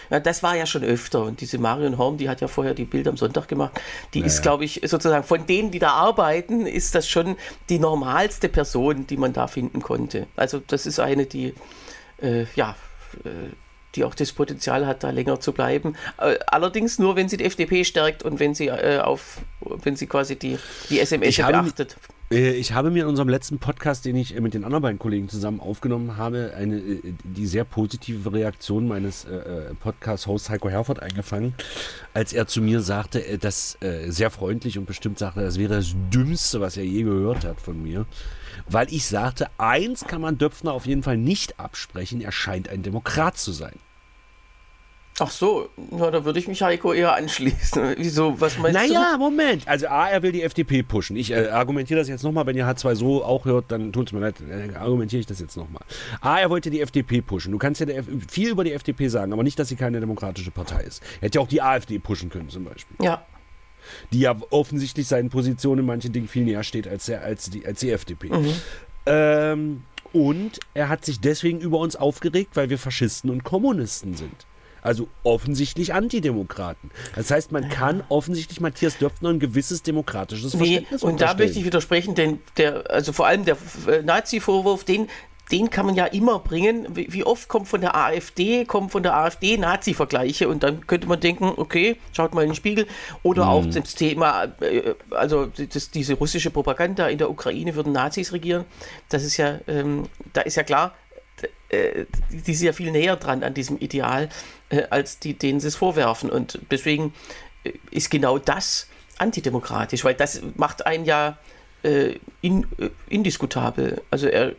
Ja, 0.09 0.19
das 0.19 0.43
war 0.43 0.55
ja 0.55 0.65
schon 0.65 0.83
öfter. 0.83 1.23
Und 1.23 1.41
diese 1.41 1.57
Marion 1.57 1.97
Horn, 1.97 2.17
die 2.17 2.29
hat 2.29 2.41
ja 2.41 2.47
vorher 2.47 2.73
die 2.73 2.85
Bild 2.85 3.07
am 3.07 3.17
Sonntag 3.17 3.47
gemacht. 3.47 3.79
Die 4.13 4.19
naja. 4.19 4.27
ist, 4.27 4.41
glaube 4.41 4.65
ich, 4.65 4.81
sozusagen 4.83 5.23
von 5.23 5.45
denen, 5.45 5.71
die 5.71 5.79
da 5.79 5.91
arbeiten, 5.91 6.65
ist 6.65 6.95
das 6.95 7.07
schon 7.07 7.37
die 7.69 7.79
normalste 7.79 8.49
Person, 8.49 9.07
die 9.07 9.17
man 9.17 9.33
da 9.33 9.47
finden 9.47 9.81
konnte. 9.81 10.27
Also 10.35 10.61
das 10.65 10.85
ist 10.85 10.99
eine, 10.99 11.25
die, 11.25 11.53
äh, 12.21 12.45
ja, 12.55 12.75
äh, 13.23 13.29
die 13.95 14.03
auch 14.03 14.15
das 14.15 14.31
Potenzial 14.31 14.85
hat, 14.85 15.03
da 15.03 15.09
länger 15.09 15.39
zu 15.39 15.51
bleiben. 15.51 15.95
Äh, 16.17 16.37
allerdings 16.47 16.99
nur, 16.99 17.15
wenn 17.15 17.29
sie 17.29 17.37
die 17.37 17.45
FDP 17.45 17.83
stärkt 17.83 18.23
und 18.23 18.39
wenn 18.39 18.53
sie 18.53 18.67
äh, 18.67 18.99
auf, 18.99 19.37
wenn 19.61 19.95
sie 19.95 20.07
quasi 20.07 20.35
die, 20.35 20.57
die 20.89 20.99
SMS 20.99 21.37
beachtet. 21.37 21.95
Habe, 21.95 22.18
ich 22.31 22.73
habe 22.73 22.91
mir 22.91 23.03
in 23.03 23.09
unserem 23.09 23.27
letzten 23.27 23.57
Podcast, 23.57 24.05
den 24.05 24.15
ich 24.15 24.35
äh, 24.35 24.41
mit 24.41 24.53
den 24.53 24.63
anderen 24.63 24.83
beiden 24.83 24.99
Kollegen 24.99 25.29
zusammen 25.29 25.59
aufgenommen 25.59 26.17
habe, 26.17 26.53
eine, 26.55 26.77
äh, 26.77 27.13
die 27.23 27.47
sehr 27.47 27.63
positive 27.63 28.31
Reaktion 28.31 28.87
meines 28.87 29.25
äh, 29.25 29.73
Podcast-Hosts 29.79 30.51
Heiko 30.51 30.69
Herford 30.69 31.01
eingefangen, 31.01 31.55
als 32.13 32.31
er 32.31 32.45
zu 32.45 32.61
mir 32.61 32.81
sagte, 32.81 33.39
das 33.39 33.77
äh, 33.81 34.11
sehr 34.11 34.29
freundlich 34.29 34.77
und 34.77 34.85
bestimmt 34.85 35.17
sagte, 35.17 35.41
das 35.41 35.57
wäre 35.57 35.77
das 35.77 35.95
Dümmste, 36.13 36.61
was 36.61 36.77
er 36.77 36.85
je 36.85 37.01
gehört 37.01 37.45
hat 37.45 37.59
von 37.59 37.81
mir. 37.81 38.05
Weil 38.67 38.93
ich 38.93 39.07
sagte, 39.07 39.47
eins 39.57 40.05
kann 40.05 40.21
man 40.21 40.37
Döpfner 40.37 40.73
auf 40.73 40.85
jeden 40.85 41.01
Fall 41.01 41.17
nicht 41.17 41.59
absprechen, 41.59 42.21
er 42.21 42.31
scheint 42.31 42.69
ein 42.69 42.83
Demokrat 42.83 43.39
zu 43.39 43.51
sein. 43.51 43.79
Ach 45.21 45.31
so, 45.31 45.69
na, 45.91 46.11
da 46.11 46.23
würde 46.25 46.39
ich 46.39 46.47
mich 46.47 46.61
Heiko 46.61 46.93
eher 46.93 47.15
anschließen. 47.15 47.95
Wieso, 47.97 48.39
was 48.39 48.57
meinst 48.57 48.75
naja, 48.75 48.87
du? 48.87 48.93
Naja, 48.93 49.17
Moment. 49.17 49.67
Also 49.67 49.87
A, 49.87 50.09
er 50.09 50.23
will 50.23 50.31
die 50.31 50.43
FDP 50.43 50.83
pushen. 50.83 51.15
Ich 51.15 51.31
äh, 51.31 51.47
argumentiere 51.47 51.99
das 51.99 52.07
jetzt 52.07 52.23
nochmal. 52.23 52.45
Wenn 52.45 52.55
ihr 52.55 52.65
H2 52.65 52.95
so 52.95 53.23
auch 53.23 53.45
hört, 53.45 53.65
dann 53.71 53.91
tut 53.91 54.07
es 54.07 54.13
mir 54.13 54.19
leid, 54.19 54.35
äh, 54.41 54.75
argumentiere 54.75 55.19
ich 55.19 55.25
das 55.25 55.39
jetzt 55.39 55.57
nochmal. 55.57 55.81
A, 56.21 56.39
er 56.39 56.49
wollte 56.49 56.69
die 56.69 56.81
FDP 56.81 57.21
pushen. 57.21 57.51
Du 57.51 57.57
kannst 57.57 57.81
ja 57.81 57.87
viel 58.27 58.49
über 58.49 58.63
die 58.63 58.73
FDP 58.73 59.07
sagen, 59.07 59.33
aber 59.33 59.43
nicht, 59.43 59.59
dass 59.59 59.67
sie 59.67 59.75
keine 59.75 59.99
demokratische 59.99 60.51
Partei 60.51 60.81
ist. 60.81 61.03
Er 61.21 61.27
hätte 61.27 61.39
ja 61.39 61.41
auch 61.41 61.47
die 61.47 61.61
AfD 61.61 61.99
pushen 61.99 62.29
können 62.29 62.49
zum 62.49 62.65
Beispiel. 62.65 62.97
Ja. 63.01 63.25
Die 64.11 64.19
ja 64.19 64.35
offensichtlich 64.51 65.07
seinen 65.07 65.29
Positionen 65.29 65.79
in 65.79 65.85
manchen 65.85 66.11
Dingen 66.11 66.27
viel 66.27 66.43
näher 66.43 66.63
steht 66.63 66.87
als, 66.87 67.05
der, 67.05 67.23
als, 67.23 67.49
die, 67.49 67.65
als 67.65 67.79
die 67.79 67.91
FDP. 67.91 68.29
Mhm. 68.29 68.53
Ähm, 69.05 69.83
und 70.13 70.59
er 70.73 70.89
hat 70.89 71.05
sich 71.05 71.19
deswegen 71.19 71.59
über 71.59 71.79
uns 71.79 71.95
aufgeregt, 71.95 72.51
weil 72.55 72.69
wir 72.69 72.77
Faschisten 72.77 73.29
und 73.29 73.43
Kommunisten 73.43 74.15
sind. 74.15 74.45
Also 74.81 75.07
offensichtlich 75.23 75.93
Antidemokraten. 75.93 76.91
Das 77.15 77.31
heißt, 77.31 77.51
man 77.51 77.69
kann 77.69 78.03
offensichtlich 78.09 78.61
Matthias 78.61 78.97
Döpfner 78.97 79.29
ein 79.29 79.39
gewisses 79.39 79.83
demokratisches 79.83 80.55
Verständnis 80.55 81.01
nee, 81.01 81.09
Und 81.09 81.21
da 81.21 81.33
möchte 81.33 81.59
ich 81.59 81.65
widersprechen, 81.65 82.15
denn 82.15 82.39
der, 82.57 82.89
also 82.89 83.13
vor 83.13 83.27
allem 83.27 83.45
der 83.45 83.57
äh, 83.87 84.01
Nazi-Vorwurf, 84.01 84.83
den, 84.83 85.07
den 85.51 85.69
kann 85.69 85.85
man 85.85 85.95
ja 85.95 86.05
immer 86.05 86.39
bringen. 86.39 86.87
Wie, 86.95 87.11
wie, 87.11 87.23
oft 87.23 87.47
kommt 87.47 87.67
von 87.67 87.81
der 87.81 87.95
AfD, 87.95 88.65
kommen 88.65 88.89
von 88.89 89.03
der 89.03 89.15
AfD 89.15 89.57
Nazi-Vergleiche 89.57 90.47
und 90.47 90.63
dann 90.63 90.85
könnte 90.85 91.07
man 91.07 91.19
denken, 91.19 91.51
okay, 91.57 91.97
schaut 92.13 92.33
mal 92.33 92.43
in 92.43 92.49
den 92.49 92.55
Spiegel. 92.55 92.87
Oder 93.23 93.45
mhm. 93.45 93.49
auch 93.49 93.65
das 93.65 93.95
Thema, 93.95 94.45
äh, 94.61 94.93
also 95.11 95.47
das, 95.47 95.91
diese 95.91 96.13
russische 96.13 96.51
Propaganda 96.51 97.07
in 97.07 97.17
der 97.17 97.29
Ukraine 97.29 97.75
würden 97.75 97.93
Nazis 97.93 98.31
regieren. 98.31 98.65
Das 99.09 99.23
ist 99.23 99.37
ja, 99.37 99.59
ähm, 99.67 100.07
da 100.33 100.41
ist 100.41 100.55
ja 100.55 100.63
klar, 100.63 100.93
äh, 101.69 102.05
die 102.29 102.53
sind 102.53 102.65
ja 102.65 102.73
viel 102.73 102.91
näher 102.91 103.15
dran 103.15 103.43
an 103.43 103.53
diesem 103.53 103.77
Ideal, 103.77 104.29
äh, 104.69 104.83
als 104.89 105.19
die, 105.19 105.33
denen 105.33 105.59
sie 105.59 105.67
es 105.67 105.75
vorwerfen. 105.75 106.29
Und 106.29 106.59
deswegen 106.71 107.13
äh, 107.63 107.73
ist 107.91 108.09
genau 108.09 108.37
das 108.37 108.87
antidemokratisch, 109.17 110.03
weil 110.03 110.15
das 110.15 110.41
macht 110.55 110.85
einen 110.85 111.05
ja 111.05 111.37
äh, 111.83 112.15
in, 112.41 112.65
indiskutabel. 113.09 114.01
Also 114.11 114.27
er, 114.27 114.53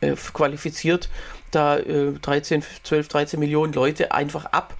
er 0.00 0.16
qualifiziert 0.16 1.08
da 1.50 1.78
13, 1.78 2.64
12, 2.82 3.08
13 3.08 3.40
Millionen 3.40 3.72
Leute 3.72 4.10
einfach 4.12 4.46
ab 4.46 4.74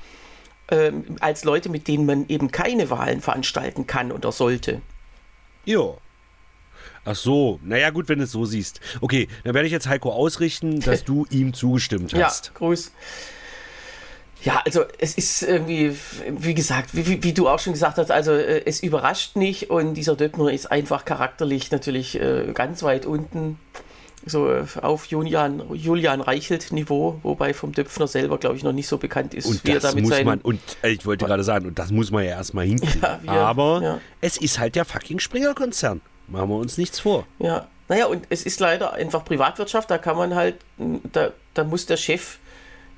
ähm, 0.70 1.16
als 1.20 1.44
Leute, 1.44 1.68
mit 1.68 1.88
denen 1.88 2.06
man 2.06 2.26
eben 2.28 2.50
keine 2.50 2.90
Wahlen 2.90 3.20
veranstalten 3.20 3.86
kann 3.86 4.12
oder 4.12 4.32
sollte. 4.32 4.80
Ja. 5.64 5.94
Ach 7.04 7.14
so, 7.14 7.60
naja 7.62 7.90
gut, 7.90 8.08
wenn 8.08 8.18
du 8.18 8.24
es 8.24 8.32
so 8.32 8.44
siehst. 8.44 8.80
Okay, 9.00 9.28
dann 9.44 9.54
werde 9.54 9.66
ich 9.66 9.72
jetzt 9.72 9.88
Heiko 9.88 10.10
ausrichten, 10.12 10.80
dass 10.80 11.04
du 11.04 11.26
ihm 11.30 11.52
zugestimmt 11.52 12.14
hast. 12.14 12.46
Ja, 12.46 12.52
Gruß. 12.54 12.92
Ja, 14.42 14.62
also 14.66 14.84
es 14.98 15.14
ist 15.14 15.42
irgendwie, 15.42 15.96
wie 16.28 16.54
gesagt, 16.54 16.90
wie, 16.92 17.22
wie, 17.22 17.32
du 17.32 17.48
auch 17.48 17.58
schon 17.58 17.72
gesagt 17.72 17.96
hast, 17.96 18.10
also 18.10 18.32
äh, 18.32 18.62
es 18.66 18.82
überrascht 18.82 19.36
nicht 19.36 19.70
und 19.70 19.94
dieser 19.94 20.16
Döppner 20.16 20.52
ist 20.52 20.70
einfach 20.70 21.06
charakterlich 21.06 21.70
natürlich 21.70 22.20
äh, 22.20 22.52
ganz 22.52 22.82
weit 22.82 23.06
unten, 23.06 23.58
so 24.26 24.50
äh, 24.50 24.64
auf 24.82 25.06
Julian, 25.06 25.62
Julian 25.72 26.20
Reichelt-Niveau, 26.20 27.20
wobei 27.22 27.54
vom 27.54 27.72
Döpfner 27.72 28.06
selber, 28.06 28.36
glaube 28.36 28.56
ich, 28.56 28.62
noch 28.62 28.72
nicht 28.72 28.86
so 28.86 28.98
bekannt 28.98 29.32
ist, 29.32 29.46
und 29.46 29.64
wie 29.64 29.72
er 29.72 29.80
damit 29.80 30.04
muss 30.04 30.24
man, 30.24 30.40
Und 30.42 30.60
ich 30.82 31.06
wollte 31.06 31.24
gerade 31.24 31.44
sagen, 31.44 31.66
und 31.66 31.78
das 31.78 31.90
muss 31.90 32.10
man 32.10 32.24
ja 32.24 32.30
erstmal 32.32 32.66
hinkriegen. 32.66 33.00
Ja, 33.00 33.20
wir, 33.22 33.32
Aber 33.32 33.82
ja. 33.82 34.00
es 34.20 34.36
ist 34.36 34.58
halt 34.58 34.74
der 34.74 34.84
fucking 34.84 35.20
Springer-Konzern. 35.20 36.02
Machen 36.28 36.48
wir 36.48 36.56
uns 36.56 36.78
nichts 36.78 37.00
vor. 37.00 37.26
Ja, 37.38 37.68
naja, 37.88 38.06
und 38.06 38.26
es 38.30 38.46
ist 38.46 38.60
leider 38.60 38.94
einfach 38.94 39.24
Privatwirtschaft, 39.24 39.90
da 39.90 39.98
kann 39.98 40.16
man 40.16 40.34
halt, 40.34 40.56
da, 41.12 41.32
da 41.52 41.64
muss 41.64 41.86
der 41.86 41.96
Chef 41.96 42.38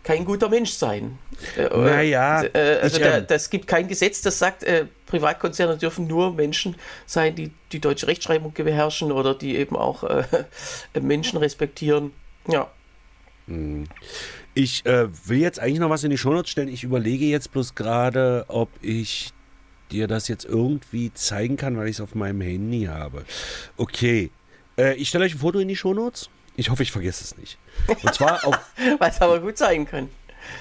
kein 0.07 0.25
guter 0.25 0.49
Mensch 0.49 0.71
sein. 0.71 1.19
Naja, 1.57 2.45
äh, 2.45 2.79
also 2.81 3.01
da, 3.01 3.21
das 3.21 3.51
gibt 3.51 3.67
kein 3.67 3.89
Gesetz, 3.89 4.23
das 4.23 4.39
sagt, 4.39 4.63
äh, 4.63 4.87
Privatkonzerne 5.07 5.77
dürfen 5.77 6.07
nur 6.07 6.33
Menschen 6.33 6.77
sein, 7.07 7.35
die 7.35 7.51
die 7.73 7.81
deutsche 7.81 8.07
Rechtschreibung 8.07 8.53
beherrschen 8.53 9.11
oder 9.11 9.35
die 9.35 9.57
eben 9.57 9.77
auch 9.77 10.05
äh, 10.05 10.25
Menschen 11.01 11.39
respektieren. 11.39 12.13
Ja. 12.47 12.71
Ich 14.55 14.87
äh, 14.87 15.09
will 15.29 15.39
jetzt 15.39 15.59
eigentlich 15.59 15.81
noch 15.81 15.91
was 15.91 16.05
in 16.05 16.11
die 16.11 16.19
Shownotes 16.19 16.51
stellen. 16.51 16.69
Ich 16.69 16.85
überlege 16.85 17.25
jetzt 17.25 17.51
bloß 17.51 17.75
gerade, 17.75 18.45
ob 18.47 18.69
ich 18.83 19.33
dir 19.91 20.07
das 20.07 20.29
jetzt 20.29 20.45
irgendwie 20.45 21.13
zeigen 21.15 21.57
kann, 21.57 21.77
weil 21.77 21.89
ich 21.89 21.97
es 21.97 22.01
auf 22.01 22.15
meinem 22.15 22.41
Handy 22.41 22.85
habe. 22.85 23.25
Okay. 23.77 24.31
Äh, 24.79 24.95
ich 24.95 25.09
stelle 25.09 25.25
euch 25.25 25.35
ein 25.35 25.39
Foto 25.39 25.59
in 25.59 25.69
die 25.69 25.77
Shownotes. 25.77 26.29
Ich 26.57 26.71
hoffe, 26.71 26.83
ich 26.83 26.93
vergesse 26.93 27.23
es 27.23 27.37
nicht. 27.37 27.59
Und 28.03 28.15
zwar 28.15 28.45
auf. 28.47 28.59
Was 28.99 29.21
aber 29.21 29.41
gut 29.41 29.59
sein 29.59 29.87
kann. 29.87 30.09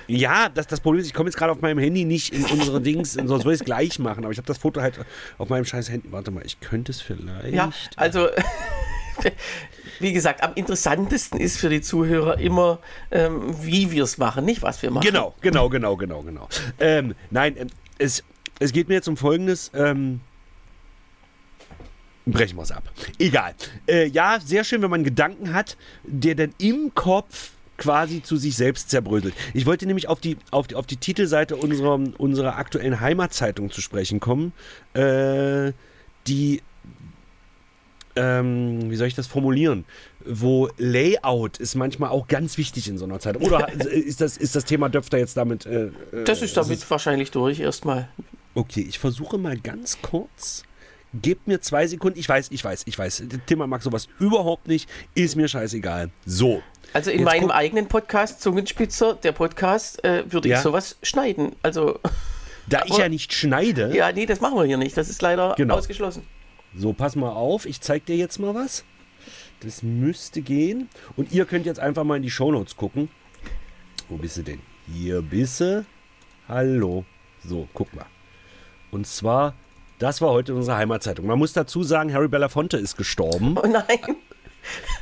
Ja, 0.07 0.49
das, 0.49 0.67
das 0.67 0.79
Problem 0.79 1.01
ist, 1.01 1.07
ich 1.07 1.13
komme 1.13 1.29
jetzt 1.29 1.37
gerade 1.37 1.51
auf 1.51 1.61
meinem 1.61 1.77
Handy 1.77 2.05
nicht 2.05 2.33
in 2.33 2.43
unsere 2.45 2.81
Dings, 2.81 3.13
sonst 3.13 3.29
würde 3.29 3.53
ich 3.53 3.61
es 3.61 3.65
gleich 3.65 3.99
machen. 3.99 4.23
Aber 4.23 4.31
ich 4.31 4.37
habe 4.37 4.47
das 4.47 4.57
Foto 4.57 4.81
halt 4.81 4.99
auf 5.37 5.49
meinem 5.49 5.65
scheiß 5.65 5.89
Handy. 5.89 6.11
Warte 6.11 6.31
mal, 6.31 6.45
ich 6.45 6.59
könnte 6.59 6.91
es 6.91 7.01
vielleicht. 7.01 7.53
Ja, 7.53 7.71
also 7.95 8.29
wie 9.99 10.13
gesagt, 10.13 10.43
am 10.43 10.53
interessantesten 10.55 11.39
ist 11.39 11.57
für 11.57 11.69
die 11.69 11.81
Zuhörer 11.81 12.39
immer, 12.39 12.79
ähm, 13.11 13.55
wie 13.61 13.91
wir 13.91 14.03
es 14.03 14.17
machen, 14.17 14.45
nicht 14.45 14.61
was 14.61 14.81
wir 14.81 14.91
machen. 14.91 15.05
Genau, 15.05 15.35
genau, 15.41 15.69
genau, 15.69 15.95
genau, 15.95 16.21
genau. 16.21 16.47
Ähm, 16.79 17.15
nein, 17.31 17.55
ähm, 17.57 17.67
es, 17.97 18.23
es 18.59 18.71
geht 18.71 18.87
mir 18.87 18.95
jetzt 18.95 19.07
um 19.07 19.17
Folgendes. 19.17 19.71
Ähm, 19.73 20.21
brechen 22.25 22.57
wir 22.57 22.63
es 22.63 22.71
ab. 22.71 22.83
Egal. 23.19 23.53
Äh, 23.87 24.07
ja, 24.07 24.39
sehr 24.43 24.63
schön, 24.63 24.81
wenn 24.81 24.89
man 24.89 24.99
einen 24.99 25.05
Gedanken 25.05 25.53
hat, 25.53 25.77
der 26.03 26.35
dann 26.35 26.53
im 26.57 26.93
Kopf 26.95 27.51
quasi 27.77 28.23
zu 28.23 28.37
sich 28.37 28.55
selbst 28.55 28.89
zerbröselt. 28.89 29.33
Ich 29.53 29.65
wollte 29.65 29.85
nämlich 29.85 30.07
auf 30.07 30.21
die, 30.21 30.37
auf 30.51 30.67
die, 30.67 30.75
auf 30.75 30.85
die 30.87 30.97
Titelseite 30.97 31.57
unserer, 31.57 31.99
unserer 32.17 32.57
aktuellen 32.57 33.01
Heimatzeitung 33.01 33.69
zu 33.69 33.81
sprechen 33.81 34.19
kommen, 34.19 34.53
äh, 34.93 35.73
die 36.27 36.61
ähm, 38.15 38.89
wie 38.89 38.95
soll 38.95 39.07
ich 39.07 39.15
das 39.15 39.27
formulieren? 39.27 39.83
Wo 40.25 40.69
Layout 40.77 41.57
ist 41.57 41.75
manchmal 41.75 42.09
auch 42.11 42.27
ganz 42.27 42.57
wichtig 42.57 42.87
in 42.87 42.97
so 42.97 43.03
einer 43.03 43.19
Zeit. 43.19 43.41
Oder 43.41 43.71
ist 43.91 44.21
das, 44.21 44.37
ist 44.37 44.55
das 44.55 44.63
Thema 44.63 44.87
Döfter 44.87 45.17
jetzt 45.17 45.35
damit? 45.35 45.65
Äh, 45.65 45.89
Das 46.25 46.41
ist 46.41 46.55
damit 46.55 46.89
wahrscheinlich 46.89 47.31
durch 47.31 47.59
erstmal. 47.59 48.07
Okay, 48.55 48.85
ich 48.87 48.97
versuche 48.99 49.37
mal 49.37 49.57
ganz 49.57 50.01
kurz. 50.01 50.63
Gebt 51.13 51.47
mir 51.47 51.61
zwei 51.61 51.87
Sekunden. 51.87 52.19
Ich 52.19 52.27
weiß, 52.27 52.47
ich 52.51 52.63
weiß, 52.63 52.83
ich 52.87 52.97
weiß. 52.97 53.23
Timmer 53.45 53.67
mag 53.67 53.81
sowas 53.83 54.07
überhaupt 54.19 54.67
nicht. 54.67 54.89
Ist 55.13 55.35
mir 55.35 55.47
scheißegal. 55.47 56.09
So. 56.25 56.61
Also 56.93 57.11
in 57.11 57.19
Jetzt 57.19 57.25
meinem 57.25 57.51
eigenen 57.51 57.87
Podcast, 57.87 58.41
Zungenspitzer, 58.41 59.15
der 59.15 59.31
Podcast, 59.31 60.03
äh, 60.03 60.23
würde 60.31 60.49
Ja. 60.49 60.57
ich 60.57 60.63
sowas 60.63 60.97
schneiden. 61.03 61.55
Also, 61.61 61.99
Da 62.67 62.81
ich 62.85 62.93
Aber- 62.93 63.01
ja 63.03 63.09
nicht 63.09 63.31
schneide, 63.31 63.95
ja, 63.95 64.11
nee, 64.11 64.25
das 64.25 64.41
machen 64.41 64.57
wir 64.57 64.63
hier 64.65 64.77
nicht. 64.77 64.97
Das 64.97 65.07
ist 65.07 65.21
leider 65.21 65.53
Genau. 65.55 65.75
ausgeschlossen. 65.75 66.23
so 66.75 66.93
pass 66.93 67.15
mal 67.15 67.29
auf. 67.29 67.65
Ich 67.67 67.79
zeig 67.81 68.05
dir 68.07 68.15
jetzt 68.17 68.39
mal 68.39 68.55
was. 68.55 68.83
Das 69.59 69.83
müsste 69.83 70.41
gehen. 70.41 70.89
Und 71.15 71.31
ihr 71.31 71.45
könnt 71.45 71.65
jetzt 71.65 71.79
einfach 71.79 72.03
mal 72.03 72.17
in 72.17 72.23
die 72.23 72.31
Shownotes 72.31 72.75
gucken. 72.75 73.09
Wo 74.09 74.17
bist 74.17 74.37
du 74.37 74.41
denn? 74.43 74.59
Hier 74.91 75.21
bist 75.21 75.61
du. 75.61 75.85
Hallo. 76.49 77.05
So, 77.47 77.67
guck 77.73 77.93
mal. 77.95 78.05
Und 78.91 79.07
zwar, 79.07 79.53
das 79.99 80.21
war 80.21 80.29
heute 80.29 80.53
unsere 80.55 80.77
Heimatzeitung. 80.77 81.25
Man 81.25 81.39
muss 81.39 81.53
dazu 81.53 81.83
sagen, 81.83 82.13
Harry 82.13 82.27
Belafonte 82.27 82.77
ist 82.77 82.97
gestorben. 82.97 83.55
Oh 83.61 83.67
nein. 83.67 83.99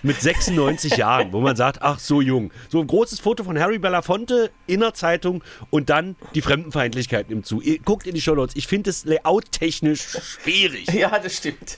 mit 0.03 0.19
96 0.19 0.97
Jahren, 0.97 1.31
wo 1.31 1.39
man 1.39 1.55
sagt, 1.55 1.81
ach 1.81 1.99
so 1.99 2.21
jung. 2.21 2.51
So 2.69 2.81
ein 2.81 2.87
großes 2.87 3.19
Foto 3.21 3.43
von 3.43 3.57
Harry 3.57 3.79
Belafonte 3.79 4.51
in 4.67 4.81
der 4.81 4.93
Zeitung 4.93 5.43
und 5.69 5.89
dann 5.89 6.15
die 6.35 6.41
Fremdenfeindlichkeiten 6.41 7.31
im 7.31 7.43
Zu. 7.43 7.61
Ihr 7.61 7.79
guckt 7.79 8.05
in 8.07 8.13
die 8.15 8.21
Show 8.21 8.35
Notes. 8.35 8.55
Ich 8.55 8.67
finde 8.67 8.89
es 8.89 9.05
layout-technisch 9.05 10.17
schwierig. 10.21 10.91
Ja, 10.93 11.17
das 11.19 11.37
stimmt. 11.37 11.77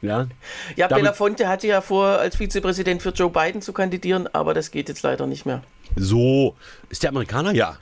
Ja, 0.00 0.28
Ja, 0.76 0.86
Damit- 0.86 1.02
Belafonte 1.02 1.48
hatte 1.48 1.66
ja 1.66 1.80
vor, 1.80 2.06
als 2.06 2.36
Vizepräsident 2.36 3.02
für 3.02 3.10
Joe 3.10 3.30
Biden 3.30 3.62
zu 3.62 3.72
kandidieren, 3.72 4.28
aber 4.32 4.54
das 4.54 4.70
geht 4.70 4.88
jetzt 4.88 5.02
leider 5.02 5.26
nicht 5.26 5.44
mehr. 5.44 5.62
so. 5.96 6.54
Ist 6.88 7.02
der 7.02 7.10
Amerikaner? 7.10 7.52
Ja. 7.52 7.78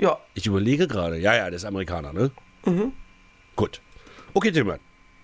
Ja, 0.00 0.18
Ich 0.34 0.46
überlege 0.46 0.88
gerade. 0.88 1.18
Ja, 1.18 1.34
ja, 1.34 1.44
der 1.44 1.56
ist 1.56 1.64
Amerikaner, 1.66 2.12
ne? 2.14 2.30
Mhm. 2.64 2.92
Gut. 3.54 3.82
Okay, 4.32 4.50
Tillmann. 4.50 4.80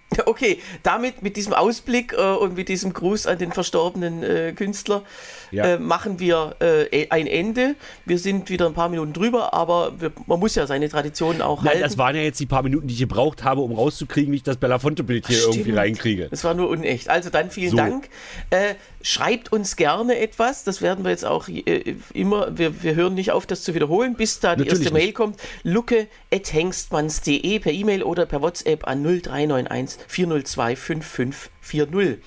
okay. 0.26 0.58
Damit, 0.82 1.22
mit 1.22 1.36
diesem 1.36 1.52
Ausblick 1.52 2.12
äh, 2.12 2.16
und 2.16 2.56
mit 2.56 2.68
diesem 2.68 2.92
Gruß 2.92 3.26
an 3.26 3.38
den 3.38 3.52
verstorbenen 3.52 4.22
äh, 4.22 4.52
Künstler 4.52 5.02
Ja. 5.50 5.64
äh, 5.74 5.78
machen 5.78 6.20
wir 6.20 6.54
äh, 6.60 7.08
ein 7.10 7.26
Ende. 7.26 7.74
Wir 8.04 8.18
sind 8.18 8.48
wieder 8.48 8.66
ein 8.66 8.74
paar 8.74 8.88
Minuten 8.88 9.12
drüber, 9.12 9.52
aber 9.52 10.00
wir, 10.00 10.12
man 10.26 10.38
muss 10.38 10.54
ja 10.54 10.66
seine 10.66 10.88
Traditionen 10.88 11.42
auch 11.42 11.62
Nein, 11.62 11.74
halten. 11.74 11.82
das 11.82 11.98
waren 11.98 12.14
ja 12.14 12.22
jetzt 12.22 12.38
die 12.40 12.46
paar 12.46 12.62
Minuten, 12.62 12.86
die 12.86 12.94
ich 12.94 13.00
gebraucht 13.00 13.42
habe, 13.44 13.60
um 13.62 13.72
rauszukriegen, 13.72 14.32
wie 14.32 14.36
ich 14.36 14.42
das 14.44 14.56
Belafonte-Bild 14.58 15.26
hier 15.26 15.38
Stimmt. 15.38 15.56
irgendwie 15.56 15.76
reinkriege. 15.76 16.28
Das 16.30 16.44
war 16.44 16.54
nur 16.54 16.68
unecht. 16.68 17.08
Also 17.08 17.30
dann 17.30 17.50
vielen 17.50 17.72
So. 17.72 17.76
Dank. 17.76 18.08
Äh, 18.50 18.74
schreibt 19.02 19.52
uns 19.52 19.74
gerne 19.76 20.18
etwas. 20.18 20.62
Das 20.64 20.82
werden 20.82 21.04
wir 21.04 21.10
jetzt 21.10 21.24
auch 21.24 21.48
äh, 21.48 21.96
immer. 22.14 22.56
Wir, 22.56 22.82
wir 22.82 22.94
hören 22.94 23.14
nicht 23.14 23.32
auf, 23.32 23.46
das 23.46 23.62
zu 23.64 23.74
wiederholen, 23.74 24.14
bis 24.14 24.38
da 24.40 24.54
die 24.54 24.60
Natürlich 24.62 24.84
erste 24.84 24.94
nicht. 24.94 25.04
Mail 25.04 25.12
kommt. 25.12 25.40
lucke.hengstmanns.de 25.64 27.58
per 27.58 27.72
E-Mail 27.72 28.02
oder 28.02 28.26
per 28.26 28.40
WhatsApp 28.42 28.86
an 28.86 29.02
0391 29.02 29.95
402 30.08 30.76
5540. 30.76 32.18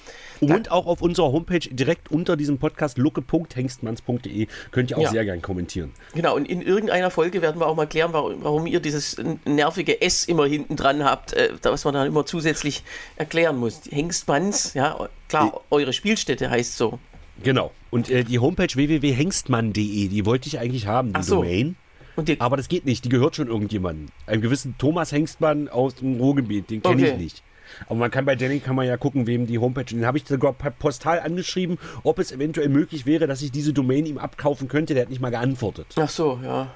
Und 0.41 0.71
auch 0.71 0.85
auf 0.85 1.01
unserer 1.01 1.33
Homepage 1.33 1.59
direkt 1.59 2.09
unter 2.11 2.37
diesem 2.37 2.59
Podcast 2.59 2.97
lucke.hengstmanns.de 2.97 4.47
könnt 4.71 4.91
ihr 4.91 4.97
auch 4.97 5.01
Ja. 5.01 5.11
sehr 5.11 5.25
gern 5.25 5.41
kommentieren. 5.41 5.91
Genau, 6.15 6.35
und 6.35 6.47
in 6.47 6.61
irgendeiner 6.61 7.11
Folge 7.11 7.41
werden 7.41 7.59
wir 7.59 7.67
auch 7.67 7.75
mal 7.75 7.87
klären, 7.87 8.13
warum, 8.13 8.35
warum 8.41 8.65
ihr 8.65 8.79
dieses 8.79 9.17
nervige 9.45 10.01
S 10.01 10.23
immer 10.25 10.45
hinten 10.45 10.77
dran 10.77 11.03
habt, 11.03 11.33
äh, 11.33 11.49
was 11.61 11.83
man 11.83 11.93
dann 11.93 12.07
immer 12.07 12.25
zusätzlich 12.25 12.83
erklären 13.17 13.57
muss. 13.57 13.81
Hengstmanns, 13.89 14.73
ja, 14.75 15.09
klar, 15.27 15.59
eure 15.69 15.91
Spielstätte 15.91 16.49
heißt 16.49 16.77
so. 16.77 16.99
Genau. 17.43 17.71
Und 17.89 18.09
äh, 18.09 18.23
die 18.23 18.39
Homepage 18.39 18.73
www.hengstmann.de, 18.73 20.07
die 20.07 20.25
wollte 20.25 20.47
ich 20.47 20.59
eigentlich 20.59 20.87
haben, 20.87 21.11
die 21.13 21.23
so. 21.23 21.35
Domain. 21.37 21.75
Die, 22.17 22.39
Aber 22.41 22.57
das 22.57 22.67
geht 22.67 22.85
nicht, 22.85 23.05
die 23.05 23.09
gehört 23.09 23.37
schon 23.37 23.47
irgendjemandem. 23.47 24.07
Einem 24.25 24.41
gewissen 24.41 24.75
Thomas 24.77 25.13
Hengstmann 25.13 25.69
aus 25.69 25.95
dem 25.95 26.17
Ruhrgebiet, 26.17 26.69
den 26.69 26.81
kenne 26.81 26.95
Okay. 27.03 27.11
ich 27.13 27.17
nicht. 27.17 27.43
Aber 27.87 27.95
man 27.95 28.11
kann 28.11 28.25
bei 28.25 28.35
Danny 28.35 28.59
kann 28.59 28.75
man 28.75 28.85
ja 28.87 28.97
gucken, 28.97 29.27
wem 29.27 29.47
die 29.47 29.59
Homepage. 29.59 29.83
Den 29.85 30.05
habe 30.05 30.17
ich 30.17 30.25
sogar 30.27 30.53
Postal 30.53 31.19
angeschrieben, 31.19 31.77
ob 32.03 32.19
es 32.19 32.31
eventuell 32.31 32.69
möglich 32.69 33.05
wäre, 33.05 33.27
dass 33.27 33.41
ich 33.41 33.51
diese 33.51 33.73
Domain 33.73 34.05
ihm 34.05 34.17
abkaufen 34.17 34.67
könnte. 34.67 34.93
Der 34.93 35.03
hat 35.03 35.09
nicht 35.09 35.21
mal 35.21 35.31
geantwortet. 35.31 35.87
ach 35.97 36.09
so, 36.09 36.39
ja. 36.43 36.71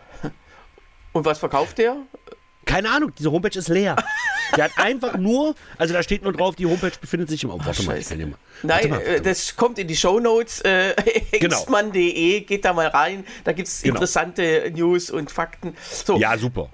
Und 1.11 1.25
was 1.25 1.39
verkauft 1.39 1.77
der? 1.77 1.95
Keine 2.65 2.89
Ahnung, 2.89 3.11
diese 3.17 3.31
Homepage 3.31 3.57
ist 3.57 3.67
leer. 3.67 3.95
Der 4.55 4.65
hat 4.65 4.71
einfach 4.77 5.17
nur, 5.17 5.55
also 5.77 5.93
da 5.93 6.03
steht 6.03 6.23
nur 6.23 6.31
drauf, 6.33 6.55
die 6.55 6.65
Homepage 6.65 6.91
befindet 6.99 7.29
sich 7.29 7.43
im. 7.43 7.49
Oh, 7.49 7.59
warte 7.63 7.83
mal, 7.83 7.97
ich 7.97 8.07
kann 8.07 8.19
mal. 8.19 8.37
Nein, 8.61 8.89
mal, 8.89 9.01
äh, 9.01 9.11
mal. 9.13 9.19
das 9.21 9.55
kommt 9.55 9.79
in 9.79 9.87
die 9.87 9.95
Shownotes. 9.95 10.61
Äh, 10.61 10.95
Genau. 11.39 11.57
Geht 11.91 12.63
da 12.65 12.73
mal 12.73 12.87
rein. 12.87 13.25
Da 13.43 13.51
gibt 13.51 13.67
es 13.67 13.81
Genau. 13.81 13.95
interessante 13.95 14.71
News 14.73 15.09
und 15.09 15.31
Fakten. 15.31 15.75
So, 15.91 16.17
Ja, 16.17 16.37
super. 16.37 16.69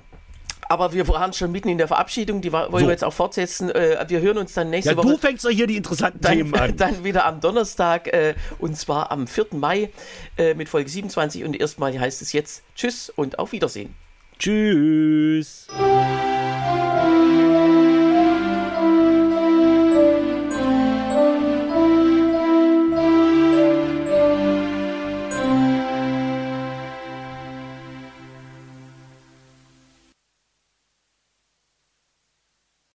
Aber 0.69 0.93
wir 0.93 1.07
waren 1.07 1.33
schon 1.33 1.51
mitten 1.51 1.67
in 1.67 1.77
der 1.77 1.87
Verabschiedung. 1.87 2.41
Die 2.41 2.51
wollen 2.51 2.71
So. 2.71 2.77
wir 2.79 2.89
jetzt 2.89 3.03
auch 3.03 3.11
fortsetzen. 3.13 3.69
Äh, 3.71 4.05
wir 4.07 4.21
hören 4.21 4.37
uns 4.37 4.53
dann 4.53 4.69
nächste 4.69 4.91
Ja, 4.91 4.97
Woche. 4.97 5.07
du 5.07 5.17
fängst 5.17 5.43
doch 5.43 5.49
hier 5.49 5.67
die 5.67 5.75
interessanten 5.77 6.21
Themen 6.21 6.51
dann, 6.51 6.61
an. 6.61 6.77
dann 6.77 7.03
wieder 7.03 7.25
am 7.25 7.41
Donnerstag 7.41 8.07
äh, 8.07 8.35
und 8.59 8.77
zwar 8.77 9.11
am 9.11 9.27
4. 9.27 9.47
Mai 9.53 9.89
äh, 10.37 10.53
mit 10.53 10.69
Folge 10.69 10.89
27 10.89 11.43
und 11.43 11.59
erstmal 11.59 11.97
heißt 11.99 12.21
es 12.21 12.31
jetzt 12.33 12.63
Tschüss 12.75 13.09
und 13.09 13.39
auf 13.39 13.51
Wiedersehen. 13.51 13.93
Tschüss. 14.37 15.67